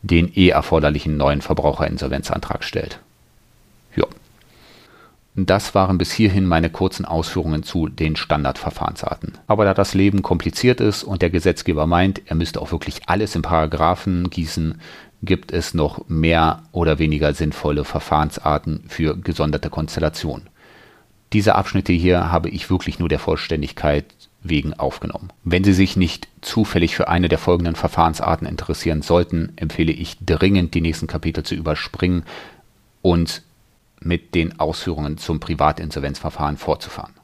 den 0.02 0.30
eh 0.34 0.50
erforderlichen 0.50 1.16
neuen 1.16 1.40
Verbraucherinsolvenzantrag 1.40 2.62
stellt. 2.62 3.00
Das 5.38 5.74
waren 5.74 5.98
bis 5.98 6.12
hierhin 6.12 6.46
meine 6.46 6.70
kurzen 6.70 7.04
Ausführungen 7.04 7.62
zu 7.62 7.88
den 7.88 8.16
Standardverfahrensarten. 8.16 9.34
Aber 9.46 9.66
da 9.66 9.74
das 9.74 9.92
Leben 9.92 10.22
kompliziert 10.22 10.80
ist 10.80 11.04
und 11.04 11.20
der 11.20 11.28
Gesetzgeber 11.28 11.86
meint, 11.86 12.22
er 12.24 12.36
müsste 12.36 12.60
auch 12.62 12.72
wirklich 12.72 13.02
alles 13.06 13.36
in 13.36 13.42
Paragraphen 13.42 14.30
gießen, 14.30 14.80
gibt 15.22 15.52
es 15.52 15.74
noch 15.74 16.08
mehr 16.08 16.62
oder 16.72 16.98
weniger 16.98 17.34
sinnvolle 17.34 17.84
Verfahrensarten 17.84 18.84
für 18.88 19.14
gesonderte 19.14 19.68
Konstellationen. 19.68 20.48
Diese 21.34 21.54
Abschnitte 21.54 21.92
hier 21.92 22.30
habe 22.30 22.48
ich 22.48 22.70
wirklich 22.70 22.98
nur 22.98 23.10
der 23.10 23.18
Vollständigkeit 23.18 24.06
wegen 24.42 24.72
aufgenommen. 24.72 25.32
Wenn 25.44 25.64
Sie 25.64 25.74
sich 25.74 25.96
nicht 25.96 26.28
zufällig 26.40 26.96
für 26.96 27.08
eine 27.08 27.28
der 27.28 27.38
folgenden 27.38 27.74
Verfahrensarten 27.74 28.46
interessieren 28.46 29.02
sollten, 29.02 29.52
empfehle 29.56 29.92
ich 29.92 30.16
dringend, 30.24 30.72
die 30.74 30.80
nächsten 30.80 31.08
Kapitel 31.08 31.42
zu 31.42 31.54
überspringen 31.54 32.24
und 33.02 33.42
mit 34.00 34.34
den 34.34 34.60
Ausführungen 34.60 35.18
zum 35.18 35.40
Privatinsolvenzverfahren 35.40 36.56
fortzufahren. 36.56 37.14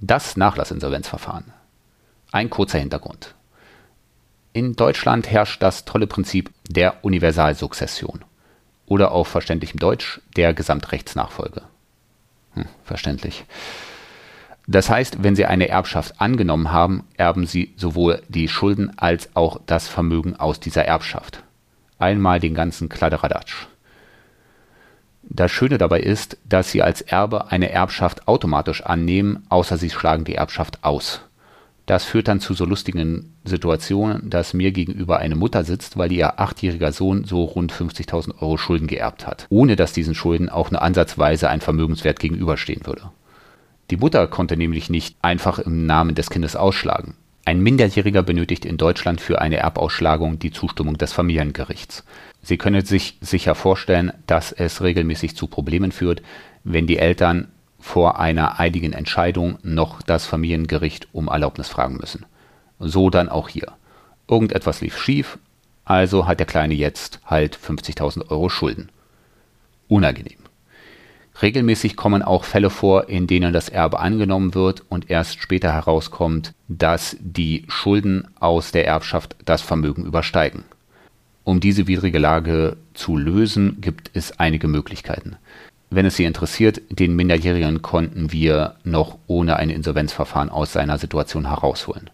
Das 0.00 0.36
Nachlassinsolvenzverfahren. 0.36 1.52
Ein 2.30 2.50
kurzer 2.50 2.78
Hintergrund. 2.78 3.34
In 4.52 4.76
Deutschland 4.76 5.30
herrscht 5.30 5.62
das 5.62 5.84
tolle 5.84 6.06
Prinzip 6.06 6.50
der 6.68 7.04
Universalsukzession 7.04 8.24
oder 8.86 9.12
auf 9.12 9.28
verständlichem 9.28 9.78
Deutsch 9.78 10.20
der 10.36 10.54
Gesamtrechtsnachfolge. 10.54 11.62
Hm, 12.54 12.66
verständlich. 12.84 13.44
Das 14.66 14.90
heißt, 14.90 15.22
wenn 15.22 15.34
Sie 15.34 15.46
eine 15.46 15.68
Erbschaft 15.68 16.20
angenommen 16.20 16.72
haben, 16.72 17.04
erben 17.16 17.46
Sie 17.46 17.72
sowohl 17.76 18.22
die 18.28 18.48
Schulden 18.48 18.98
als 18.98 19.34
auch 19.34 19.60
das 19.64 19.88
Vermögen 19.88 20.36
aus 20.36 20.60
dieser 20.60 20.84
Erbschaft. 20.84 21.42
Einmal 21.98 22.38
den 22.38 22.54
ganzen 22.54 22.88
Kladderadatsch. 22.88 23.66
Das 25.30 25.52
Schöne 25.52 25.76
dabei 25.76 26.00
ist, 26.00 26.38
dass 26.48 26.70
Sie 26.70 26.82
als 26.82 27.02
Erbe 27.02 27.50
eine 27.50 27.70
Erbschaft 27.70 28.26
automatisch 28.26 28.82
annehmen, 28.82 29.44
außer 29.50 29.76
Sie 29.76 29.90
schlagen 29.90 30.24
die 30.24 30.34
Erbschaft 30.34 30.82
aus. 30.82 31.20
Das 31.84 32.04
führt 32.04 32.28
dann 32.28 32.40
zu 32.40 32.54
so 32.54 32.64
lustigen 32.64 33.34
Situationen, 33.44 34.28
dass 34.28 34.52
mir 34.52 34.72
gegenüber 34.72 35.18
eine 35.18 35.36
Mutter 35.36 35.64
sitzt, 35.64 35.96
weil 35.96 36.12
ihr 36.12 36.38
achtjähriger 36.38 36.92
Sohn 36.92 37.24
so 37.24 37.44
rund 37.44 37.72
50.000 37.72 38.42
Euro 38.42 38.58
Schulden 38.58 38.86
geerbt 38.86 39.26
hat, 39.26 39.46
ohne 39.48 39.74
dass 39.74 39.94
diesen 39.94 40.14
Schulden 40.14 40.50
auch 40.50 40.70
nur 40.70 40.82
ansatzweise 40.82 41.48
ein 41.48 41.62
Vermögenswert 41.62 42.20
gegenüberstehen 42.20 42.84
würde. 42.84 43.10
Die 43.90 43.96
Mutter 43.96 44.26
konnte 44.26 44.58
nämlich 44.58 44.90
nicht 44.90 45.16
einfach 45.22 45.58
im 45.58 45.86
Namen 45.86 46.14
des 46.14 46.28
Kindes 46.28 46.56
ausschlagen. 46.56 47.14
Ein 47.48 47.62
Minderjähriger 47.62 48.22
benötigt 48.22 48.66
in 48.66 48.76
Deutschland 48.76 49.22
für 49.22 49.40
eine 49.40 49.56
Erbausschlagung 49.56 50.38
die 50.38 50.50
Zustimmung 50.50 50.98
des 50.98 51.14
Familiengerichts. 51.14 52.04
Sie 52.42 52.58
können 52.58 52.84
sich 52.84 53.16
sicher 53.22 53.54
vorstellen, 53.54 54.12
dass 54.26 54.52
es 54.52 54.82
regelmäßig 54.82 55.34
zu 55.34 55.46
Problemen 55.46 55.90
führt, 55.90 56.20
wenn 56.62 56.86
die 56.86 56.98
Eltern 56.98 57.48
vor 57.80 58.20
einer 58.20 58.60
einigen 58.60 58.92
Entscheidung 58.92 59.58
noch 59.62 60.02
das 60.02 60.26
Familiengericht 60.26 61.08
um 61.12 61.28
Erlaubnis 61.28 61.68
fragen 61.68 61.96
müssen. 61.96 62.26
So 62.80 63.08
dann 63.08 63.30
auch 63.30 63.48
hier. 63.48 63.72
Irgendetwas 64.28 64.82
lief 64.82 64.98
schief, 64.98 65.38
also 65.86 66.26
hat 66.26 66.40
der 66.40 66.46
Kleine 66.46 66.74
jetzt 66.74 67.18
halt 67.24 67.56
50.000 67.56 68.30
Euro 68.30 68.50
Schulden. 68.50 68.90
Unangenehm. 69.88 70.47
Regelmäßig 71.40 71.96
kommen 71.96 72.22
auch 72.22 72.44
Fälle 72.44 72.68
vor, 72.68 73.08
in 73.08 73.28
denen 73.28 73.52
das 73.52 73.68
Erbe 73.68 74.00
angenommen 74.00 74.54
wird 74.54 74.82
und 74.88 75.08
erst 75.08 75.40
später 75.40 75.72
herauskommt, 75.72 76.52
dass 76.66 77.16
die 77.20 77.64
Schulden 77.68 78.26
aus 78.40 78.72
der 78.72 78.86
Erbschaft 78.86 79.36
das 79.44 79.62
Vermögen 79.62 80.04
übersteigen. 80.04 80.64
Um 81.44 81.60
diese 81.60 81.86
widrige 81.86 82.18
Lage 82.18 82.76
zu 82.92 83.16
lösen, 83.16 83.80
gibt 83.80 84.10
es 84.14 84.38
einige 84.38 84.68
Möglichkeiten. 84.68 85.36
Wenn 85.90 86.04
es 86.04 86.16
Sie 86.16 86.24
interessiert, 86.24 86.82
den 86.90 87.16
Minderjährigen 87.16 87.80
konnten 87.80 88.32
wir 88.32 88.74
noch 88.84 89.16
ohne 89.26 89.56
ein 89.56 89.70
Insolvenzverfahren 89.70 90.50
aus 90.50 90.72
seiner 90.72 90.98
Situation 90.98 91.48
herausholen. 91.48 92.10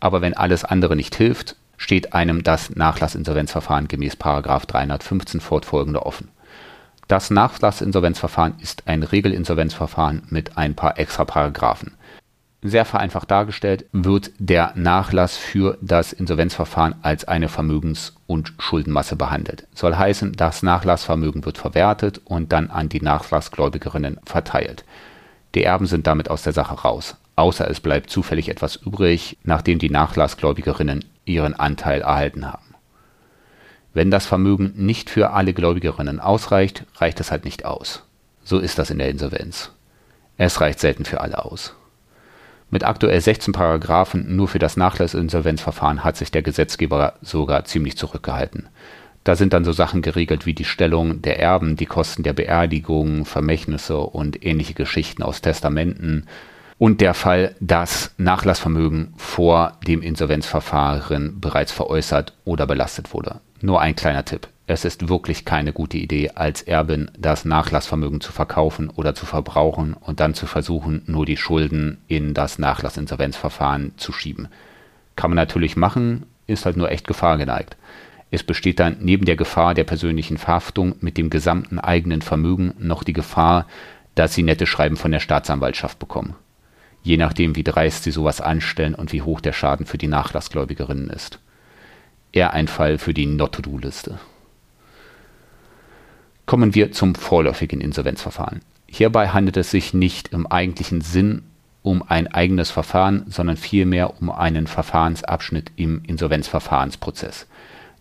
Aber 0.00 0.22
wenn 0.22 0.34
alles 0.34 0.64
andere 0.64 0.96
nicht 0.96 1.14
hilft, 1.14 1.54
steht 1.76 2.14
einem 2.14 2.42
das 2.42 2.74
Nachlassinsolvenzverfahren 2.74 3.86
gemäß 3.86 4.16
315 4.18 5.40
fortfolgende 5.40 6.04
offen. 6.04 6.28
Das 7.08 7.30
Nachlassinsolvenzverfahren 7.30 8.56
ist 8.60 8.86
ein 8.86 9.02
Regelinsolvenzverfahren 9.02 10.24
mit 10.28 10.58
ein 10.58 10.74
paar 10.74 10.98
extra 10.98 11.24
Paragraphen. 11.24 11.94
Sehr 12.60 12.84
vereinfacht 12.84 13.30
dargestellt 13.30 13.86
wird 13.92 14.32
der 14.38 14.72
Nachlass 14.74 15.38
für 15.38 15.78
das 15.80 16.12
Insolvenzverfahren 16.12 16.96
als 17.00 17.26
eine 17.26 17.48
Vermögens- 17.48 18.14
und 18.26 18.52
Schuldenmasse 18.58 19.16
behandelt. 19.16 19.66
Soll 19.72 19.96
heißen, 19.96 20.32
das 20.32 20.62
Nachlassvermögen 20.62 21.46
wird 21.46 21.56
verwertet 21.56 22.20
und 22.26 22.52
dann 22.52 22.68
an 22.68 22.90
die 22.90 23.00
Nachlassgläubigerinnen 23.00 24.20
verteilt. 24.26 24.84
Die 25.54 25.64
Erben 25.64 25.86
sind 25.86 26.06
damit 26.06 26.28
aus 26.28 26.42
der 26.42 26.52
Sache 26.52 26.74
raus, 26.74 27.16
außer 27.36 27.70
es 27.70 27.80
bleibt 27.80 28.10
zufällig 28.10 28.50
etwas 28.50 28.76
übrig, 28.76 29.38
nachdem 29.44 29.78
die 29.78 29.88
Nachlassgläubigerinnen 29.88 31.06
ihren 31.24 31.54
Anteil 31.54 32.02
erhalten 32.02 32.46
haben. 32.46 32.67
Wenn 33.98 34.12
das 34.12 34.26
Vermögen 34.26 34.74
nicht 34.76 35.10
für 35.10 35.30
alle 35.30 35.52
Gläubigerinnen 35.52 36.20
ausreicht, 36.20 36.84
reicht 36.98 37.18
es 37.18 37.32
halt 37.32 37.44
nicht 37.44 37.64
aus. 37.64 38.04
So 38.44 38.60
ist 38.60 38.78
das 38.78 38.90
in 38.90 38.98
der 38.98 39.08
Insolvenz. 39.08 39.72
Es 40.36 40.60
reicht 40.60 40.78
selten 40.78 41.04
für 41.04 41.20
alle 41.20 41.44
aus. 41.44 41.74
Mit 42.70 42.84
aktuell 42.84 43.20
16 43.20 43.52
Paragraphen 43.52 44.36
nur 44.36 44.46
für 44.46 44.60
das 44.60 44.76
Nachlassinsolvenzverfahren 44.76 46.04
hat 46.04 46.16
sich 46.16 46.30
der 46.30 46.42
Gesetzgeber 46.42 47.14
sogar 47.22 47.64
ziemlich 47.64 47.96
zurückgehalten. 47.96 48.68
Da 49.24 49.34
sind 49.34 49.52
dann 49.52 49.64
so 49.64 49.72
Sachen 49.72 50.00
geregelt 50.00 50.46
wie 50.46 50.54
die 50.54 50.64
Stellung 50.64 51.20
der 51.20 51.40
Erben, 51.40 51.74
die 51.74 51.86
Kosten 51.86 52.22
der 52.22 52.34
Beerdigung, 52.34 53.24
Vermächtnisse 53.24 53.98
und 53.98 54.46
ähnliche 54.46 54.74
Geschichten 54.74 55.24
aus 55.24 55.40
Testamenten 55.40 56.28
und 56.78 57.00
der 57.00 57.14
Fall, 57.14 57.56
dass 57.58 58.14
Nachlassvermögen 58.16 59.14
vor 59.16 59.72
dem 59.88 60.02
Insolvenzverfahren 60.02 61.40
bereits 61.40 61.72
veräußert 61.72 62.34
oder 62.44 62.64
belastet 62.68 63.12
wurde. 63.12 63.40
Nur 63.60 63.80
ein 63.80 63.96
kleiner 63.96 64.24
Tipp. 64.24 64.48
Es 64.68 64.84
ist 64.84 65.08
wirklich 65.08 65.44
keine 65.44 65.72
gute 65.72 65.96
Idee, 65.96 66.30
als 66.34 66.62
Erbin 66.62 67.10
das 67.18 67.44
Nachlassvermögen 67.44 68.20
zu 68.20 68.30
verkaufen 68.30 68.88
oder 68.88 69.14
zu 69.14 69.26
verbrauchen 69.26 69.94
und 69.94 70.20
dann 70.20 70.34
zu 70.34 70.46
versuchen, 70.46 71.02
nur 71.06 71.26
die 71.26 71.36
Schulden 71.36 71.98
in 72.06 72.34
das 72.34 72.60
Nachlassinsolvenzverfahren 72.60 73.94
zu 73.96 74.12
schieben. 74.12 74.48
Kann 75.16 75.30
man 75.30 75.36
natürlich 75.36 75.76
machen, 75.76 76.26
ist 76.46 76.66
halt 76.66 76.76
nur 76.76 76.92
echt 76.92 77.08
Gefahr 77.08 77.36
geneigt. 77.36 77.76
Es 78.30 78.44
besteht 78.44 78.78
dann 78.78 78.98
neben 79.00 79.24
der 79.24 79.36
Gefahr 79.36 79.74
der 79.74 79.84
persönlichen 79.84 80.36
Verhaftung 80.36 80.94
mit 81.00 81.16
dem 81.16 81.30
gesamten 81.30 81.80
eigenen 81.80 82.22
Vermögen 82.22 82.74
noch 82.78 83.02
die 83.02 83.14
Gefahr, 83.14 83.66
dass 84.14 84.34
sie 84.34 84.42
nette 84.44 84.66
Schreiben 84.66 84.96
von 84.96 85.10
der 85.10 85.20
Staatsanwaltschaft 85.20 85.98
bekommen. 85.98 86.36
Je 87.02 87.16
nachdem, 87.16 87.56
wie 87.56 87.64
dreist 87.64 88.04
sie 88.04 88.12
sowas 88.12 88.40
anstellen 88.40 88.94
und 88.94 89.12
wie 89.12 89.22
hoch 89.22 89.40
der 89.40 89.52
Schaden 89.52 89.86
für 89.86 89.98
die 89.98 90.08
Nachlassgläubigerinnen 90.08 91.10
ist 91.10 91.40
eher 92.32 92.52
ein 92.52 92.68
Fall 92.68 92.98
für 92.98 93.14
die 93.14 93.26
Not-to-Do-Liste. 93.26 94.18
Kommen 96.46 96.74
wir 96.74 96.92
zum 96.92 97.14
vorläufigen 97.14 97.80
Insolvenzverfahren. 97.80 98.60
Hierbei 98.86 99.28
handelt 99.28 99.56
es 99.56 99.70
sich 99.70 99.92
nicht 99.92 100.28
im 100.28 100.46
eigentlichen 100.46 101.02
Sinn 101.02 101.42
um 101.82 102.02
ein 102.06 102.26
eigenes 102.26 102.70
Verfahren, 102.70 103.24
sondern 103.28 103.56
vielmehr 103.56 104.20
um 104.20 104.30
einen 104.30 104.66
Verfahrensabschnitt 104.66 105.72
im 105.76 106.02
Insolvenzverfahrensprozess. 106.04 107.46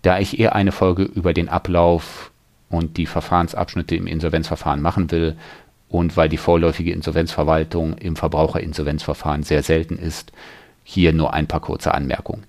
Da 0.01 0.19
ich 0.19 0.39
eher 0.39 0.55
eine 0.55 0.71
Folge 0.71 1.03
über 1.03 1.33
den 1.33 1.49
Ablauf 1.49 2.31
und 2.69 2.97
die 2.97 3.05
Verfahrensabschnitte 3.05 3.95
im 3.95 4.07
Insolvenzverfahren 4.07 4.81
machen 4.81 5.11
will 5.11 5.35
und 5.89 6.17
weil 6.17 6.29
die 6.29 6.37
vorläufige 6.37 6.91
Insolvenzverwaltung 6.91 7.97
im 7.97 8.15
Verbraucherinsolvenzverfahren 8.15 9.43
sehr 9.43 9.63
selten 9.63 9.97
ist, 9.97 10.31
hier 10.83 11.13
nur 11.13 11.33
ein 11.33 11.47
paar 11.47 11.61
kurze 11.61 11.93
Anmerkungen. 11.93 12.43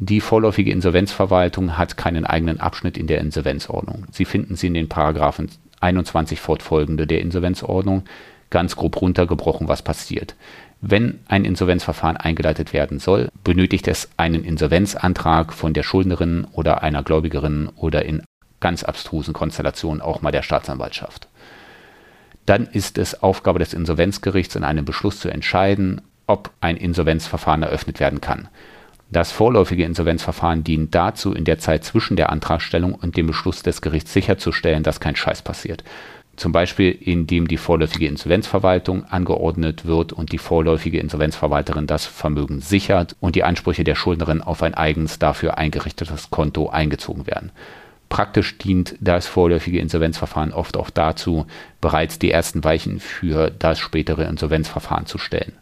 Die 0.00 0.20
vorläufige 0.20 0.70
Insolvenzverwaltung 0.70 1.76
hat 1.76 1.96
keinen 1.96 2.24
eigenen 2.24 2.60
Abschnitt 2.60 2.96
in 2.96 3.08
der 3.08 3.20
Insolvenzordnung. 3.20 4.06
Sie 4.12 4.24
finden 4.24 4.54
sie 4.54 4.68
in 4.68 4.74
den 4.74 4.88
Paragraphen 4.88 5.50
21 5.80 6.40
fortfolgende 6.40 7.06
der 7.06 7.20
Insolvenzordnung, 7.20 8.04
ganz 8.50 8.76
grob 8.76 9.00
runtergebrochen, 9.00 9.66
was 9.66 9.82
passiert. 9.82 10.36
Wenn 10.80 11.18
ein 11.26 11.44
Insolvenzverfahren 11.44 12.16
eingeleitet 12.16 12.72
werden 12.72 13.00
soll, 13.00 13.28
benötigt 13.42 13.88
es 13.88 14.08
einen 14.16 14.44
Insolvenzantrag 14.44 15.52
von 15.52 15.74
der 15.74 15.82
Schuldnerin 15.82 16.46
oder 16.52 16.82
einer 16.84 17.02
Gläubigerin 17.02 17.68
oder 17.74 18.04
in 18.04 18.22
ganz 18.60 18.84
abstrusen 18.84 19.34
Konstellationen 19.34 20.00
auch 20.00 20.22
mal 20.22 20.30
der 20.30 20.42
Staatsanwaltschaft. 20.42 21.28
dann 22.46 22.66
ist 22.66 22.96
es 22.96 23.22
Aufgabe 23.22 23.58
des 23.58 23.74
Insolvenzgerichts 23.74 24.56
in 24.56 24.64
einem 24.64 24.86
Beschluss 24.86 25.20
zu 25.20 25.28
entscheiden, 25.28 26.00
ob 26.26 26.50
ein 26.60 26.78
Insolvenzverfahren 26.78 27.62
eröffnet 27.62 28.00
werden 28.00 28.22
kann. 28.22 28.48
Das 29.10 29.32
vorläufige 29.32 29.84
Insolvenzverfahren 29.84 30.64
dient 30.64 30.94
dazu, 30.94 31.32
in 31.32 31.44
der 31.44 31.58
Zeit 31.58 31.82
zwischen 31.84 32.16
der 32.16 32.30
Antragstellung 32.30 32.94
und 32.94 33.16
dem 33.16 33.26
Beschluss 33.26 33.62
des 33.62 33.80
Gerichts 33.80 34.12
sicherzustellen, 34.12 34.82
dass 34.82 35.00
kein 35.00 35.16
Scheiß 35.16 35.40
passiert. 35.42 35.82
Zum 36.36 36.52
Beispiel, 36.52 36.92
indem 36.92 37.48
die 37.48 37.56
vorläufige 37.56 38.06
Insolvenzverwaltung 38.06 39.04
angeordnet 39.06 39.86
wird 39.86 40.12
und 40.12 40.30
die 40.30 40.38
vorläufige 40.38 41.00
Insolvenzverwalterin 41.00 41.86
das 41.86 42.06
Vermögen 42.06 42.60
sichert 42.60 43.16
und 43.18 43.34
die 43.34 43.42
Ansprüche 43.44 43.82
der 43.82 43.96
Schuldnerin 43.96 44.42
auf 44.42 44.62
ein 44.62 44.74
eigens 44.74 45.18
dafür 45.18 45.58
eingerichtetes 45.58 46.30
Konto 46.30 46.68
eingezogen 46.68 47.26
werden. 47.26 47.50
Praktisch 48.08 48.56
dient 48.58 48.94
das 49.00 49.26
vorläufige 49.26 49.80
Insolvenzverfahren 49.80 50.52
oft 50.52 50.76
auch 50.76 50.90
dazu, 50.90 51.46
bereits 51.80 52.18
die 52.18 52.30
ersten 52.30 52.62
Weichen 52.62 53.00
für 53.00 53.50
das 53.50 53.80
spätere 53.80 54.28
Insolvenzverfahren 54.28 55.06
zu 55.06 55.18
stellen. 55.18 55.54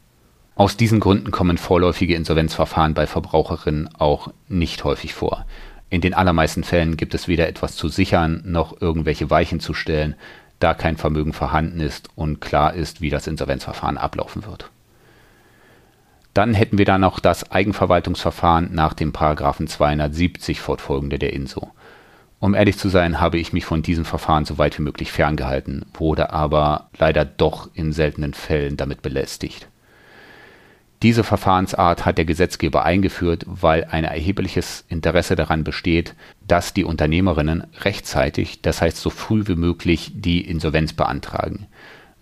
Aus 0.57 0.79
diesen 0.79 1.01
Gründen 1.01 1.33
kommen 1.33 1.59
vorläufige 1.59 2.15
Insolvenzverfahren 2.15 2.95
bei 2.95 3.07
Verbraucherinnen 3.07 3.91
auch 3.99 4.33
nicht 4.49 4.85
häufig 4.85 5.13
vor. 5.13 5.45
In 5.91 6.01
den 6.01 6.15
allermeisten 6.15 6.65
Fällen 6.65 6.97
gibt 6.97 7.13
es 7.13 7.29
weder 7.29 7.47
etwas 7.47 7.77
zu 7.77 7.89
sichern 7.89 8.43
noch 8.47 8.81
irgendwelche 8.81 9.29
Weichen 9.29 9.61
zu 9.61 9.75
stellen, 9.75 10.15
da 10.59 10.73
kein 10.73 10.97
Vermögen 10.97 11.35
vorhanden 11.35 11.81
ist 11.81 12.09
und 12.15 12.41
klar 12.41 12.73
ist, 12.73 13.03
wie 13.03 13.11
das 13.11 13.27
Insolvenzverfahren 13.27 13.99
ablaufen 13.99 14.47
wird. 14.47 14.71
Dann 16.33 16.55
hätten 16.55 16.79
wir 16.79 16.87
da 16.87 16.97
noch 16.97 17.21
das 17.21 17.51
Eigenverwaltungsverfahren 17.51 18.71
nach 18.73 18.95
dem 18.95 19.13
Paragraphen 19.13 19.69
270 19.69 20.63
fortfolgende 20.63 21.19
der 21.19 21.35
INSO. 21.35 21.71
Um 22.41 22.55
ehrlich 22.55 22.79
zu 22.79 22.89
sein, 22.89 23.21
habe 23.21 23.37
ich 23.37 23.53
mich 23.53 23.67
von 23.67 23.83
diesem 23.83 24.07
Verfahren 24.07 24.47
so 24.47 24.57
weit 24.57 24.79
wie 24.79 24.83
möglich 24.83 25.13
ferngehalten, 25.13 25.85
wurde 25.93 26.33
aber 26.33 26.89
leider 26.97 27.27
doch 27.27 27.69
in 27.75 27.93
seltenen 27.93 28.33
Fällen 28.33 28.79
damit 28.79 29.03
belästigt. 29.03 29.69
Diese 31.03 31.25
Verfahrensart 31.25 32.07
hat 32.07 32.17
der 32.17 32.25
Gesetzgeber 32.25 32.85
eingeführt, 32.85 33.45
weil 33.47 33.85
ein 33.85 34.05
erhebliches 34.05 34.85
Interesse 34.89 35.37
daran 35.37 35.63
besteht, 35.63 36.15
dass 36.49 36.73
die 36.73 36.85
Unternehmerinnen 36.85 37.65
rechtzeitig, 37.81 38.63
das 38.63 38.81
heißt 38.81 38.97
so 38.97 39.11
früh 39.11 39.47
wie 39.47 39.57
möglich, 39.57 40.13
die 40.15 40.41
Insolvenz 40.41 40.95
beantragen. 40.95 41.67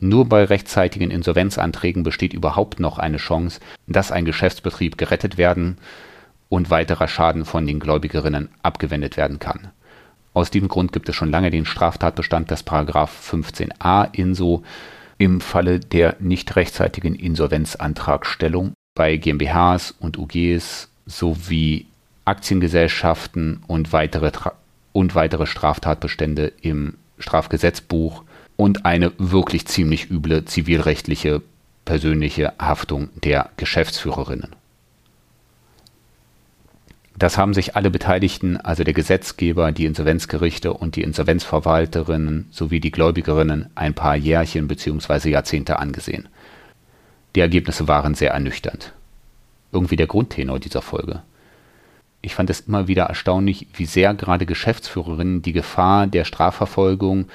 Nur 0.01 0.29
bei 0.29 0.45
rechtzeitigen 0.45 1.13
Insolvenzanträgen 1.13 2.03
besteht 2.03 2.35
überhaupt 2.35 2.81
noch 2.81 2.99
eine 2.99 3.19
Chance, 3.19 3.61
dass 3.87 4.11
ein 4.11 4.25
Geschäftsbetrieb 4.25 4.99
gerettet 4.99 5.39
werden 5.39 5.79
und 6.49 6.71
weiterer 6.71 7.07
Schaden 7.07 7.45
von 7.45 7.67
den 7.67 7.79
Gläubigerinnen 7.79 8.49
abgewendet 8.63 9.17
werden 9.17 9.39
kann. 9.39 9.71
Aus 10.33 10.51
diesem 10.51 10.67
Grund 10.67 10.93
gibt 10.93 11.09
es 11.09 11.15
schon 11.15 11.31
lange 11.31 11.51
den 11.51 11.65
Straftatbestand 11.65 12.51
des 12.51 12.65
Paragraph 12.65 13.33
15a 13.33 14.13
INSO, 14.13 14.65
im 15.19 15.41
Falle 15.41 15.81
der 15.81 16.17
nicht 16.21 16.57
rechtzeitigen 16.57 17.15
Insolvenzantragstellung 17.15 18.75
bei 18.95 19.17
GmbHs 19.17 19.95
und 19.99 20.19
UGs 20.19 20.89
sowie 21.07 21.87
Aktiengesellschaften 22.25 23.63
und 23.67 23.93
weitere, 23.93 24.33
und 24.93 25.15
weitere 25.15 25.47
Straftatbestände 25.47 26.53
im 26.63 26.95
Strafgesetzbuch 27.19 28.25
und 28.57 28.87
eine 28.87 29.13
wirklich 29.19 29.67
ziemlich 29.67 30.11
üble 30.11 30.45
zivilrechtliche 30.45 31.43
persönliche 31.85 32.53
Haftung 32.59 33.11
der 33.23 33.51
Geschäftsführerinnen. 33.57 34.57
Das 37.17 37.39
haben 37.39 37.55
sich 37.55 37.77
alle 37.77 37.91
Beteiligten, 37.91 38.57
also 38.57 38.83
der 38.83 38.93
Gesetzgeber, 38.93 39.71
die 39.71 39.85
Insolvenzgerichte 39.85 40.73
und 40.73 40.97
die 40.97 41.03
Insolvenzverwalterinnen 41.03 42.49
sowie 42.51 42.81
die 42.81 42.91
Gläubigerinnen 42.91 43.71
ein 43.77 43.95
paar 43.95 44.17
Jährchen 44.17 44.67
bzw. 44.67 45.31
Jahrzehnte 45.31 45.79
angesehen. 45.79 46.29
Die 47.37 47.41
Ergebnisse 47.41 47.87
waren 47.87 48.15
sehr 48.15 48.33
ernüchternd. 48.33 48.93
Irgendwie 49.71 49.97
der 49.97 50.09
Grundtenor 50.09 50.59
dieser 50.59 50.83
Folge. 50.83 51.23
Ich 52.21 52.35
fand 52.35 52.51
es 52.51 52.61
immer 52.61 52.89
wieder 52.89 53.05
erstaunlich, 53.05 53.69
wie 53.75 53.87
sehr 53.87 54.15
gerade 54.15 54.47
Geschäftsführerinnen 54.47 55.43
die 55.43 55.53
Gefahr 55.53 56.09
der 56.09 56.25
Strafverfolgung 56.25 57.27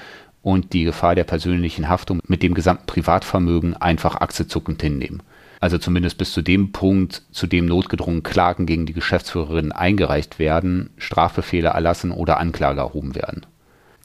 und 0.42 0.72
die 0.74 0.84
Gefahr 0.84 1.14
der 1.14 1.24
persönlichen 1.24 1.88
Haftung 1.88 2.20
mit 2.26 2.42
dem 2.42 2.54
gesamten 2.54 2.86
Privatvermögen 2.86 3.76
einfach 3.76 4.16
achselzuckend 4.16 4.82
hinnehmen 4.82 5.22
also 5.60 5.76
zumindest 5.76 6.16
bis 6.16 6.32
zu 6.32 6.40
dem 6.42 6.72
Punkt, 6.72 7.22
zu 7.30 7.46
dem 7.46 7.66
notgedrungen 7.66 8.22
Klagen 8.22 8.64
gegen 8.64 8.86
die 8.86 8.94
Geschäftsführerin 8.94 9.72
eingereicht 9.72 10.38
werden, 10.38 10.90
Strafbefehle 10.96 11.68
erlassen 11.68 12.10
oder 12.10 12.40
Anklage 12.40 12.80
erhoben 12.80 13.14
werden. 13.14 13.44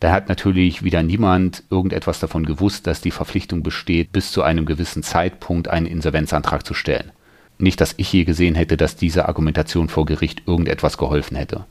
Da 0.01 0.11
hat 0.11 0.27
natürlich 0.27 0.83
wieder 0.83 1.01
niemand 1.01 1.63
irgendetwas 1.69 2.19
davon 2.19 2.45
gewusst, 2.45 2.85
dass 2.85 2.99
die 2.99 3.11
Verpflichtung 3.11 3.63
besteht, 3.63 4.11
bis 4.11 4.33
zu 4.33 4.43
einem 4.43 4.65
gewissen 4.65 5.01
Zeitpunkt 5.01 5.69
einen 5.69 5.85
Insolvenzantrag 5.85 6.65
zu 6.65 6.73
stellen. 6.73 7.11
Nicht, 7.57 7.79
dass 7.79 7.93
ich 7.95 8.11
je 8.11 8.25
gesehen 8.25 8.55
hätte, 8.55 8.75
dass 8.75 8.97
diese 8.97 9.29
Argumentation 9.29 9.87
vor 9.87 10.05
Gericht 10.05 10.43
irgendetwas 10.45 10.97
geholfen 10.97 11.37
hätte. 11.37 11.65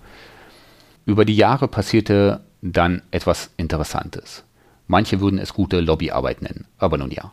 Über 1.04 1.26
die 1.26 1.36
Jahre 1.36 1.68
passierte 1.68 2.40
dann 2.62 3.02
etwas 3.10 3.50
Interessantes. 3.58 4.44
Manche 4.86 5.20
würden 5.20 5.38
es 5.38 5.52
gute 5.52 5.80
Lobbyarbeit 5.80 6.40
nennen, 6.40 6.64
aber 6.78 6.96
nun 6.96 7.10
ja. 7.10 7.32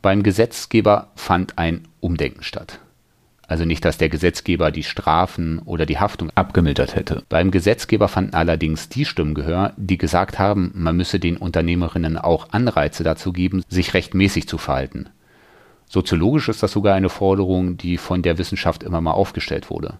Beim 0.00 0.22
Gesetzgeber 0.22 1.08
fand 1.16 1.58
ein 1.58 1.88
Umdenken 2.00 2.44
statt. 2.44 2.78
Also 3.48 3.64
nicht, 3.64 3.84
dass 3.84 3.98
der 3.98 4.10
Gesetzgeber 4.10 4.70
die 4.70 4.84
Strafen 4.84 5.58
oder 5.60 5.86
die 5.86 5.98
Haftung 5.98 6.30
abgemildert 6.34 6.94
hätte. 6.94 7.24
Beim 7.30 7.50
Gesetzgeber 7.50 8.06
fanden 8.06 8.34
allerdings 8.34 8.90
die 8.90 9.06
Stimmen 9.06 9.34
Gehör, 9.34 9.72
die 9.76 9.98
gesagt 9.98 10.38
haben, 10.38 10.70
man 10.74 10.96
müsse 10.96 11.18
den 11.18 11.38
Unternehmerinnen 11.38 12.18
auch 12.18 12.52
Anreize 12.52 13.02
dazu 13.02 13.32
geben, 13.32 13.64
sich 13.68 13.94
rechtmäßig 13.94 14.46
zu 14.46 14.58
verhalten. 14.58 15.08
Soziologisch 15.88 16.48
ist 16.50 16.62
das 16.62 16.72
sogar 16.72 16.94
eine 16.94 17.08
Forderung, 17.08 17.78
die 17.78 17.96
von 17.96 18.22
der 18.22 18.36
Wissenschaft 18.36 18.82
immer 18.82 19.00
mal 19.00 19.12
aufgestellt 19.12 19.70
wurde. 19.70 19.94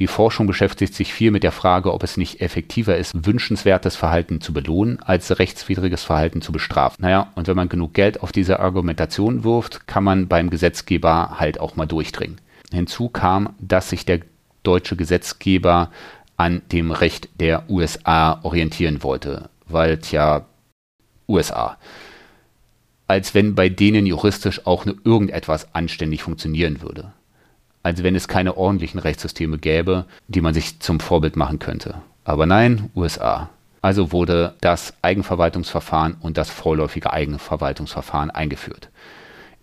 Die 0.00 0.06
Forschung 0.06 0.46
beschäftigt 0.46 0.94
sich 0.94 1.12
viel 1.12 1.30
mit 1.30 1.42
der 1.42 1.52
Frage, 1.52 1.92
ob 1.92 2.02
es 2.02 2.16
nicht 2.16 2.40
effektiver 2.40 2.96
ist, 2.96 3.26
wünschenswertes 3.26 3.96
Verhalten 3.96 4.40
zu 4.40 4.54
belohnen, 4.54 4.98
als 5.02 5.38
rechtswidriges 5.38 6.04
Verhalten 6.04 6.40
zu 6.40 6.52
bestrafen. 6.52 7.02
Naja, 7.02 7.30
und 7.34 7.48
wenn 7.48 7.56
man 7.56 7.68
genug 7.68 7.92
Geld 7.92 8.22
auf 8.22 8.32
diese 8.32 8.60
Argumentation 8.60 9.44
wirft, 9.44 9.86
kann 9.86 10.02
man 10.02 10.26
beim 10.26 10.48
Gesetzgeber 10.48 11.38
halt 11.38 11.60
auch 11.60 11.76
mal 11.76 11.84
durchdringen. 11.84 12.40
Hinzu 12.72 13.10
kam, 13.10 13.50
dass 13.60 13.90
sich 13.90 14.06
der 14.06 14.20
deutsche 14.62 14.96
Gesetzgeber 14.96 15.90
an 16.38 16.62
dem 16.72 16.92
Recht 16.92 17.28
der 17.38 17.68
USA 17.68 18.40
orientieren 18.42 19.02
wollte, 19.02 19.50
weil 19.66 19.98
tja, 19.98 20.46
USA. 21.28 21.76
Als 23.06 23.34
wenn 23.34 23.54
bei 23.54 23.68
denen 23.68 24.06
juristisch 24.06 24.66
auch 24.66 24.86
nur 24.86 24.96
irgendetwas 25.04 25.74
anständig 25.74 26.22
funktionieren 26.22 26.80
würde 26.80 27.12
als 27.82 28.02
wenn 28.02 28.14
es 28.14 28.28
keine 28.28 28.56
ordentlichen 28.56 29.00
Rechtssysteme 29.00 29.58
gäbe, 29.58 30.04
die 30.28 30.40
man 30.40 30.54
sich 30.54 30.80
zum 30.80 31.00
Vorbild 31.00 31.36
machen 31.36 31.58
könnte. 31.58 31.94
Aber 32.24 32.46
nein, 32.46 32.90
USA. 32.94 33.48
Also 33.82 34.12
wurde 34.12 34.54
das 34.60 34.92
Eigenverwaltungsverfahren 35.00 36.16
und 36.20 36.36
das 36.36 36.50
vorläufige 36.50 37.12
Eigenverwaltungsverfahren 37.12 38.30
eingeführt. 38.30 38.90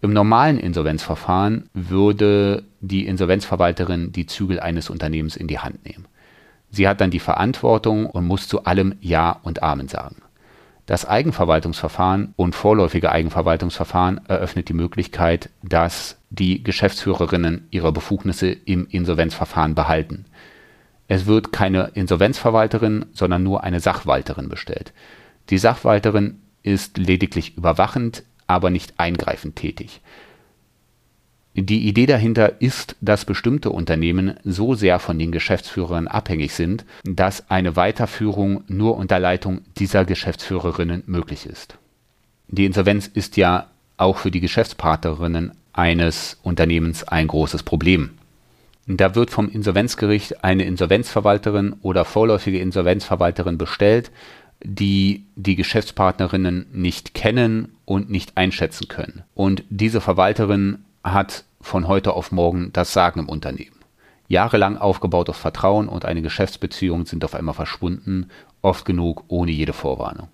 Im 0.02 0.14
normalen 0.14 0.60
Insolvenzverfahren 0.60 1.70
würde 1.74 2.64
die 2.82 3.06
Insolvenzverwalterin 3.06 4.12
die 4.12 4.26
Zügel 4.26 4.60
eines 4.60 4.90
Unternehmens 4.90 5.36
in 5.36 5.48
die 5.48 5.60
Hand 5.60 5.86
nehmen. 5.86 6.06
Sie 6.70 6.88
hat 6.88 7.02
dann 7.02 7.12
die 7.12 7.20
Verantwortung 7.20 8.08
und 8.08 8.26
muss 8.26 8.48
zu 8.48 8.66
allem 8.66 8.96
Ja 9.02 9.40
und 9.44 9.64
Amen 9.64 9.88
sagen. 9.88 10.18
Das 10.88 11.06
Eigenverwaltungsverfahren 11.06 12.34
und 12.38 12.56
vorläufige 12.56 13.12
Eigenverwaltungsverfahren 13.12 14.22
eröffnet 14.30 14.70
die 14.70 14.74
Möglichkeit, 14.74 15.50
dass 15.62 16.18
die 16.30 16.64
Geschäftsführerinnen 16.64 17.68
ihre 17.72 17.92
Befugnisse 17.92 18.48
im 18.48 18.88
Insolvenzverfahren 18.88 19.76
behalten. 19.76 20.26
Es 21.10 21.26
wird 21.26 21.52
keine 21.52 21.92
Insolvenzverwalterin, 21.94 23.06
sondern 23.12 23.44
nur 23.44 23.66
eine 23.66 23.82
Sachwalterin 23.82 24.48
bestellt. 24.48 24.94
Die 25.50 25.58
Sachwalterin 25.58 26.42
ist 26.64 26.98
lediglich 26.98 27.58
überwachend, 27.58 28.24
aber 28.48 28.70
nicht 28.70 28.98
eingreifend 28.98 29.58
tätig. 29.58 30.00
Die 31.60 31.88
Idee 31.88 32.06
dahinter 32.06 32.62
ist, 32.62 32.96
dass 33.02 33.26
bestimmte 33.26 33.72
Unternehmen 33.72 34.36
so 34.44 34.76
sehr 34.76 35.00
von 35.00 35.18
den 35.18 35.32
Geschäftsführern 35.32 36.08
abhängig 36.08 36.54
sind, 36.54 36.86
dass 37.04 37.50
eine 37.50 37.76
Weiterführung 37.76 38.64
nur 38.68 38.96
unter 38.96 39.18
Leitung 39.18 39.62
dieser 39.76 40.06
Geschäftsführerinnen 40.06 41.02
möglich 41.08 41.48
ist. 41.48 41.80
Die 42.48 42.66
Insolvenz 42.66 43.08
ist 43.08 43.38
ja 43.38 43.66
auch 43.98 44.18
für 44.18 44.30
die 44.30 44.40
Geschäftspartnerinnen 44.40 45.52
eines 45.74 46.38
Unternehmens 46.44 47.04
ein 47.04 47.28
großes 47.28 47.64
Problem. 47.64 48.12
Da 48.86 49.16
wird 49.16 49.32
vom 49.32 49.50
Insolvenzgericht 49.50 50.44
eine 50.44 50.64
Insolvenzverwalterin 50.64 51.76
oder 51.82 52.06
vorläufige 52.06 52.60
Insolvenzverwalterin 52.60 53.58
bestellt, 53.58 54.12
die 54.64 55.26
die 55.36 55.56
Geschäftspartnerinnen 55.56 56.68
nicht 56.72 57.16
kennen 57.16 57.74
und 57.86 58.12
nicht 58.12 58.38
einschätzen 58.38 58.88
können. 58.88 59.24
Und 59.34 59.64
diese 59.72 60.02
Verwalterin 60.02 60.86
hat 61.04 61.46
von 61.68 61.88
heute 61.88 62.14
auf 62.14 62.32
morgen 62.32 62.72
das 62.74 62.94
Sagen 62.94 63.20
im 63.20 63.30
Unternehmen. 63.30 63.76
Jahrelang 64.28 64.78
aufgebautes 64.78 65.38
Vertrauen 65.38 65.88
und 65.88 66.06
eine 66.06 66.22
Geschäftsbeziehung 66.22 67.06
sind 67.06 67.24
auf 67.24 67.36
einmal 67.36 67.54
verschwunden, 67.54 68.30
oft 68.62 68.86
genug 68.86 69.24
ohne 69.28 69.52
jede 69.52 69.74
Vorwarnung. 69.74 70.30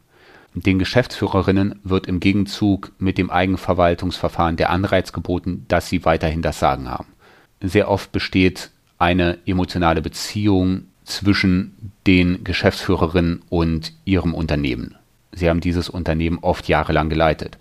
Den 0.56 0.78
Geschäftsführerinnen 0.78 1.80
wird 1.84 2.08
im 2.08 2.20
Gegenzug 2.20 2.92
mit 3.00 3.18
dem 3.18 3.32
Eigenverwaltungsverfahren 3.32 4.56
der 4.56 4.70
Anreiz 4.70 5.12
geboten, 5.12 5.66
dass 5.68 5.90
sie 5.90 6.06
weiterhin 6.06 6.44
das 6.44 6.60
Sagen 6.60 6.90
haben. 6.90 7.08
Sehr 7.60 7.90
oft 7.90 8.12
besteht 8.12 8.70
eine 9.00 9.40
emotionale 9.46 10.02
Beziehung 10.02 10.84
zwischen 11.04 11.92
den 12.06 12.44
Geschäftsführerinnen 12.44 13.42
und 13.50 13.94
ihrem 14.06 14.34
Unternehmen. 14.36 14.96
Sie 15.32 15.50
haben 15.50 15.60
dieses 15.60 15.90
Unternehmen 15.90 16.40
oft 16.42 16.68
jahrelang 16.68 17.10
geleitet. 17.10 17.58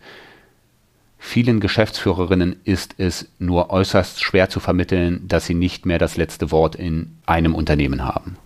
Vielen 1.24 1.60
Geschäftsführerinnen 1.60 2.56
ist 2.64 2.96
es 2.98 3.28
nur 3.38 3.70
äußerst 3.70 4.22
schwer 4.22 4.50
zu 4.50 4.58
vermitteln, 4.60 5.26
dass 5.28 5.46
sie 5.46 5.54
nicht 5.54 5.86
mehr 5.86 5.98
das 5.98 6.18
letzte 6.18 6.50
Wort 6.50 6.74
in 6.74 7.16
einem 7.24 7.54
Unternehmen 7.54 8.04
haben. 8.04 8.36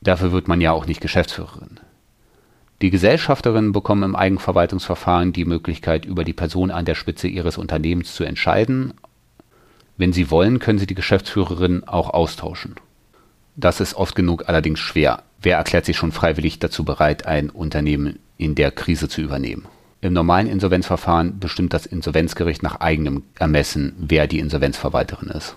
Dafür 0.00 0.30
wird 0.30 0.46
man 0.46 0.60
ja 0.60 0.70
auch 0.70 0.86
nicht 0.86 1.00
Geschäftsführerin. 1.00 1.80
Die 2.82 2.90
Gesellschafterinnen 2.90 3.72
bekommen 3.72 4.04
im 4.04 4.14
Eigenverwaltungsverfahren 4.14 5.32
die 5.32 5.46
Möglichkeit, 5.46 6.04
über 6.04 6.22
die 6.22 6.34
Person 6.34 6.70
an 6.70 6.84
der 6.84 6.94
Spitze 6.94 7.26
ihres 7.26 7.58
Unternehmens 7.58 8.14
zu 8.14 8.22
entscheiden. 8.22 8.92
Wenn 9.96 10.12
sie 10.12 10.30
wollen, 10.30 10.60
können 10.60 10.78
sie 10.78 10.86
die 10.86 10.94
Geschäftsführerin 10.94 11.84
auch 11.84 12.10
austauschen. 12.10 12.76
Das 13.56 13.80
ist 13.80 13.94
oft 13.94 14.14
genug 14.14 14.46
allerdings 14.46 14.78
schwer. 14.78 15.24
Wer 15.40 15.56
erklärt 15.56 15.86
sich 15.86 15.96
schon 15.96 16.12
freiwillig 16.12 16.58
dazu 16.60 16.84
bereit, 16.84 17.26
ein 17.26 17.50
Unternehmen 17.50 18.20
in 18.36 18.54
der 18.54 18.70
Krise 18.70 19.08
zu 19.08 19.22
übernehmen? 19.22 19.66
Im 20.02 20.14
normalen 20.14 20.46
Insolvenzverfahren 20.46 21.38
bestimmt 21.38 21.74
das 21.74 21.84
Insolvenzgericht 21.84 22.62
nach 22.62 22.80
eigenem 22.80 23.24
Ermessen, 23.38 23.94
wer 23.98 24.26
die 24.26 24.38
Insolvenzverwalterin 24.38 25.28
ist. 25.28 25.56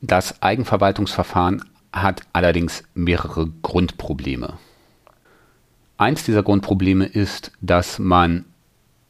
Das 0.00 0.40
Eigenverwaltungsverfahren 0.40 1.64
hat 1.92 2.22
allerdings 2.32 2.84
mehrere 2.94 3.48
Grundprobleme. 3.62 4.54
Eins 5.96 6.24
dieser 6.24 6.42
Grundprobleme 6.42 7.06
ist, 7.06 7.52
dass 7.60 7.98
man 7.98 8.44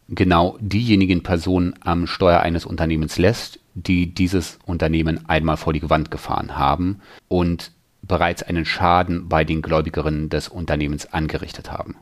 genau 0.09 0.59
diejenigen 0.61 1.23
Personen 1.23 1.75
am 1.81 2.07
Steuer 2.07 2.41
eines 2.41 2.67
Unternehmens 2.67 3.19
lässt, 3.19 3.61
die 3.75 4.13
dieses 4.15 4.59
Unternehmen 4.67 5.29
einmal 5.29 5.57
vor 5.57 5.73
die 5.73 5.81
Gewand 5.81 6.11
gefahren 6.11 6.57
haben 6.57 7.01
und 7.29 7.73
bereits 8.03 8.43
einen 8.43 8.65
Schaden 8.65 9.29
bei 9.29 9.45
den 9.45 9.63
Gläubigerinnen 9.63 10.29
des 10.29 10.49
Unternehmens 10.49 11.13
angerichtet 11.13 11.71
haben. 11.71 11.97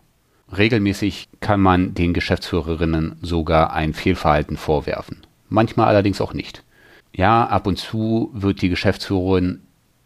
Regelmäßig 0.56 1.28
kann 1.40 1.60
man 1.60 1.94
den 1.94 2.12
Geschäftsführerinnen 2.12 3.16
sogar 3.22 3.72
ein 3.72 3.94
Fehlverhalten 3.94 4.56
vorwerfen, 4.56 5.18
manchmal 5.48 5.86
allerdings 5.86 6.20
auch 6.20 6.34
nicht. 6.34 6.64
Ja, 7.12 7.46
ab 7.46 7.66
und 7.66 7.78
zu 7.78 8.30
wird 8.32 8.62
die 8.62 8.68
Geschäftsführerin 8.68 9.62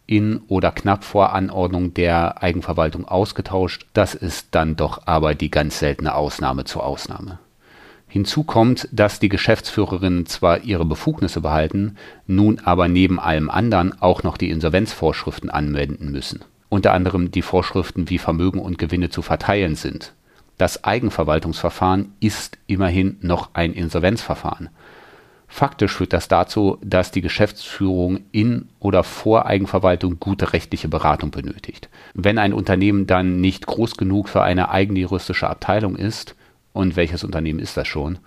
in 0.07 0.43
oder 0.49 0.71
knapp 0.71 1.03
vor 1.03 1.33
Anordnung 1.33 1.95
der 1.95 2.43
Eigenverwaltung 2.43 3.07
ausgetauscht, 3.07 3.87
das 3.95 4.15
ist 4.15 4.49
dann 4.51 4.77
doch 4.77 5.07
aber 5.07 5.35
die 5.35 5.51
ganz 5.51 5.79
seltene 5.79 6.15
Ausnahme 6.15 6.65
zur 6.65 6.85
Ausnahme. 6.85 7.39
Hinzu 8.07 8.45
kommt, 8.45 8.87
dass 8.93 9.19
die 9.19 9.31
Geschäftsführerinnen 9.31 10.27
zwar 10.27 10.61
ihre 10.61 10.85
Befugnisse 10.85 11.41
behalten, 11.41 11.97
nun 12.27 12.61
aber 12.61 12.87
neben 12.87 13.19
allem 13.19 13.51
anderen 13.51 14.01
auch 14.01 14.23
noch 14.23 14.37
die 14.37 14.51
Insolvenzvorschriften 14.51 15.51
anwenden 15.51 16.13
müssen. 16.13 16.45
Unter 16.69 16.93
anderem 16.93 17.31
die 17.31 17.43
Vorschriften, 17.43 18.11
wie 18.11 18.19
Vermögen 18.19 18.61
und 18.61 18.79
Gewinne 18.79 19.09
zu 19.09 19.23
verteilen 19.23 19.75
sind. 19.75 20.13
Das 20.59 20.85
Eigenverwaltungsverfahren 20.85 22.13
ist 22.21 22.59
immerhin 22.67 23.17
noch 23.21 23.51
ein 23.55 23.73
Insolvenzverfahren. 23.73 24.69
Faktisch 25.49 25.93
führt 25.93 26.13
das 26.13 26.27
dazu, 26.29 26.79
dass 26.83 27.11
die 27.11 27.21
Geschäftsführung 27.21 28.21
in 28.33 28.69
oder 28.81 29.05
vor 29.05 29.47
Eigenverwaltung 29.47 30.19
gute 30.19 30.53
rechtliche 30.53 30.89
Beratung 30.89 31.31
benötigt. 31.31 31.89
Wenn 32.15 32.39
ein 32.39 32.53
Unternehmen 32.53 33.07
dann 33.07 33.41
nicht 33.41 33.67
groß 33.67 33.97
genug 33.97 34.29
für 34.29 34.43
eine 34.43 34.71
eigene 34.71 35.01
juristische 35.01 35.49
Abteilung 35.49 35.97
ist, 35.97 36.35
und 36.73 36.97
welches 36.97 37.25
Unternehmen 37.25 37.61
ist 37.61 37.77
das 37.77 37.89
schon, 37.89 38.19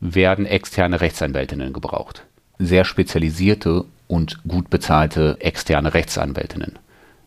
werden 0.00 0.46
externe 0.46 1.00
Rechtsanwältinnen 1.00 1.72
gebraucht. 1.72 2.24
Sehr 2.58 2.84
spezialisierte 2.84 3.84
und 4.08 4.42
gut 4.48 4.70
bezahlte 4.70 5.36
externe 5.40 5.94
Rechtsanwältinnen. 5.94 6.78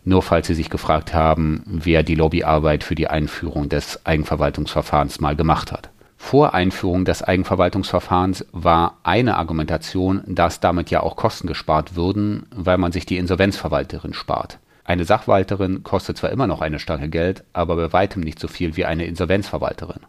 Nur 0.05 0.21
falls 0.21 0.47
Sie 0.47 0.53
sich 0.53 0.69
gefragt 0.69 1.13
haben, 1.13 1.63
wer 1.65 2.03
die 2.03 2.15
Lobbyarbeit 2.15 2.83
für 2.83 2.95
die 2.95 3.07
Einführung 3.07 3.69
des 3.69 4.05
Eigenverwaltungsverfahrens 4.05 5.21
mal 5.21 5.35
gemacht 5.35 5.71
hat. 5.71 5.89
Vor 6.17 6.53
Einführung 6.53 7.05
des 7.05 7.21
Eigenverwaltungsverfahrens 7.21 8.45
war 8.51 8.97
eine 9.03 9.35
Argumentation, 9.37 10.23
dass 10.25 10.59
damit 10.59 10.89
ja 10.89 11.01
auch 11.01 11.15
Kosten 11.15 11.47
gespart 11.47 11.95
würden, 11.95 12.45
weil 12.55 12.77
man 12.77 12.91
sich 12.91 13.05
die 13.05 13.17
Insolvenzverwalterin 13.17 14.13
spart. 14.13 14.59
Eine 14.85 15.05
Sachwalterin 15.05 15.83
kostet 15.83 16.17
zwar 16.17 16.31
immer 16.31 16.47
noch 16.47 16.61
eine 16.61 16.79
Stange 16.79 17.09
Geld, 17.09 17.43
aber 17.53 17.75
bei 17.75 17.93
weitem 17.93 18.21
nicht 18.21 18.39
so 18.39 18.47
viel 18.47 18.75
wie 18.75 18.85
eine 18.85 19.05
Insolvenzverwalterin. 19.05 20.01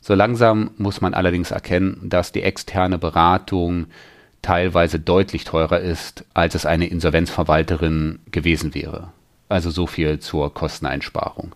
So 0.00 0.14
langsam 0.14 0.72
muss 0.78 1.00
man 1.00 1.14
allerdings 1.14 1.52
erkennen, 1.52 2.00
dass 2.02 2.32
die 2.32 2.42
externe 2.42 2.98
Beratung 2.98 3.86
teilweise 4.42 4.98
deutlich 4.98 5.44
teurer 5.44 5.80
ist, 5.80 6.24
als 6.34 6.54
es 6.54 6.66
eine 6.66 6.86
Insolvenzverwalterin 6.86 8.18
gewesen 8.30 8.74
wäre. 8.74 9.08
Also 9.48 9.70
so 9.70 9.86
viel 9.86 10.18
zur 10.18 10.52
Kosteneinsparung. 10.52 11.54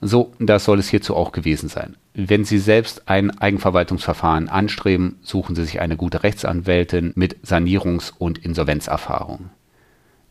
So, 0.00 0.32
das 0.38 0.64
soll 0.64 0.78
es 0.78 0.88
hierzu 0.88 1.16
auch 1.16 1.32
gewesen 1.32 1.68
sein. 1.68 1.96
Wenn 2.14 2.44
Sie 2.44 2.58
selbst 2.58 3.08
ein 3.08 3.36
Eigenverwaltungsverfahren 3.38 4.48
anstreben, 4.48 5.18
suchen 5.22 5.56
Sie 5.56 5.64
sich 5.64 5.80
eine 5.80 5.96
gute 5.96 6.22
Rechtsanwältin 6.22 7.12
mit 7.16 7.44
Sanierungs- 7.44 8.12
und 8.16 8.38
Insolvenzerfahrung. 8.38 9.50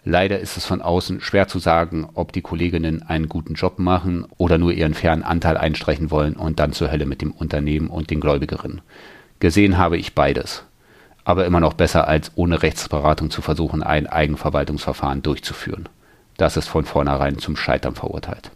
Leider 0.04 0.40
ist 0.40 0.56
es 0.56 0.66
von 0.66 0.82
außen 0.82 1.20
schwer 1.20 1.50
zu 1.50 1.60
sagen, 1.60 2.08
ob 2.14 2.32
die 2.32 2.42
Kolleginnen 2.42 3.04
einen 3.04 3.28
guten 3.28 3.56
Job 3.56 3.78
machen 3.78 4.26
oder 4.38 4.58
nur 4.58 4.72
ihren 4.72 4.94
fairen 4.94 5.24
Anteil 5.24 5.58
einstreichen 5.58 6.12
wollen 6.12 6.38
und 6.38 6.60
dann 6.60 6.72
zur 6.72 6.92
Hölle 6.92 7.06
mit 7.06 7.22
dem 7.22 7.32
Unternehmen 7.32 7.90
und 7.90 8.10
den 8.10 8.22
Gläubigerinnen. 8.22 8.82
Gesehen 9.40 9.78
habe 9.78 9.98
ich 9.98 10.16
beides. 10.16 10.64
Aber 11.28 11.46
immer 11.46 11.60
noch 11.60 11.74
besser, 11.74 12.08
als 12.08 12.32
ohne 12.36 12.64
Rechtsberatung 12.64 13.30
zu 13.30 13.42
versuchen, 13.42 13.84
ein 13.84 14.08
Eigenverwaltungsverfahren 14.08 15.24
durchzuführen. 15.24 15.90
Das 16.38 16.56
ist 16.56 16.70
von 16.70 16.86
vornherein 16.86 17.38
zum 17.38 17.58
Scheitern 17.58 17.96
verurteilt. 17.96 18.50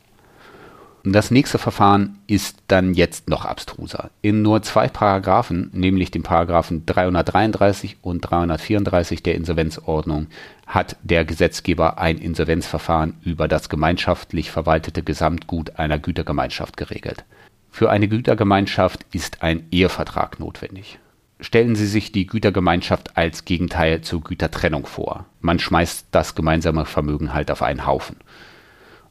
Das 1.03 1.31
nächste 1.31 1.57
Verfahren 1.57 2.19
ist 2.27 2.59
dann 2.69 2.93
jetzt 2.93 3.27
noch 3.27 3.43
abstruser. 3.43 4.09
In 4.21 4.41
nur 4.41 4.61
zwei 4.61 4.87
Paragraphen, 4.87 5.69
nämlich 5.73 6.11
den 6.11 6.23
Paragraphen 6.23 6.85
333 6.85 7.97
und 8.03 8.21
334 8.21 9.21
der 9.21 9.35
Insolvenzordnung, 9.35 10.27
hat 10.65 10.95
der 11.03 11.25
Gesetzgeber 11.25 11.97
ein 11.97 12.19
Insolvenzverfahren 12.19 13.15
über 13.21 13.49
das 13.49 13.67
gemeinschaftlich 13.67 14.49
verwaltete 14.49 15.03
Gesamtgut 15.03 15.77
einer 15.77 15.99
Gütergemeinschaft 15.99 16.77
geregelt. 16.77 17.25
Für 17.69 17.89
eine 17.89 18.07
Gütergemeinschaft 18.07 19.05
ist 19.11 19.43
ein 19.43 19.65
Ehevertrag 19.71 20.39
notwendig. 20.39 21.00
Stellen 21.41 21.75
Sie 21.75 21.87
sich 21.87 22.11
die 22.11 22.27
Gütergemeinschaft 22.27 23.17
als 23.17 23.45
Gegenteil 23.45 24.01
zur 24.01 24.21
Gütertrennung 24.21 24.85
vor. 24.85 25.25
Man 25.41 25.57
schmeißt 25.57 26.07
das 26.11 26.35
gemeinsame 26.35 26.85
Vermögen 26.85 27.33
halt 27.33 27.49
auf 27.49 27.63
einen 27.63 27.87
Haufen. 27.87 28.17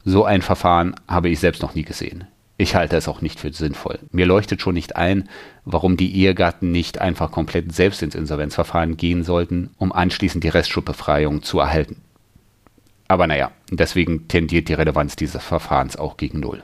So 0.05 0.23
ein 0.23 0.41
Verfahren 0.41 0.95
habe 1.09 1.29
ich 1.29 1.39
selbst 1.39 1.61
noch 1.61 1.75
nie 1.75 1.83
gesehen. 1.83 2.23
Ich 2.57 2.75
halte 2.75 2.95
es 2.95 3.07
auch 3.07 3.21
nicht 3.21 3.39
für 3.39 3.51
sinnvoll. 3.51 3.99
Mir 4.11 4.25
leuchtet 4.25 4.61
schon 4.61 4.75
nicht 4.75 4.95
ein, 4.95 5.27
warum 5.65 5.97
die 5.97 6.15
Ehegatten 6.15 6.71
nicht 6.71 6.99
einfach 6.99 7.31
komplett 7.31 7.73
selbst 7.73 8.01
ins 8.01 8.15
Insolvenzverfahren 8.15 8.97
gehen 8.97 9.23
sollten, 9.23 9.71
um 9.77 9.91
anschließend 9.91 10.43
die 10.43 10.49
Restschuldbefreiung 10.49 11.43
zu 11.43 11.59
erhalten. 11.59 12.01
Aber 13.09 13.27
naja, 13.27 13.51
deswegen 13.69 14.29
tendiert 14.29 14.69
die 14.69 14.73
Relevanz 14.73 15.17
dieses 15.17 15.43
Verfahrens 15.43 15.97
auch 15.97 16.15
gegen 16.15 16.39
Null. 16.39 16.63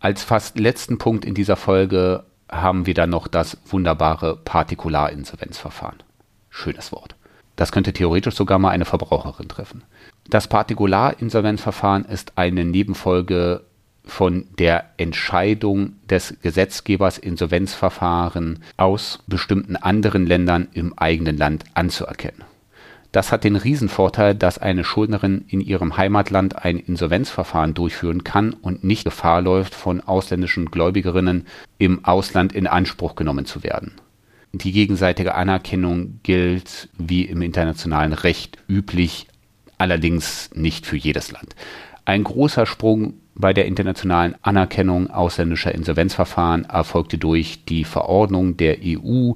Als 0.00 0.22
fast 0.22 0.58
letzten 0.58 0.98
Punkt 0.98 1.24
in 1.24 1.34
dieser 1.34 1.56
Folge 1.56 2.24
haben 2.62 2.86
wir 2.86 2.94
dann 2.94 3.10
noch 3.10 3.28
das 3.28 3.58
wunderbare 3.66 4.36
Partikularinsolvenzverfahren. 4.36 6.02
Schönes 6.50 6.92
Wort. 6.92 7.16
Das 7.56 7.72
könnte 7.72 7.92
theoretisch 7.92 8.34
sogar 8.34 8.58
mal 8.58 8.70
eine 8.70 8.84
Verbraucherin 8.84 9.48
treffen. 9.48 9.82
Das 10.28 10.48
Partikularinsolvenzverfahren 10.48 12.04
ist 12.04 12.36
eine 12.36 12.64
Nebenfolge 12.64 13.62
von 14.04 14.46
der 14.58 14.90
Entscheidung 14.96 15.94
des 16.08 16.36
Gesetzgebers, 16.42 17.18
Insolvenzverfahren 17.18 18.62
aus 18.76 19.20
bestimmten 19.26 19.76
anderen 19.76 20.26
Ländern 20.26 20.68
im 20.72 20.98
eigenen 20.98 21.36
Land 21.38 21.64
anzuerkennen. 21.74 22.44
Das 23.14 23.30
hat 23.30 23.44
den 23.44 23.54
Riesenvorteil, 23.54 24.34
dass 24.34 24.58
eine 24.58 24.82
Schuldnerin 24.82 25.44
in 25.46 25.60
ihrem 25.60 25.96
Heimatland 25.96 26.64
ein 26.64 26.80
Insolvenzverfahren 26.80 27.72
durchführen 27.72 28.24
kann 28.24 28.54
und 28.54 28.82
nicht 28.82 29.04
Gefahr 29.04 29.40
läuft, 29.40 29.76
von 29.76 30.00
ausländischen 30.00 30.72
Gläubigerinnen 30.72 31.46
im 31.78 32.04
Ausland 32.04 32.52
in 32.52 32.66
Anspruch 32.66 33.14
genommen 33.14 33.46
zu 33.46 33.62
werden. 33.62 33.92
Die 34.52 34.72
gegenseitige 34.72 35.36
Anerkennung 35.36 36.18
gilt 36.24 36.88
wie 36.98 37.22
im 37.22 37.40
internationalen 37.42 38.14
Recht 38.14 38.58
üblich 38.68 39.28
allerdings 39.78 40.50
nicht 40.52 40.84
für 40.84 40.96
jedes 40.96 41.30
Land. 41.30 41.54
Ein 42.04 42.24
großer 42.24 42.66
Sprung 42.66 43.14
bei 43.36 43.52
der 43.52 43.66
internationalen 43.66 44.34
Anerkennung 44.42 45.08
ausländischer 45.08 45.72
Insolvenzverfahren 45.72 46.64
erfolgte 46.64 47.18
durch 47.18 47.64
die 47.64 47.84
Verordnung 47.84 48.56
der 48.56 48.78
EU 48.84 49.34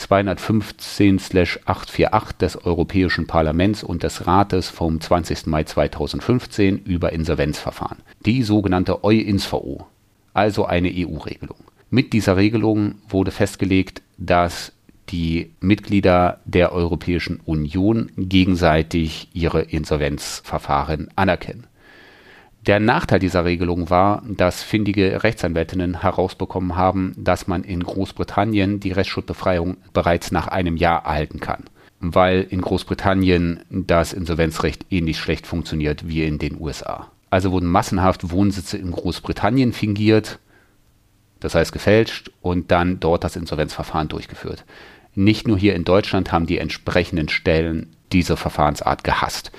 215/848 0.00 2.32
des 2.38 2.64
Europäischen 2.64 3.26
Parlaments 3.26 3.84
und 3.84 4.02
des 4.02 4.26
Rates 4.26 4.68
vom 4.68 5.00
20. 5.00 5.46
Mai 5.46 5.64
2015 5.64 6.78
über 6.78 7.12
Insolvenzverfahren, 7.12 7.98
die 8.24 8.42
sogenannte 8.42 9.04
EuInsVO. 9.04 9.86
also 10.32 10.64
eine 10.64 10.88
EU-Regelung. 10.88 11.58
Mit 11.90 12.12
dieser 12.12 12.36
Regelung 12.36 12.94
wurde 13.08 13.32
festgelegt, 13.32 14.02
dass 14.16 14.72
die 15.08 15.50
Mitglieder 15.60 16.40
der 16.44 16.72
Europäischen 16.72 17.40
Union 17.44 18.12
gegenseitig 18.16 19.28
ihre 19.32 19.62
Insolvenzverfahren 19.62 21.08
anerkennen. 21.16 21.66
Der 22.66 22.78
Nachteil 22.78 23.20
dieser 23.20 23.46
Regelung 23.46 23.88
war, 23.88 24.22
dass 24.26 24.62
findige 24.62 25.22
Rechtsanwältinnen 25.22 26.02
herausbekommen 26.02 26.76
haben, 26.76 27.14
dass 27.16 27.46
man 27.46 27.64
in 27.64 27.82
Großbritannien 27.82 28.80
die 28.80 28.92
Restschuldbefreiung 28.92 29.78
bereits 29.94 30.30
nach 30.30 30.46
einem 30.48 30.76
Jahr 30.76 31.04
erhalten 31.04 31.40
kann, 31.40 31.64
weil 32.00 32.42
in 32.42 32.60
Großbritannien 32.60 33.60
das 33.70 34.12
Insolvenzrecht 34.12 34.84
ähnlich 34.90 35.18
schlecht 35.18 35.46
funktioniert 35.46 36.06
wie 36.06 36.24
in 36.24 36.38
den 36.38 36.60
USA. 36.60 37.10
Also 37.30 37.50
wurden 37.50 37.68
massenhaft 37.68 38.30
Wohnsitze 38.30 38.76
in 38.76 38.90
Großbritannien 38.90 39.72
fingiert, 39.72 40.38
das 41.38 41.54
heißt 41.54 41.72
gefälscht, 41.72 42.30
und 42.42 42.70
dann 42.70 43.00
dort 43.00 43.24
das 43.24 43.36
Insolvenzverfahren 43.36 44.08
durchgeführt. 44.08 44.64
Nicht 45.14 45.48
nur 45.48 45.56
hier 45.56 45.74
in 45.74 45.84
Deutschland 45.84 46.30
haben 46.30 46.46
die 46.46 46.58
entsprechenden 46.58 47.30
Stellen 47.30 47.96
diese 48.12 48.36
Verfahrensart 48.36 49.02
gehasst. 49.02 49.50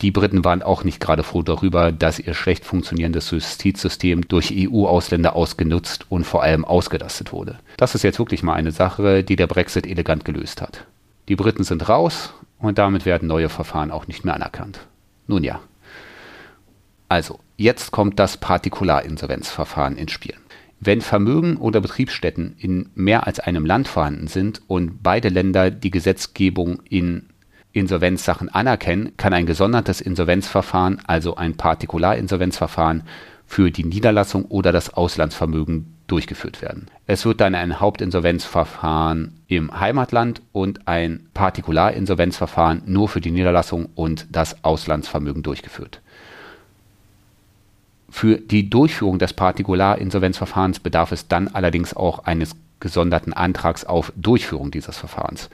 Die 0.00 0.12
Briten 0.12 0.44
waren 0.44 0.62
auch 0.62 0.84
nicht 0.84 1.00
gerade 1.00 1.24
froh 1.24 1.42
darüber, 1.42 1.90
dass 1.90 2.20
ihr 2.20 2.34
schlecht 2.34 2.64
funktionierendes 2.64 3.30
Justizsystem 3.32 4.28
durch 4.28 4.52
EU-Ausländer 4.54 5.34
ausgenutzt 5.34 6.06
und 6.08 6.24
vor 6.24 6.42
allem 6.42 6.64
ausgelastet 6.64 7.32
wurde. 7.32 7.58
Das 7.76 7.96
ist 7.96 8.04
jetzt 8.04 8.20
wirklich 8.20 8.44
mal 8.44 8.54
eine 8.54 8.70
Sache, 8.70 9.24
die 9.24 9.34
der 9.34 9.48
Brexit 9.48 9.86
elegant 9.86 10.24
gelöst 10.24 10.62
hat. 10.62 10.84
Die 11.28 11.34
Briten 11.34 11.64
sind 11.64 11.88
raus 11.88 12.32
und 12.58 12.78
damit 12.78 13.06
werden 13.06 13.26
neue 13.26 13.48
Verfahren 13.48 13.90
auch 13.90 14.06
nicht 14.06 14.24
mehr 14.24 14.34
anerkannt. 14.34 14.80
Nun 15.26 15.42
ja. 15.42 15.60
Also, 17.08 17.40
jetzt 17.56 17.90
kommt 17.90 18.18
das 18.18 18.36
Partikularinsolvenzverfahren 18.36 19.96
ins 19.96 20.12
Spiel. 20.12 20.34
Wenn 20.80 21.00
Vermögen 21.00 21.56
oder 21.56 21.80
Betriebsstätten 21.80 22.54
in 22.58 22.90
mehr 22.94 23.26
als 23.26 23.40
einem 23.40 23.66
Land 23.66 23.88
vorhanden 23.88 24.28
sind 24.28 24.62
und 24.68 25.02
beide 25.02 25.28
Länder 25.28 25.72
die 25.72 25.90
Gesetzgebung 25.90 26.82
in 26.88 27.30
Insolvenzsachen 27.72 28.48
anerkennen, 28.48 29.12
kann 29.16 29.32
ein 29.32 29.46
gesondertes 29.46 30.00
Insolvenzverfahren, 30.00 31.00
also 31.06 31.36
ein 31.36 31.56
Partikularinsolvenzverfahren, 31.56 33.02
für 33.46 33.70
die 33.70 33.84
Niederlassung 33.84 34.44
oder 34.44 34.72
das 34.72 34.92
Auslandsvermögen 34.92 35.94
durchgeführt 36.06 36.60
werden. 36.60 36.86
Es 37.06 37.24
wird 37.24 37.40
dann 37.40 37.54
ein 37.54 37.80
Hauptinsolvenzverfahren 37.80 39.40
im 39.46 39.78
Heimatland 39.78 40.42
und 40.52 40.86
ein 40.86 41.28
Partikularinsolvenzverfahren 41.32 42.82
nur 42.86 43.08
für 43.08 43.20
die 43.20 43.30
Niederlassung 43.30 43.88
und 43.94 44.26
das 44.30 44.64
Auslandsvermögen 44.64 45.42
durchgeführt. 45.42 46.00
Für 48.10 48.36
die 48.36 48.68
Durchführung 48.68 49.18
des 49.18 49.32
Partikularinsolvenzverfahrens 49.32 50.80
bedarf 50.80 51.12
es 51.12 51.28
dann 51.28 51.48
allerdings 51.48 51.94
auch 51.94 52.20
eines 52.20 52.56
gesonderten 52.80 53.32
Antrags 53.32 53.84
auf 53.84 54.12
Durchführung 54.16 54.70
dieses 54.70 54.96
Verfahrens. 54.96 55.50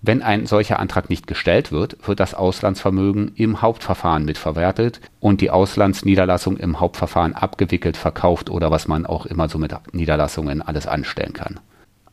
Wenn 0.00 0.22
ein 0.22 0.46
solcher 0.46 0.78
Antrag 0.78 1.10
nicht 1.10 1.26
gestellt 1.26 1.72
wird, 1.72 1.96
wird 2.06 2.20
das 2.20 2.34
Auslandsvermögen 2.34 3.32
im 3.34 3.62
Hauptverfahren 3.62 4.24
mitverwertet 4.24 5.00
und 5.18 5.40
die 5.40 5.50
Auslandsniederlassung 5.50 6.56
im 6.56 6.78
Hauptverfahren 6.78 7.34
abgewickelt, 7.34 7.96
verkauft 7.96 8.48
oder 8.48 8.70
was 8.70 8.86
man 8.86 9.06
auch 9.06 9.26
immer 9.26 9.48
so 9.48 9.58
mit 9.58 9.74
Niederlassungen 9.92 10.62
alles 10.62 10.86
anstellen 10.86 11.32
kann. 11.32 11.58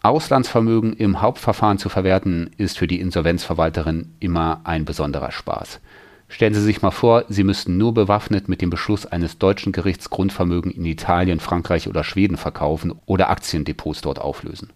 Auslandsvermögen 0.02 0.94
im 0.94 1.22
Hauptverfahren 1.22 1.78
zu 1.78 1.90
verwerten, 1.90 2.50
ist 2.58 2.78
für 2.78 2.88
die 2.88 3.00
Insolvenzverwalterin 3.00 4.14
immer 4.20 4.62
ein 4.64 4.86
besonderer 4.86 5.32
Spaß. 5.32 5.80
Stellen 6.28 6.56
Sie 6.56 6.62
sich 6.62 6.82
mal 6.82 6.92
vor, 6.92 7.26
Sie 7.30 7.44
müssten 7.44 7.78
nur 7.78 7.94
bewaffnet 7.94 8.50
mit 8.50 8.62
dem 8.62 8.72
Beschluss 8.72 9.06
eines 9.06 9.38
deutschen 9.38 9.72
Gerichts 9.72 10.10
Grundvermögen 10.10 10.72
in 10.72 10.86
Italien, 10.86 11.40
Frankreich 11.40 11.88
oder 11.88 12.04
Schweden 12.04 12.38
verkaufen 12.38 12.96
oder 13.06 13.30
Aktiendepots 13.30 14.02
dort 14.02 14.20
auflösen 14.20 14.72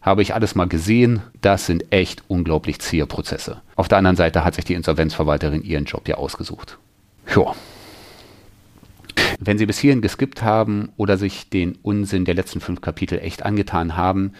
habe 0.00 0.22
ich 0.22 0.34
alles 0.34 0.54
mal 0.54 0.68
gesehen. 0.68 1.22
Das 1.40 1.66
sind 1.66 1.92
echt 1.92 2.22
unglaublich 2.28 2.80
zähe 2.80 3.06
Prozesse. 3.06 3.60
Auf 3.76 3.88
der 3.88 3.98
anderen 3.98 4.16
Seite 4.16 4.44
hat 4.44 4.54
sich 4.54 4.64
die 4.64 4.74
Insolvenzverwalterin 4.74 5.62
ihren 5.62 5.84
Job 5.84 6.08
ja 6.08 6.16
ausgesucht. 6.16 6.78
Ja. 7.34 7.54
Wenn 9.38 9.58
Sie 9.58 9.66
bis 9.66 9.78
hierhin 9.78 10.02
geskippt 10.02 10.42
haben 10.42 10.90
oder 10.96 11.16
sich 11.16 11.48
den 11.48 11.78
Unsinn 11.82 12.24
der 12.24 12.34
letzten 12.34 12.60
fünf 12.60 12.80
Kapitel 12.80 13.18
echt 13.18 13.44
angetan 13.44 13.96
haben, 13.96 14.32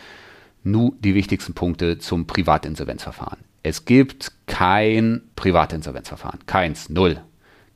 nun 0.62 0.92
die 1.00 1.14
wichtigsten 1.14 1.54
Punkte 1.54 1.98
zum 1.98 2.26
Privatinsolvenzverfahren. 2.26 3.38
Es 3.62 3.84
gibt 3.84 4.32
kein 4.46 5.22
Privatinsolvenzverfahren. 5.36 6.40
Keins. 6.46 6.88
Null. 6.90 7.20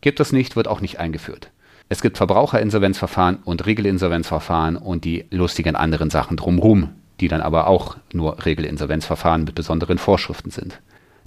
Gibt 0.00 0.20
es 0.20 0.32
nicht, 0.32 0.56
wird 0.56 0.68
auch 0.68 0.80
nicht 0.80 0.98
eingeführt. 0.98 1.50
Es 1.88 2.02
gibt 2.02 2.16
Verbraucherinsolvenzverfahren 2.16 3.36
und 3.44 3.66
Regelinsolvenzverfahren 3.66 4.76
und 4.76 5.04
die 5.04 5.26
lustigen 5.30 5.76
anderen 5.76 6.10
Sachen 6.10 6.36
drumherum, 6.36 6.90
die 7.20 7.28
dann 7.28 7.40
aber 7.40 7.66
auch 7.66 7.96
nur 8.12 8.44
Regelinsolvenzverfahren 8.44 9.44
mit 9.44 9.54
besonderen 9.54 9.98
Vorschriften 9.98 10.50
sind. 10.50 10.80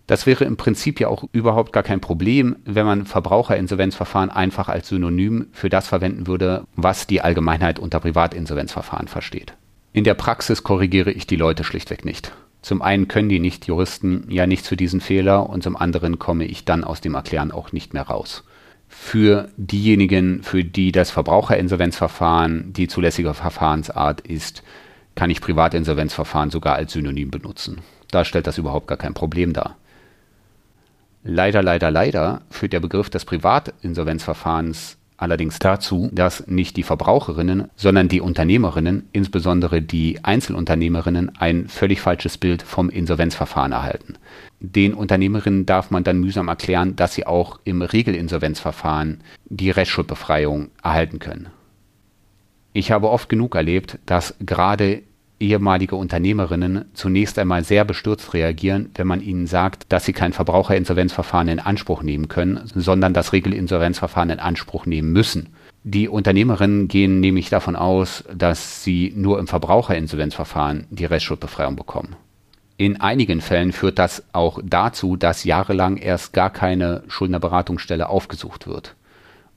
Das 0.07 0.25
wäre 0.25 0.45
im 0.45 0.55
Prinzip 0.55 1.01
ja 1.01 1.09
auch 1.09 1.25
überhaupt 1.33 1.73
gar 1.73 1.83
kein 1.83 1.99
Problem, 1.99 2.55
wenn 2.63 2.85
man 2.85 3.05
Verbraucherinsolvenzverfahren 3.05 4.29
einfach 4.29 4.69
als 4.69 4.87
Synonym 4.87 5.47
für 5.51 5.69
das 5.69 5.87
verwenden 5.87 6.27
würde, 6.27 6.63
was 6.77 7.07
die 7.07 7.21
Allgemeinheit 7.21 7.77
unter 7.77 7.99
Privatinsolvenzverfahren 7.99 9.09
versteht. 9.09 9.53
In 9.91 10.05
der 10.05 10.13
Praxis 10.13 10.63
korrigiere 10.63 11.11
ich 11.11 11.27
die 11.27 11.35
Leute 11.35 11.65
schlichtweg 11.65 12.05
nicht. 12.05 12.31
Zum 12.61 12.81
einen 12.81 13.07
können 13.07 13.29
die 13.29 13.39
Nicht-Juristen 13.39 14.25
ja 14.29 14.47
nichts 14.47 14.69
für 14.69 14.77
diesen 14.77 15.01
Fehler 15.01 15.49
und 15.49 15.63
zum 15.63 15.75
anderen 15.75 16.19
komme 16.19 16.45
ich 16.45 16.65
dann 16.65 16.83
aus 16.83 17.01
dem 17.01 17.13
Erklären 17.13 17.51
auch 17.51 17.73
nicht 17.73 17.93
mehr 17.93 18.03
raus. 18.03 18.43
Für 18.87 19.49
diejenigen, 19.57 20.41
für 20.41 20.63
die 20.63 20.93
das 20.93 21.11
Verbraucherinsolvenzverfahren 21.11 22.71
die 22.71 22.87
zulässige 22.87 23.33
Verfahrensart 23.33 24.21
ist, 24.21 24.63
kann 25.17 25.31
ich 25.31 25.41
Privatinsolvenzverfahren 25.41 26.51
sogar 26.51 26.75
als 26.75 26.93
Synonym 26.93 27.31
benutzen. 27.31 27.79
Da 28.11 28.23
stellt 28.23 28.45
das 28.45 28.59
überhaupt 28.59 28.87
gar 28.87 28.99
kein 28.99 29.15
Problem 29.15 29.51
dar. 29.51 29.75
Leider, 31.23 31.63
leider, 31.63 31.89
leider 31.89 32.41
führt 32.51 32.71
der 32.71 32.81
Begriff 32.81 33.09
des 33.09 33.25
Privatinsolvenzverfahrens 33.25 34.97
allerdings 35.17 35.57
dazu, 35.57 36.11
dass 36.13 36.45
nicht 36.45 36.77
die 36.77 36.83
Verbraucherinnen, 36.83 37.71
sondern 37.75 38.09
die 38.09 38.21
Unternehmerinnen, 38.21 39.09
insbesondere 39.11 39.81
die 39.81 40.23
Einzelunternehmerinnen, 40.23 41.35
ein 41.39 41.67
völlig 41.67 41.99
falsches 41.99 42.37
Bild 42.37 42.61
vom 42.61 42.91
Insolvenzverfahren 42.91 43.71
erhalten. 43.71 44.19
Den 44.59 44.93
Unternehmerinnen 44.93 45.65
darf 45.65 45.89
man 45.89 46.03
dann 46.03 46.19
mühsam 46.19 46.47
erklären, 46.47 46.95
dass 46.95 47.15
sie 47.15 47.25
auch 47.25 47.59
im 47.63 47.81
Regelinsolvenzverfahren 47.81 49.21
die 49.45 49.71
Restschuldbefreiung 49.71 50.69
erhalten 50.83 51.17
können. 51.17 51.47
Ich 52.77 52.91
habe 52.91 53.09
oft 53.09 53.27
genug 53.27 53.55
erlebt, 53.55 53.97
dass 54.05 54.35
gerade 54.39 55.01
ehemalige 55.39 55.95
Unternehmerinnen 55.95 56.85
zunächst 56.93 57.39
einmal 57.39 57.63
sehr 57.63 57.83
bestürzt 57.85 58.35
reagieren, 58.35 58.91
wenn 58.93 59.07
man 59.07 59.19
ihnen 59.19 59.47
sagt, 59.47 59.91
dass 59.91 60.05
sie 60.05 60.13
kein 60.13 60.31
Verbraucherinsolvenzverfahren 60.31 61.47
in 61.47 61.59
Anspruch 61.59 62.03
nehmen 62.03 62.27
können, 62.27 62.61
sondern 62.75 63.15
das 63.15 63.33
Regelinsolvenzverfahren 63.33 64.29
in 64.29 64.39
Anspruch 64.39 64.85
nehmen 64.85 65.11
müssen. 65.11 65.55
Die 65.85 66.07
Unternehmerinnen 66.07 66.87
gehen 66.87 67.19
nämlich 67.19 67.49
davon 67.49 67.75
aus, 67.75 68.23
dass 68.31 68.83
sie 68.83 69.11
nur 69.15 69.39
im 69.39 69.47
Verbraucherinsolvenzverfahren 69.47 70.85
die 70.91 71.05
Restschuldbefreiung 71.05 71.75
bekommen. 71.75 72.15
In 72.77 73.01
einigen 73.01 73.41
Fällen 73.41 73.71
führt 73.71 73.97
das 73.97 74.23
auch 74.33 74.59
dazu, 74.63 75.15
dass 75.15 75.45
jahrelang 75.45 75.97
erst 75.97 76.31
gar 76.31 76.51
keine 76.51 77.01
Schuldnerberatungsstelle 77.07 78.07
aufgesucht 78.07 78.67
wird. 78.67 78.95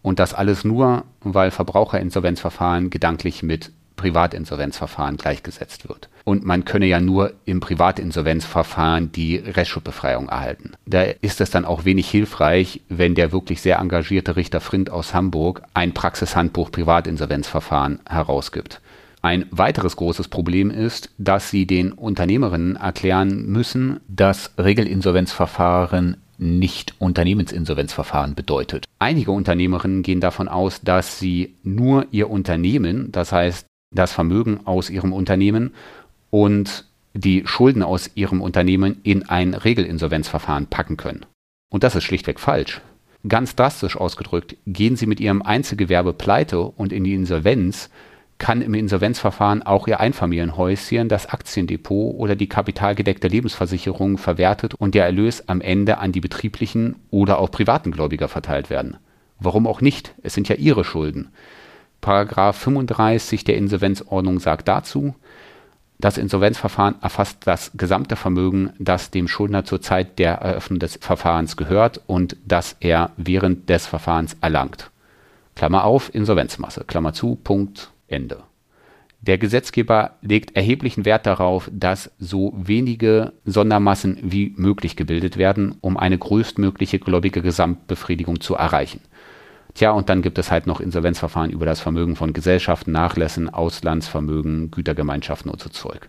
Und 0.02 0.18
das 0.18 0.34
alles 0.34 0.64
nur, 0.64 1.04
weil 1.20 1.50
Verbraucherinsolvenzverfahren 1.50 2.90
gedanklich 2.90 3.42
mit 3.42 3.70
Privatinsolvenzverfahren 4.00 5.18
gleichgesetzt 5.18 5.86
wird. 5.86 6.08
Und 6.24 6.42
man 6.42 6.64
könne 6.64 6.86
ja 6.86 7.00
nur 7.00 7.34
im 7.44 7.60
Privatinsolvenzverfahren 7.60 9.12
die 9.12 9.36
Restschuldbefreiung 9.36 10.30
erhalten. 10.30 10.72
Da 10.86 11.02
ist 11.02 11.42
es 11.42 11.50
dann 11.50 11.66
auch 11.66 11.84
wenig 11.84 12.08
hilfreich, 12.08 12.80
wenn 12.88 13.14
der 13.14 13.30
wirklich 13.30 13.60
sehr 13.60 13.78
engagierte 13.78 14.36
Richter 14.36 14.60
Frind 14.60 14.88
aus 14.88 15.12
Hamburg 15.12 15.62
ein 15.74 15.92
Praxishandbuch 15.92 16.72
Privatinsolvenzverfahren 16.72 18.00
herausgibt. 18.08 18.80
Ein 19.20 19.44
weiteres 19.50 19.96
großes 19.96 20.28
Problem 20.28 20.70
ist, 20.70 21.10
dass 21.18 21.50
sie 21.50 21.66
den 21.66 21.92
Unternehmerinnen 21.92 22.76
erklären 22.76 23.44
müssen, 23.46 24.00
dass 24.08 24.52
Regelinsolvenzverfahren 24.56 26.16
nicht 26.40 26.94
Unternehmensinsolvenzverfahren 26.98 28.34
bedeutet. 28.34 28.86
Einige 28.98 29.30
Unternehmerinnen 29.30 30.02
gehen 30.02 30.20
davon 30.20 30.48
aus, 30.48 30.80
dass 30.80 31.18
sie 31.18 31.54
nur 31.62 32.06
ihr 32.10 32.30
Unternehmen, 32.30 33.12
das 33.12 33.30
heißt 33.32 33.66
das 33.94 34.12
Vermögen 34.12 34.60
aus 34.66 34.88
ihrem 34.88 35.12
Unternehmen 35.12 35.72
und 36.30 36.86
die 37.12 37.42
Schulden 37.46 37.82
aus 37.82 38.10
ihrem 38.14 38.40
Unternehmen 38.40 39.00
in 39.02 39.28
ein 39.28 39.54
Regelinsolvenzverfahren 39.54 40.66
packen 40.66 40.96
können. 40.96 41.26
Und 41.70 41.82
das 41.82 41.96
ist 41.96 42.04
schlichtweg 42.04 42.40
falsch. 42.40 42.80
Ganz 43.28 43.54
drastisch 43.54 43.96
ausgedrückt, 43.96 44.56
gehen 44.66 44.96
Sie 44.96 45.06
mit 45.06 45.20
Ihrem 45.20 45.42
Einzelgewerbe 45.42 46.14
pleite 46.14 46.60
und 46.60 46.90
in 46.90 47.04
die 47.04 47.14
Insolvenz, 47.14 47.90
kann 48.40 48.62
im 48.62 48.74
Insolvenzverfahren 48.74 49.62
auch 49.62 49.86
Ihr 49.86 50.00
Einfamilienhäuschen, 50.00 51.08
das 51.08 51.28
Aktiendepot 51.28 52.16
oder 52.16 52.34
die 52.34 52.48
kapitalgedeckte 52.48 53.28
Lebensversicherung 53.28 54.18
verwertet 54.18 54.74
und 54.74 54.96
der 54.96 55.04
Erlös 55.04 55.46
am 55.46 55.60
Ende 55.60 55.98
an 55.98 56.10
die 56.10 56.20
betrieblichen 56.20 56.96
oder 57.10 57.38
auch 57.38 57.52
privaten 57.52 57.92
Gläubiger 57.92 58.28
verteilt 58.28 58.70
werden. 58.70 58.96
Warum 59.38 59.66
auch 59.66 59.80
nicht? 59.80 60.14
Es 60.22 60.34
sind 60.34 60.48
ja 60.48 60.56
Ihre 60.56 60.84
Schulden. 60.84 61.28
Paragraph 62.00 62.56
35 62.56 63.44
der 63.44 63.56
Insolvenzordnung 63.56 64.40
sagt 64.40 64.66
dazu, 64.66 65.14
das 65.98 66.16
Insolvenzverfahren 66.16 66.94
erfasst 67.02 67.40
das 67.44 67.72
gesamte 67.74 68.16
Vermögen, 68.16 68.70
das 68.78 69.10
dem 69.10 69.28
Schuldner 69.28 69.66
zur 69.66 69.82
Zeit 69.82 70.18
der 70.18 70.36
Eröffnung 70.36 70.78
des 70.78 70.98
Verfahrens 71.02 71.58
gehört 71.58 72.00
und 72.06 72.38
das 72.46 72.74
er 72.80 73.10
während 73.18 73.68
des 73.68 73.86
Verfahrens 73.86 74.34
erlangt. 74.40 74.90
Klammer 75.56 75.84
auf, 75.84 76.14
Insolvenzmasse, 76.14 76.84
Klammer 76.86 77.12
zu, 77.12 77.34
Punkt, 77.36 77.90
Ende. 78.10 78.42
Der 79.22 79.36
Gesetzgeber 79.36 80.12
legt 80.22 80.56
erheblichen 80.56 81.04
Wert 81.04 81.26
darauf, 81.26 81.70
dass 81.72 82.10
so 82.18 82.54
wenige 82.56 83.34
Sondermassen 83.44 84.18
wie 84.22 84.54
möglich 84.56 84.96
gebildet 84.96 85.36
werden, 85.36 85.74
um 85.82 85.98
eine 85.98 86.16
größtmögliche 86.16 86.98
gläubige 86.98 87.42
Gesamtbefriedigung 87.42 88.40
zu 88.40 88.54
erreichen. 88.54 89.00
Tja, 89.74 89.90
und 89.90 90.08
dann 90.08 90.22
gibt 90.22 90.38
es 90.38 90.50
halt 90.50 90.66
noch 90.66 90.80
Insolvenzverfahren 90.80 91.50
über 91.50 91.66
das 91.66 91.80
Vermögen 91.80 92.16
von 92.16 92.32
Gesellschaften, 92.32 92.92
Nachlässen, 92.92 93.50
Auslandsvermögen, 93.50 94.70
Gütergemeinschaften 94.70 95.50
und 95.50 95.60
so 95.60 95.68
Zeug. 95.68 96.08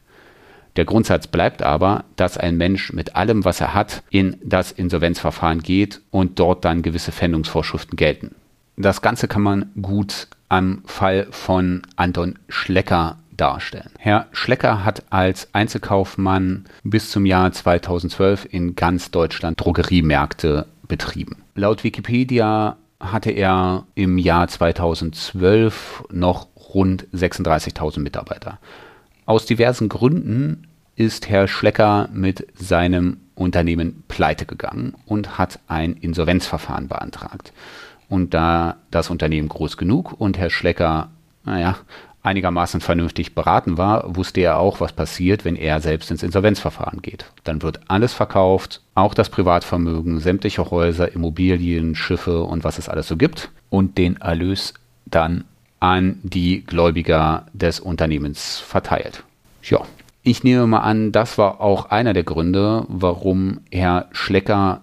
Der 0.77 0.85
Grundsatz 0.85 1.27
bleibt 1.27 1.61
aber, 1.61 2.05
dass 2.15 2.37
ein 2.37 2.55
Mensch 2.55 2.93
mit 2.93 3.15
allem, 3.15 3.43
was 3.43 3.59
er 3.59 3.73
hat, 3.73 4.03
in 4.09 4.37
das 4.41 4.71
Insolvenzverfahren 4.71 5.61
geht 5.61 6.01
und 6.11 6.39
dort 6.39 6.63
dann 6.63 6.81
gewisse 6.81 7.11
Fändungsvorschriften 7.11 7.97
gelten. 7.97 8.35
Das 8.77 9.01
Ganze 9.01 9.27
kann 9.27 9.41
man 9.41 9.71
gut 9.81 10.29
am 10.51 10.83
Fall 10.85 11.27
von 11.31 11.81
Anton 11.95 12.37
Schlecker 12.49 13.17
darstellen. 13.37 13.89
Herr 13.97 14.27
Schlecker 14.33 14.83
hat 14.83 15.03
als 15.09 15.47
Einzelkaufmann 15.53 16.65
bis 16.83 17.09
zum 17.09 17.25
Jahr 17.25 17.53
2012 17.53 18.47
in 18.51 18.75
ganz 18.75 19.11
Deutschland 19.11 19.63
Drogeriemärkte 19.63 20.67
betrieben. 20.89 21.43
Laut 21.55 21.85
Wikipedia 21.85 22.75
hatte 22.99 23.31
er 23.31 23.85
im 23.95 24.17
Jahr 24.17 24.49
2012 24.49 26.03
noch 26.11 26.47
rund 26.73 27.07
36.000 27.13 28.01
Mitarbeiter. 28.01 28.59
Aus 29.25 29.45
diversen 29.45 29.87
Gründen 29.87 30.67
ist 30.97 31.29
Herr 31.29 31.47
Schlecker 31.47 32.09
mit 32.11 32.45
seinem 32.55 33.21
Unternehmen 33.35 34.03
pleite 34.09 34.45
gegangen 34.45 34.95
und 35.05 35.37
hat 35.37 35.59
ein 35.67 35.93
Insolvenzverfahren 35.93 36.89
beantragt. 36.89 37.53
Und 38.11 38.33
da 38.33 38.75
das 38.91 39.09
Unternehmen 39.09 39.47
groß 39.47 39.77
genug 39.77 40.19
und 40.19 40.37
Herr 40.37 40.49
Schlecker, 40.49 41.11
naja, 41.45 41.77
einigermaßen 42.23 42.81
vernünftig 42.81 43.35
beraten 43.35 43.77
war, 43.77 44.17
wusste 44.17 44.41
er 44.41 44.57
auch, 44.57 44.81
was 44.81 44.91
passiert, 44.91 45.45
wenn 45.45 45.55
er 45.55 45.79
selbst 45.79 46.11
ins 46.11 46.21
Insolvenzverfahren 46.21 47.01
geht. 47.01 47.31
Dann 47.45 47.61
wird 47.61 47.79
alles 47.87 48.13
verkauft, 48.13 48.81
auch 48.95 49.13
das 49.13 49.29
Privatvermögen, 49.29 50.19
sämtliche 50.19 50.69
Häuser, 50.69 51.13
Immobilien, 51.13 51.95
Schiffe 51.95 52.43
und 52.43 52.65
was 52.65 52.79
es 52.79 52.89
alles 52.89 53.07
so 53.07 53.15
gibt 53.15 53.49
und 53.69 53.97
den 53.97 54.17
Erlös 54.17 54.73
dann 55.05 55.45
an 55.79 56.19
die 56.21 56.65
Gläubiger 56.65 57.45
des 57.53 57.79
Unternehmens 57.79 58.59
verteilt. 58.59 59.23
Ja, 59.63 59.85
ich 60.21 60.43
nehme 60.43 60.67
mal 60.67 60.79
an, 60.79 61.13
das 61.13 61.37
war 61.37 61.61
auch 61.61 61.85
einer 61.85 62.11
der 62.11 62.23
Gründe, 62.23 62.83
warum 62.89 63.61
Herr 63.71 64.09
Schlecker, 64.11 64.81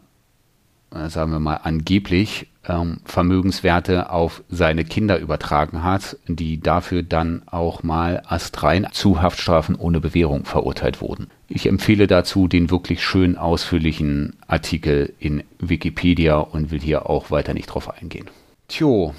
äh, 0.94 1.10
sagen 1.10 1.30
wir 1.30 1.40
mal 1.40 1.60
angeblich, 1.62 2.46
ähm, 2.68 2.98
Vermögenswerte 3.04 4.10
auf 4.10 4.42
seine 4.48 4.84
Kinder 4.84 5.18
übertragen 5.18 5.82
hat, 5.82 6.16
die 6.26 6.60
dafür 6.60 7.02
dann 7.02 7.42
auch 7.46 7.82
mal 7.82 8.22
astrein 8.26 8.86
zu 8.92 9.22
Haftstrafen 9.22 9.74
ohne 9.74 10.00
Bewährung 10.00 10.44
verurteilt 10.44 11.00
wurden. 11.00 11.28
Ich 11.48 11.66
empfehle 11.66 12.06
dazu 12.06 12.48
den 12.48 12.70
wirklich 12.70 13.02
schön 13.02 13.36
ausführlichen 13.36 14.36
Artikel 14.46 15.14
in 15.18 15.42
Wikipedia 15.58 16.38
und 16.38 16.70
will 16.70 16.80
hier 16.80 17.08
auch 17.08 17.30
weiter 17.30 17.54
nicht 17.54 17.66
drauf 17.66 17.90
eingehen. 18.00 18.28
Tjo, 18.68 19.14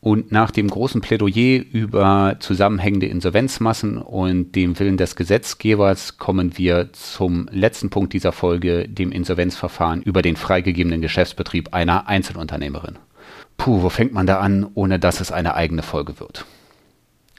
und 0.00 0.30
nach 0.30 0.50
dem 0.52 0.68
großen 0.68 1.00
Plädoyer 1.00 1.62
über 1.72 2.36
zusammenhängende 2.38 3.06
Insolvenzmassen 3.06 3.98
und 3.98 4.52
dem 4.52 4.78
Willen 4.78 4.96
des 4.96 5.16
Gesetzgebers 5.16 6.18
kommen 6.18 6.56
wir 6.56 6.92
zum 6.92 7.48
letzten 7.50 7.90
Punkt 7.90 8.12
dieser 8.12 8.32
Folge, 8.32 8.88
dem 8.88 9.10
Insolvenzverfahren 9.10 10.02
über 10.02 10.22
den 10.22 10.36
freigegebenen 10.36 11.00
Geschäftsbetrieb 11.00 11.74
einer 11.74 12.06
Einzelunternehmerin. 12.08 12.98
Puh, 13.56 13.82
wo 13.82 13.88
fängt 13.88 14.12
man 14.12 14.26
da 14.26 14.38
an, 14.38 14.68
ohne 14.74 15.00
dass 15.00 15.20
es 15.20 15.32
eine 15.32 15.54
eigene 15.54 15.82
Folge 15.82 16.20
wird? 16.20 16.44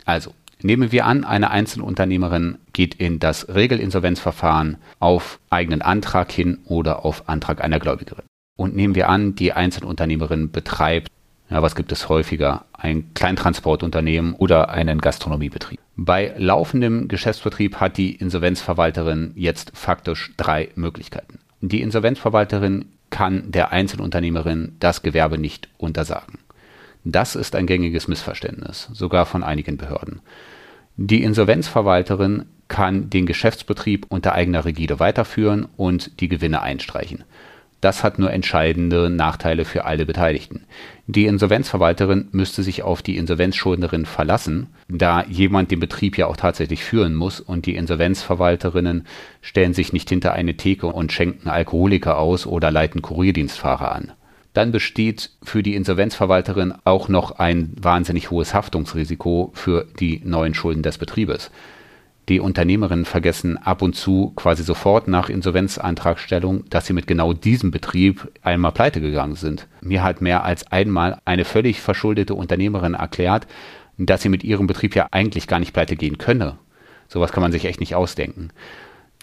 Also, 0.03 0.34
nehmen 0.62 0.91
wir 0.91 1.05
an, 1.05 1.24
eine 1.24 1.51
Einzelunternehmerin 1.51 2.57
geht 2.74 2.95
in 2.95 3.20
das 3.20 3.47
Regelinsolvenzverfahren 3.47 4.78
auf 4.99 5.39
eigenen 5.49 5.82
Antrag 5.82 6.30
hin 6.30 6.60
oder 6.66 7.05
auf 7.05 7.30
Antrag 7.30 7.64
einer 7.64 7.80
Gläubigerin. 7.80 8.26
Und 8.57 8.76
nehmen 8.76 8.95
wir 8.95 9.07
an, 9.07 9.36
die 9.36 9.53
Einzelunternehmerin 9.53 10.51
betreibt 10.51 11.10
ja, 11.50 11.62
was 11.62 11.76
gibt 11.76 11.91
es 11.91 12.10
häufiger? 12.10 12.66
Ein 12.74 13.14
Kleintransportunternehmen 13.14 14.34
oder 14.36 14.70
einen 14.70 15.00
Gastronomiebetrieb. 15.02 15.80
Bei 15.95 16.34
laufendem 16.38 17.08
Geschäftsbetrieb 17.08 17.78
hat 17.78 17.97
die 17.97 18.16
Insolvenzverwalterin 18.16 19.32
jetzt 19.36 19.72
faktisch 19.74 20.34
drei 20.38 20.70
Möglichkeiten. 20.76 21.39
Die 21.62 21.82
Insolvenzverwalterin 21.82 22.86
kann 23.10 23.52
der 23.52 23.72
Einzelunternehmerin 23.72 24.76
das 24.80 25.02
Gewerbe 25.02 25.38
nicht 25.38 25.70
untersagen. 25.78 26.39
Das 27.04 27.36
ist 27.36 27.56
ein 27.56 27.66
gängiges 27.66 28.08
Missverständnis, 28.08 28.89
sogar 28.93 29.26
von 29.26 29.43
einigen 29.43 29.78
Behörden. 29.78 30.22
Die 30.97 31.24
Insolvenzverwalterin 31.24 32.45
kann 32.68 33.10
den 33.10 33.26
Geschäftsbetrieb 33.26 34.06
unter 34.10 34.34
eigener 34.34 34.66
Rigide 34.66 35.00
weiterführen 35.00 35.68
und 35.76 36.20
die 36.20 36.28
Gewinne 36.28 36.62
einstreichen. 36.62 37.24
Das 37.82 38.04
hat 38.04 38.20
nur 38.20 38.32
entscheidende 38.32 39.10
Nachteile 39.10 39.64
für 39.64 39.86
alle 39.86 40.06
Beteiligten. 40.06 40.66
Die 41.08 41.26
Insolvenzverwalterin 41.26 42.28
müsste 42.32 42.62
sich 42.62 42.84
auf 42.84 43.02
die 43.02 43.16
Insolvenzschuldnerin 43.16 44.06
verlassen, 44.06 44.68
da 44.90 45.24
jemand 45.26 45.72
den 45.72 45.80
Betrieb 45.80 46.18
ja 46.18 46.28
auch 46.28 46.36
tatsächlich 46.36 46.84
führen 46.84 47.16
muss 47.16 47.40
und 47.40 47.66
die 47.66 47.76
Insolvenzverwalterinnen 47.76 49.08
stellen 49.42 49.74
sich 49.74 49.94
nicht 49.94 50.10
hinter 50.10 50.34
eine 50.34 50.58
Theke 50.58 50.88
und 50.88 51.14
schenken 51.14 51.48
Alkoholiker 51.48 52.18
aus 52.18 52.46
oder 52.46 52.70
leiten 52.70 53.02
Kurierdienstfahrer 53.02 53.94
an. 53.94 54.12
Dann 54.54 54.72
besteht 54.72 55.32
für 55.42 55.64
die 55.64 55.76
Insolvenzverwalterin 55.76 56.74
auch 56.84 57.08
noch 57.08 57.40
ein 57.40 57.72
wahnsinnig 57.80 58.30
hohes 58.30 58.54
Haftungsrisiko 58.54 59.52
für 59.54 59.86
die 60.00 60.22
neuen 60.26 60.54
Schulden 60.54 60.84
des 60.84 60.98
Betriebes. 60.98 61.50
Die 62.30 62.40
Unternehmerinnen 62.40 63.06
vergessen 63.06 63.58
ab 63.58 63.82
und 63.82 63.96
zu 63.96 64.34
quasi 64.36 64.62
sofort 64.62 65.08
nach 65.08 65.30
Insolvenzantragstellung, 65.30 66.64
dass 66.70 66.86
sie 66.86 66.94
mit 66.94 67.08
genau 67.08 67.34
diesem 67.34 67.72
Betrieb 67.72 68.32
einmal 68.44 68.72
pleite 68.72 69.02
gegangen 69.02 69.34
sind. 69.34 69.68
Mir 69.82 70.03
hat 70.03 70.22
mehr 70.22 70.44
als 70.44 70.72
einmal 70.72 71.20
eine 71.26 71.44
völlig 71.44 71.82
verschuldete 71.82 72.36
Unternehmerin 72.36 72.94
erklärt, 72.94 73.48
dass 73.98 74.22
sie 74.22 74.30
mit 74.30 74.44
ihrem 74.44 74.68
Betrieb 74.68 74.95
ja 74.95 75.08
eigentlich 75.10 75.48
gar 75.48 75.58
nicht 75.60 75.74
pleite 75.74 75.95
gehen 75.95 76.20
könne. 76.20 76.60
Sowas 77.08 77.32
kann 77.32 77.41
man 77.41 77.52
sich 77.52 77.66
echt 77.66 77.80
nicht 77.80 77.95
ausdenken. 77.95 78.52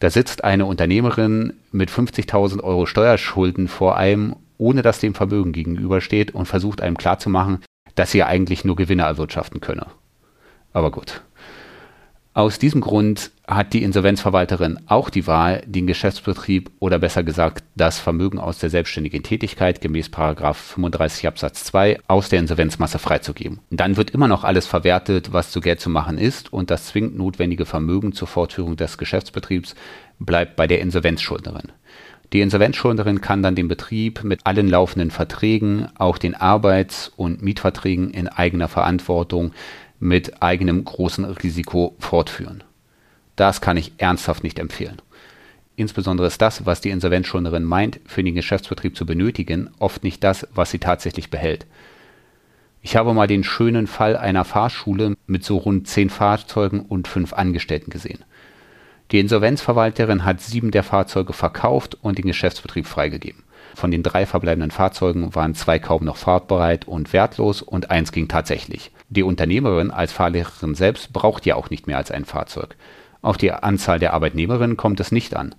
Da 0.01 0.11
sitzt 0.11 0.43
eine 0.43 0.67
Unternehmerin 0.67 1.53
mit 1.71 1.91
50.000 1.91 2.61
Euro 2.61 2.87
Steuerschulden 2.87 3.69
vor 3.69 3.97
einem, 3.97 4.35
ohne 4.59 4.83
dass 4.83 4.99
dem 4.99 5.15
Vermögen 5.15 5.53
gegenübersteht 5.53 6.35
und 6.35 6.47
versucht 6.47 6.83
einem 6.83 6.99
klarzumachen, 6.99 7.61
dass 7.95 8.11
sie 8.11 8.19
ja 8.19 8.27
eigentlich 8.27 8.65
nur 8.65 8.75
Gewinne 8.75 9.05
erwirtschaften 9.05 9.61
könne. 9.61 9.87
Aber 10.73 10.91
gut. 10.91 11.23
Aus 12.37 12.59
diesem 12.59 12.83
Grund 12.83 13.31
hat 13.49 13.73
die 13.73 13.83
Insolvenzverwalterin 13.83 14.81
auch 14.85 15.09
die 15.09 15.27
Wahl, 15.27 15.63
den 15.65 15.87
Geschäftsbetrieb 15.87 16.71
oder 16.81 16.99
besser 16.99 17.23
gesagt 17.23 17.65
das 17.77 17.99
Vermögen 17.99 18.39
aus 18.39 18.59
der 18.59 18.69
selbstständigen 18.69 19.23
Tätigkeit 19.23 19.81
gemäß 19.81 20.11
35 20.13 21.27
Absatz 21.27 21.65
2 21.65 21.99
aus 22.09 22.29
der 22.29 22.41
Insolvenzmasse 22.41 22.99
freizugeben. 22.99 23.61
Dann 23.71 23.97
wird 23.97 24.11
immer 24.11 24.29
noch 24.29 24.45
alles 24.45 24.67
verwertet, 24.67 25.33
was 25.33 25.51
zu 25.51 25.63
Geld 25.63 25.81
zu 25.81 25.89
machen 25.89 26.19
ist 26.19 26.53
und 26.53 26.71
das 26.71 26.89
zwingend 26.89 27.17
notwendige 27.17 27.65
Vermögen 27.65 28.13
zur 28.13 28.29
Fortführung 28.29 28.77
des 28.77 28.99
Geschäftsbetriebs 28.99 29.75
bleibt 30.19 30.57
bei 30.57 30.67
der 30.67 30.83
Insolvenzschuldnerin. 30.83 31.73
Die 32.33 32.41
Insolvenzschuldnerin 32.41 33.21
kann 33.21 33.43
dann 33.43 33.55
den 33.55 33.69
Betrieb 33.69 34.25
mit 34.25 34.41
allen 34.45 34.69
laufenden 34.69 35.11
Verträgen, 35.11 35.89
auch 35.97 36.19
den 36.19 36.35
Arbeits- 36.35 37.11
und 37.17 37.41
Mietverträgen 37.41 38.11
in 38.11 38.29
eigener 38.29 38.69
Verantwortung 38.69 39.53
mit 39.99 40.43
eigenem 40.43 40.85
großen 40.85 41.25
Risiko 41.25 41.95
fortführen. 41.99 42.65
Das 43.37 43.61
kann 43.61 43.77
ich 43.77 43.93
ernsthaft 43.99 44.43
nicht 44.43 44.59
empfehlen. 44.59 45.01
Insbesondere 45.77 46.27
ist 46.27 46.41
das, 46.41 46.65
was 46.65 46.81
die 46.81 46.91
Insolvenzschuldnerin 46.91 47.65
meint, 47.65 48.01
für 48.07 48.25
den 48.25 48.35
Geschäftsbetrieb 48.35 48.97
zu 48.97 49.05
benötigen, 49.05 49.71
oft 49.79 50.03
nicht 50.03 50.25
das, 50.25 50.49
was 50.55 50.71
sie 50.71 50.79
tatsächlich 50.79 51.31
behält. 51.31 51.67
Ich 52.81 52.97
habe 52.97 53.13
mal 53.13 53.27
den 53.27 53.45
schönen 53.45 53.87
Fall 53.87 54.17
einer 54.17 54.45
Fahrschule 54.45 55.17
mit 55.27 55.45
so 55.45 55.59
rund 55.59 55.87
zehn 55.87 56.09
Fahrzeugen 56.09 56.81
und 56.81 57.09
fünf 57.09 57.35
Angestellten 57.35 57.91
gesehen. 57.91 58.25
Die 59.11 59.21
Insolvenzverwalterin 59.21 60.25
hat 60.25 60.41
sieben 60.41 60.71
der 60.71 60.83
Fahrzeuge 60.83 61.33
verkauft 61.33 61.97
und 62.01 62.19
den 62.19 62.27
Geschäftsbetrieb 62.27 62.87
freigegeben. 62.87 63.43
Von 63.75 63.91
den 63.91 64.03
drei 64.03 64.25
verbleibenden 64.25 64.71
Fahrzeugen 64.71 65.35
waren 65.35 65.55
zwei 65.55 65.79
kaum 65.79 66.05
noch 66.05 66.17
fahrtbereit 66.17 66.89
und 66.89 67.13
wertlos 67.13 67.61
und 67.61 67.91
eins 67.91 68.11
ging 68.11 68.27
tatsächlich. 68.27 68.91
Die 69.09 69.23
Unternehmerin 69.23 69.91
als 69.91 70.13
Fahrlehrerin 70.13 70.75
selbst 70.75 71.13
braucht 71.13 71.47
ja 71.47 71.55
auch 71.55 71.71
nicht 71.71 71.87
mehr 71.87 71.97
als 71.97 72.11
ein 72.11 72.25
Fahrzeug. 72.25 72.77
Auf 73.23 73.37
die 73.37 73.53
Anzahl 73.53 73.99
der 73.99 74.13
Arbeitnehmerinnen 74.15 74.77
kommt 74.77 75.01
es 75.01 75.13
nicht 75.13 75.37
an. 75.37 75.55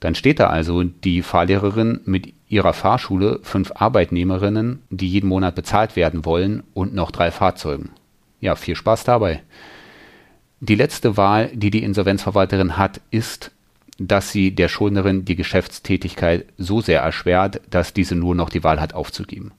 Dann 0.00 0.14
steht 0.14 0.40
da 0.40 0.48
also 0.48 0.82
die 0.82 1.22
Fahrlehrerin 1.22 2.00
mit 2.04 2.34
ihrer 2.48 2.72
Fahrschule, 2.72 3.40
fünf 3.42 3.72
Arbeitnehmerinnen, 3.74 4.82
die 4.90 5.08
jeden 5.08 5.28
Monat 5.28 5.54
bezahlt 5.54 5.96
werden 5.96 6.24
wollen 6.24 6.62
und 6.74 6.94
noch 6.94 7.10
drei 7.10 7.30
Fahrzeugen. 7.30 7.90
Ja, 8.40 8.54
viel 8.54 8.76
Spaß 8.76 9.04
dabei. 9.04 9.42
Die 10.60 10.74
letzte 10.74 11.16
Wahl, 11.16 11.50
die 11.54 11.70
die 11.70 11.82
Insolvenzverwalterin 11.82 12.76
hat, 12.76 13.00
ist, 13.10 13.50
dass 13.98 14.30
sie 14.30 14.54
der 14.54 14.68
Schuldnerin 14.68 15.24
die 15.24 15.36
Geschäftstätigkeit 15.36 16.46
so 16.58 16.80
sehr 16.80 17.00
erschwert, 17.00 17.60
dass 17.70 17.92
diese 17.92 18.14
nur 18.14 18.34
noch 18.34 18.50
die 18.50 18.64
Wahl 18.64 18.80
hat 18.80 18.94
aufzugeben. 18.94 19.52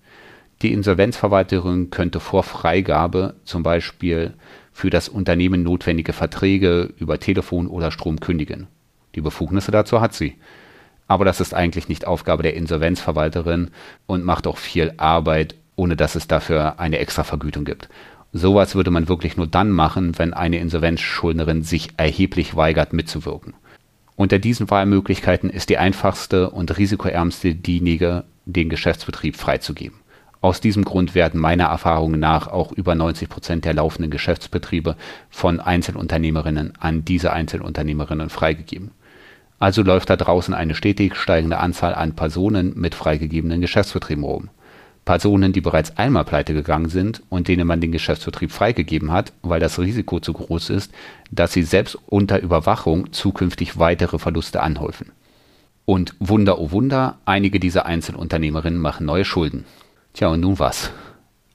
Die 0.61 0.71
Insolvenzverwalterin 0.71 1.89
könnte 1.89 2.19
vor 2.19 2.43
Freigabe 2.43 3.35
zum 3.43 3.63
Beispiel 3.63 4.33
für 4.71 4.89
das 4.89 5.09
Unternehmen 5.09 5.63
notwendige 5.63 6.13
Verträge 6.13 6.93
über 6.97 7.19
Telefon 7.19 7.67
oder 7.67 7.91
Strom 7.91 8.19
kündigen. 8.19 8.67
Die 9.15 9.21
Befugnisse 9.21 9.71
dazu 9.71 10.01
hat 10.01 10.13
sie. 10.13 10.35
Aber 11.07 11.23
das 11.25 11.39
ist 11.39 11.53
eigentlich 11.53 11.87
nicht 11.87 12.07
Aufgabe 12.07 12.43
der 12.43 12.55
Insolvenzverwalterin 12.55 13.69
und 14.07 14.23
macht 14.23 14.47
auch 14.47 14.57
viel 14.57 14.93
Arbeit, 14.97 15.55
ohne 15.75 15.95
dass 15.95 16.15
es 16.15 16.27
dafür 16.27 16.79
eine 16.79 16.99
extra 16.99 17.23
Vergütung 17.23 17.63
gibt. 17.63 17.89
Sowas 18.33 18.75
würde 18.75 18.91
man 18.91 19.07
wirklich 19.07 19.37
nur 19.37 19.47
dann 19.47 19.71
machen, 19.71 20.17
wenn 20.17 20.33
eine 20.33 20.59
Insolvenzschuldnerin 20.59 21.63
sich 21.63 21.89
erheblich 21.97 22.55
weigert 22.55 22.91
mitzuwirken. 22.91 23.53
Unter 24.17 24.39
diesen 24.39 24.69
Wahlmöglichkeiten 24.69 25.49
ist 25.49 25.69
die 25.69 25.77
einfachste 25.77 26.49
und 26.49 26.77
risikoärmste 26.77 27.55
diejenige, 27.55 28.23
den 28.45 28.69
Geschäftsbetrieb 28.69 29.35
freizugeben. 29.35 29.99
Aus 30.45 30.61
diesem 30.61 30.85
Grund 30.85 31.15
werden 31.15 31.41
meiner 31.41 31.63
Erfahrung 31.63 32.19
nach 32.19 32.45
auch 32.45 32.71
über 32.71 32.93
90 32.93 33.29
Prozent 33.29 33.65
der 33.65 33.73
laufenden 33.73 34.11
Geschäftsbetriebe 34.11 34.95
von 35.31 35.59
Einzelunternehmerinnen 35.59 36.73
an 36.79 37.03
diese 37.03 37.33
Einzelunternehmerinnen 37.33 38.29
freigegeben. 38.29 38.91
Also 39.57 39.81
läuft 39.81 40.11
da 40.11 40.15
draußen 40.15 40.53
eine 40.53 40.75
stetig 40.75 41.15
steigende 41.15 41.57
Anzahl 41.57 41.95
an 41.95 42.13
Personen 42.13 42.73
mit 42.75 42.93
freigegebenen 42.93 43.59
Geschäftsbetrieben 43.59 44.23
rum. 44.23 44.49
Personen, 45.03 45.51
die 45.51 45.61
bereits 45.61 45.97
einmal 45.97 46.25
pleite 46.25 46.53
gegangen 46.53 46.89
sind 46.89 47.23
und 47.29 47.47
denen 47.47 47.65
man 47.65 47.81
den 47.81 47.91
Geschäftsbetrieb 47.91 48.51
freigegeben 48.51 49.11
hat, 49.11 49.33
weil 49.41 49.59
das 49.59 49.79
Risiko 49.79 50.19
zu 50.19 50.33
groß 50.33 50.69
ist, 50.69 50.91
dass 51.31 51.53
sie 51.53 51.63
selbst 51.63 51.97
unter 52.05 52.39
Überwachung 52.39 53.11
zukünftig 53.13 53.79
weitere 53.79 54.19
Verluste 54.19 54.61
anhäufen. 54.61 55.11
Und 55.85 56.13
Wunder, 56.19 56.59
oh 56.59 56.69
Wunder, 56.69 57.17
einige 57.25 57.59
dieser 57.59 57.87
Einzelunternehmerinnen 57.87 58.79
machen 58.79 59.07
neue 59.07 59.25
Schulden. 59.25 59.65
Tja, 60.15 60.29
und 60.29 60.39
nun 60.39 60.57
was? 60.59 60.91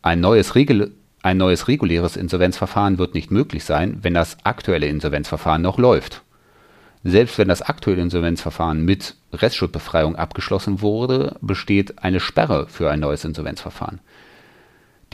Ein 0.03 0.21
neues, 0.21 0.55
Regel 0.55 0.93
ein 1.23 1.39
neues 1.39 1.67
reguläres 1.67 2.15
Insolvenzverfahren 2.15 2.99
wird 2.99 3.15
nicht 3.15 3.31
möglich 3.31 3.65
sein, 3.65 4.01
wenn 4.03 4.13
das 4.13 4.37
aktuelle 4.45 4.87
Insolvenzverfahren 4.87 5.63
noch 5.63 5.79
läuft. 5.79 6.23
Selbst 7.03 7.39
wenn 7.39 7.49
das 7.49 7.63
aktuelle 7.63 8.03
Insolvenzverfahren 8.03 8.85
mit 8.85 9.17
Restschuldbefreiung 9.33 10.15
abgeschlossen 10.15 10.83
wurde, 10.83 11.37
besteht 11.41 12.03
eine 12.03 12.21
Sperre 12.21 12.67
für 12.69 12.91
ein 12.91 13.01
neues 13.01 13.25
Insolvenzverfahren. 13.25 14.01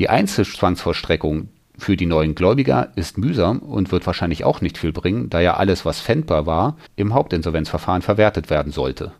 Die 0.00 0.08
Einzelzwangsvollstreckung 0.08 1.48
für 1.78 1.96
die 1.96 2.06
neuen 2.06 2.34
Gläubiger 2.34 2.90
ist 2.96 3.16
mühsam 3.16 3.60
und 3.60 3.92
wird 3.92 4.08
wahrscheinlich 4.08 4.42
auch 4.42 4.60
nicht 4.60 4.76
viel 4.76 4.92
bringen, 4.92 5.30
da 5.30 5.38
ja 5.38 5.54
alles, 5.54 5.84
was 5.84 6.00
fändbar 6.00 6.46
war, 6.46 6.76
im 6.96 7.14
Hauptinsolvenzverfahren 7.14 8.02
verwertet 8.02 8.50
werden 8.50 8.72
sollte. 8.72 9.12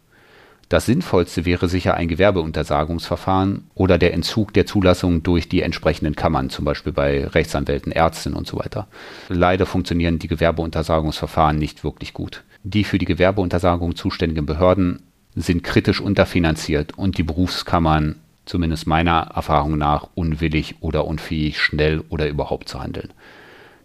Das 0.69 0.87
Sinnvollste 0.87 1.45
wäre 1.45 1.69
sicher 1.69 1.95
ein 1.95 2.09
Gewerbeuntersagungsverfahren 2.09 3.71
oder 3.75 3.99
der 3.99 4.13
Entzug 4.13 4.53
der 4.53 4.67
Zulassung 4.67 5.23
durch 5.23 5.49
die 5.49 5.63
entsprechenden 5.63 6.17
Kammern, 6.17 6.51
zum 6.51 6.65
Beispiel 6.65 6.93
bei 6.93 7.25
Rechtsanwälten, 7.25 7.93
Ärzten 7.93 8.35
und 8.35 8.49
so 8.49 8.59
weiter. 8.59 8.89
Leider 9.29 9.65
funktionieren 9.65 10.19
die 10.19 10.27
Gewerbeuntersagungsverfahren 10.27 11.57
nicht 11.57 11.85
wirklich 11.85 12.15
gut. 12.15 12.43
Die 12.65 12.83
für 12.83 12.99
die 12.99 13.05
Gewerbeuntersagung 13.05 13.95
zuständigen 13.95 14.45
Behörden 14.45 15.05
sind 15.37 15.63
kritisch 15.63 16.01
unterfinanziert 16.01 16.99
und 16.99 17.17
die 17.17 17.23
Berufskammern, 17.23 18.17
zumindest 18.45 18.89
meiner 18.89 19.31
Erfahrung 19.35 19.79
nach, 19.79 20.09
unwillig 20.17 20.77
oder 20.81 21.05
unfähig, 21.05 21.61
schnell 21.61 22.03
oder 22.09 22.27
überhaupt 22.29 22.69
zu 22.69 22.83
handeln. 22.83 23.11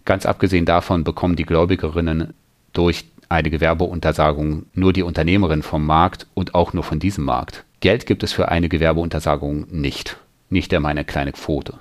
Ganz 0.03 0.25
abgesehen 0.25 0.65
davon 0.65 1.03
bekommen 1.03 1.35
die 1.35 1.45
Gläubigerinnen 1.45 2.33
durch 2.73 3.10
eine 3.31 3.49
Gewerbeuntersagung 3.49 4.65
nur 4.73 4.93
die 4.93 5.03
Unternehmerin 5.03 5.63
vom 5.63 5.85
Markt 5.85 6.27
und 6.33 6.53
auch 6.53 6.73
nur 6.73 6.83
von 6.83 6.99
diesem 6.99 7.23
Markt. 7.23 7.65
Geld 7.79 8.05
gibt 8.05 8.23
es 8.23 8.33
für 8.33 8.49
eine 8.49 8.69
Gewerbeuntersagung 8.69 9.65
nicht. 9.69 10.17
Nicht 10.49 10.73
einmal 10.73 10.91
eine 10.91 11.05
kleine 11.05 11.31
Quote. 11.31 11.75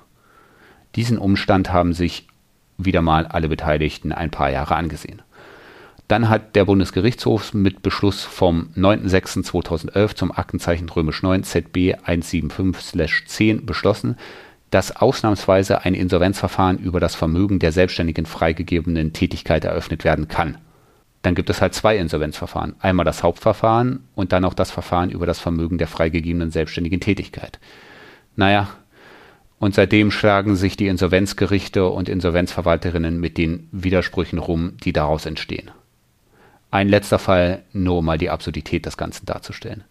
Diesen 0.97 1.19
Umstand 1.19 1.73
haben 1.73 1.93
sich 1.93 2.27
wieder 2.79 3.03
mal 3.03 3.27
alle 3.27 3.49
Beteiligten 3.49 4.13
ein 4.13 4.31
paar 4.31 4.51
Jahre 4.51 4.77
angesehen. 4.77 5.23
Dann 6.09 6.29
hat 6.29 6.57
der 6.57 6.65
Bundesgerichtshof 6.65 7.55
mit 7.55 7.83
Beschluss 7.83 8.25
vom 8.25 8.71
9.06.2011 8.77 10.15
zum 10.17 10.33
Aktenzeichen 10.33 10.89
römisch 10.89 11.23
9 11.23 11.45
ZB 11.45 11.95
175/10 12.05 13.65
beschlossen, 13.65 14.17
dass 14.71 14.97
ausnahmsweise 14.97 15.85
ein 15.85 15.95
Insolvenzverfahren 15.95 16.79
über 16.79 16.99
das 16.99 17.15
Vermögen 17.15 17.59
der 17.59 17.71
selbstständigen 17.73 18.27
freigegebenen 18.27 19.13
Tätigkeit 19.13 19.65
eröffnet 19.65 20.03
werden 20.05 20.27
kann. 20.27 20.59
Dann 21.23 21.35
gibt 21.35 21.51
es 21.51 21.61
halt 21.61 21.75
zwei 21.75 21.99
Insolvenzverfahren. 21.99 22.77
Einmal 22.81 23.05
das 23.05 23.23
Hauptverfahren 23.23 24.09
und 24.15 24.33
dann 24.33 24.45
auch 24.45 24.55
das 24.55 24.71
Verfahren 24.71 25.11
über 25.11 25.27
das 25.27 25.39
Vermögen 25.39 25.79
der 25.79 25.87
freigegebenen 25.87 26.51
selbstständigen 26.51 27.01
Tätigkeit. 27.01 27.59
Naja, 28.37 28.69
und 29.59 29.75
seitdem 29.75 30.11
schlagen 30.11 30.57
sich 30.57 30.79
die 30.79 30.89
Insolvenzgerichte 30.89 31.87
und 31.87 32.09
Insolvenzverwalterinnen 32.09 33.21
mit 33.21 33.37
den 33.37 33.69
Widersprüchen 33.73 34.39
rum, 34.39 34.79
die 34.83 34.95
daraus 34.95 35.27
entstehen. 35.27 35.71
Ein 36.71 36.89
letzter 36.89 37.19
Fall, 37.19 37.65
nur 37.73 37.99
um 37.99 38.07
mal 38.07 38.17
die 38.17 38.31
Absurdität 38.31 38.87
des 38.87 38.97
Ganzen 38.97 39.27
darzustellen. 39.27 39.85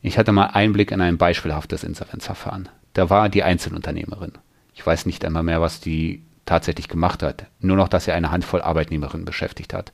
Ich 0.00 0.18
hatte 0.18 0.32
mal 0.32 0.46
Einblick 0.46 0.92
in 0.92 1.00
ein 1.00 1.18
beispielhaftes 1.18 1.82
Insolvenzverfahren. 1.82 2.68
Da 2.92 3.10
war 3.10 3.28
die 3.28 3.42
Einzelunternehmerin. 3.42 4.32
Ich 4.74 4.86
weiß 4.86 5.06
nicht 5.06 5.24
einmal 5.24 5.42
mehr, 5.42 5.60
was 5.60 5.80
die 5.80 6.22
tatsächlich 6.46 6.88
gemacht 6.88 7.22
hat. 7.22 7.46
Nur 7.58 7.76
noch, 7.76 7.88
dass 7.88 8.04
sie 8.04 8.12
eine 8.12 8.30
Handvoll 8.30 8.60
Arbeitnehmerinnen 8.60 9.24
beschäftigt 9.24 9.74
hat. 9.74 9.92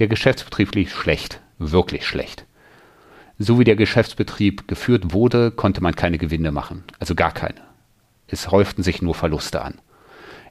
Der 0.00 0.08
Geschäftsbetrieb 0.08 0.74
lief 0.74 0.98
schlecht, 0.98 1.40
wirklich 1.58 2.06
schlecht. 2.06 2.46
So 3.38 3.58
wie 3.58 3.64
der 3.64 3.76
Geschäftsbetrieb 3.76 4.66
geführt 4.66 5.12
wurde, 5.12 5.50
konnte 5.50 5.82
man 5.82 5.94
keine 5.94 6.16
Gewinne 6.16 6.52
machen, 6.52 6.84
also 6.98 7.14
gar 7.14 7.32
keine. 7.32 7.60
Es 8.26 8.50
häuften 8.50 8.82
sich 8.82 9.02
nur 9.02 9.14
Verluste 9.14 9.60
an. 9.60 9.74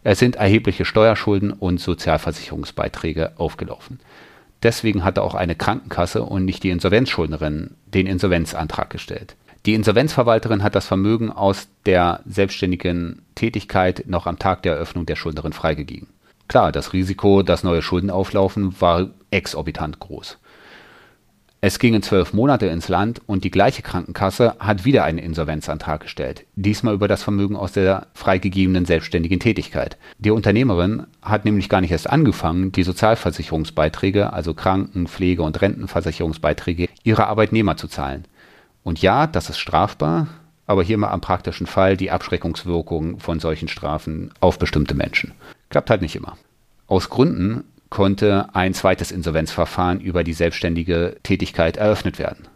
Es 0.04 0.20
sind 0.20 0.36
erhebliche 0.36 0.86
Steuerschulden 0.86 1.52
und 1.52 1.80
Sozialversicherungsbeiträge 1.80 3.40
aufgelaufen. 3.40 4.00
Deswegen 4.62 5.04
hatte 5.04 5.24
auch 5.24 5.34
eine 5.34 5.56
Krankenkasse 5.56 6.22
und 6.22 6.46
nicht 6.46 6.62
die 6.62 6.70
Insolvenzschuldnerin 6.70 7.72
den 7.88 8.06
Insolvenzantrag 8.06 8.92
gestellt. 8.92 9.36
Die 9.66 9.74
Insolvenzverwalterin 9.74 10.62
hat 10.62 10.76
das 10.76 10.86
Vermögen 10.86 11.32
aus 11.32 11.70
der 11.88 12.22
selbstständigen 12.28 13.24
Tätigkeit 13.34 14.04
noch 14.06 14.28
am 14.28 14.38
Tag 14.38 14.62
der 14.62 14.76
Eröffnung 14.76 15.08
der 15.08 15.16
Schuldnerin 15.16 15.54
freigegeben. 15.54 16.08
Klar, 16.50 16.72
das 16.72 16.94
Risiko, 16.94 17.44
dass 17.44 17.64
neue 17.64 17.84
Schulden 17.84 18.10
auflaufen, 18.10 18.82
war 18.82 19.12
exorbitant 19.30 20.00
groß. 20.00 20.40
Es 21.62 21.78
gingen 21.78 22.02
zwölf 22.02 22.34
Monate 22.34 22.66
ins 22.66 22.88
Land 22.88 23.22
und 23.28 23.44
die 23.44 23.52
gleiche 23.52 23.84
Krankenkasse 23.84 24.56
hat 24.60 24.84
wieder 24.84 25.04
einen 25.04 25.20
Insolvenzantrag 25.20 26.02
gestellt, 26.02 26.46
diesmal 26.56 26.96
über 26.96 27.08
das 27.08 27.22
Vermögen 27.22 27.56
aus 27.56 27.74
der 27.74 28.08
freigegebenen 28.16 28.86
selbstständigen 28.86 29.40
Tätigkeit. 29.40 29.98
Die 30.18 30.32
Unternehmerin 30.32 31.06
hat 31.22 31.46
nämlich 31.46 31.70
gar 31.70 31.82
nicht 31.82 31.92
erst 31.92 32.10
angefangen, 32.10 32.72
die 32.72 32.84
Sozialversicherungsbeiträge, 32.84 34.34
also 34.34 34.56
Kranken-, 34.56 35.08
Pflege- 35.08 35.44
und 35.44 35.62
Rentenversicherungsbeiträge 35.62 36.88
ihrer 37.04 37.28
Arbeitnehmer 37.28 37.78
zu 37.78 37.88
zahlen. 37.88 38.26
Und 38.82 39.04
ja, 39.04 39.28
das 39.28 39.52
ist 39.52 39.60
strafbar, 39.60 40.28
aber 40.66 40.82
hier 40.82 40.98
mal 40.98 41.12
am 41.12 41.22
praktischen 41.22 41.68
Fall 41.68 41.96
die 41.96 42.10
Abschreckungswirkung 42.10 43.20
von 43.20 43.40
solchen 43.40 43.68
Strafen 43.68 44.32
auf 44.40 44.58
bestimmte 44.58 44.96
Menschen. 44.96 45.34
Klappt 45.70 45.90
halt 45.90 46.02
nicht 46.02 46.16
immer. 46.16 46.38
Aus 46.88 47.10
Gründen 47.10 47.64
konnte 47.90 48.54
ein 48.54 48.74
zweites 48.74 49.12
Insolvenzverfahren 49.12 50.00
über 50.00 50.24
die 50.24 50.34
selbstständige 50.34 51.18
Tätigkeit 51.24 51.78
eröffnet 51.78 52.20
werden. 52.20 52.48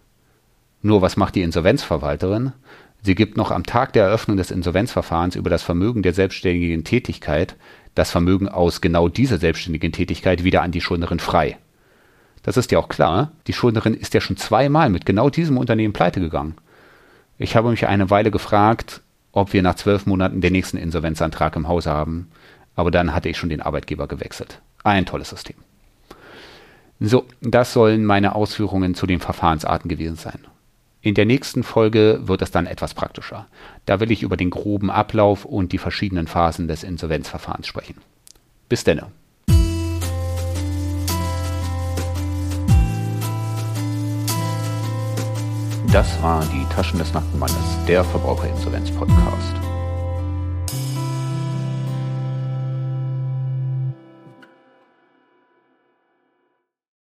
Nur 0.81 1.02
was 1.02 1.18
macht 1.18 1.35
die 1.35 1.41
Insolvenzverwalterin? 1.41 2.53
Sie 3.02 3.15
gibt 3.15 3.38
noch 3.38 3.52
am 3.52 3.65
Tag 3.65 3.94
der 3.94 4.06
Eröffnung 4.06 4.38
des 4.38 4.52
Insolvenzverfahrens 4.52 5.35
über 5.35 5.49
das 5.49 5.64
Vermögen 5.64 6.03
der 6.03 6.14
selbstständigen 6.14 6.84
Tätigkeit 6.84 7.56
das 7.95 8.11
Vermögen 8.11 8.49
aus 8.49 8.81
genau 8.81 9.07
dieser 9.07 9.38
selbstständigen 9.38 9.91
Tätigkeit 9.91 10.44
wieder 10.44 10.61
an 10.61 10.72
die 10.72 10.81
Schuldnerin 10.81 11.19
frei. 11.19 11.57
Das 12.41 12.57
ist 12.57 12.72
ja 12.72 12.80
auch 12.80 12.90
klar, 12.90 13.31
die 13.48 13.53
Schuldnerin 13.53 13.94
ist 13.94 14.14
ja 14.14 14.22
schon 14.22 14.38
zweimal 14.38 14.90
mit 14.90 15.06
genau 15.06 15.30
diesem 15.30 15.57
Unternehmen 15.57 15.94
pleite 15.94 16.19
gegangen. 16.19 16.56
Ich 17.38 17.56
habe 17.56 17.69
mich 17.69 17.88
eine 17.88 18.10
Weile 18.10 18.31
gefragt, 18.31 19.02
ob 19.31 19.53
wir 19.53 19.61
nach 19.61 19.76
zwölf 19.76 20.06
Monaten 20.06 20.41
den 20.41 20.53
nächsten 20.53 20.77
Insolvenzantrag 20.77 21.56
im 21.56 21.68
Hause 21.68 21.91
haben, 21.91 22.30
aber 22.76 22.91
dann 22.91 23.14
hatte 23.14 23.30
ich 23.30 23.38
schon 23.38 23.50
den 23.50 23.62
Arbeitgeber 23.62 24.08
gewechselt. 24.08 24.62
Ein 24.84 25.06
tolles 25.06 25.30
System. 25.30 25.56
So, 27.00 27.26
das 27.41 27.74
sollen 27.74 28.06
meine 28.06 28.36
Ausführungen 28.36 28.95
zu 28.95 29.06
den 29.08 29.20
Verfahrensarten 29.20 29.90
gewesen 29.90 30.16
sein. 30.16 30.40
In 31.02 31.16
der 31.16 31.26
nächsten 31.26 31.64
Folge 31.64 32.22
wird 32.24 32.41
es 32.41 32.52
dann 32.52 32.66
etwas 32.66 32.94
praktischer. 32.94 33.48
Da 33.86 34.00
will 34.00 34.10
ich 34.10 34.24
über 34.24 34.38
den 34.38 34.50
groben 34.50 34.90
Ablauf 34.90 35.44
und 35.44 35.74
die 35.74 35.78
verschiedenen 35.78 36.28
Phasen 36.28 36.70
des 36.70 36.84
Insolvenzverfahrens 36.84 37.68
sprechen. 37.68 37.98
Bis 38.70 38.86
denne. 38.86 39.08
Das 45.91 46.24
war 46.24 46.44
die 46.45 46.66
Taschen 46.74 46.98
des 47.00 47.14
nackten 47.14 47.38
Mannes, 47.38 47.78
der 47.86 48.04
Verbraucherinsolvenz-Podcast. 48.06 49.73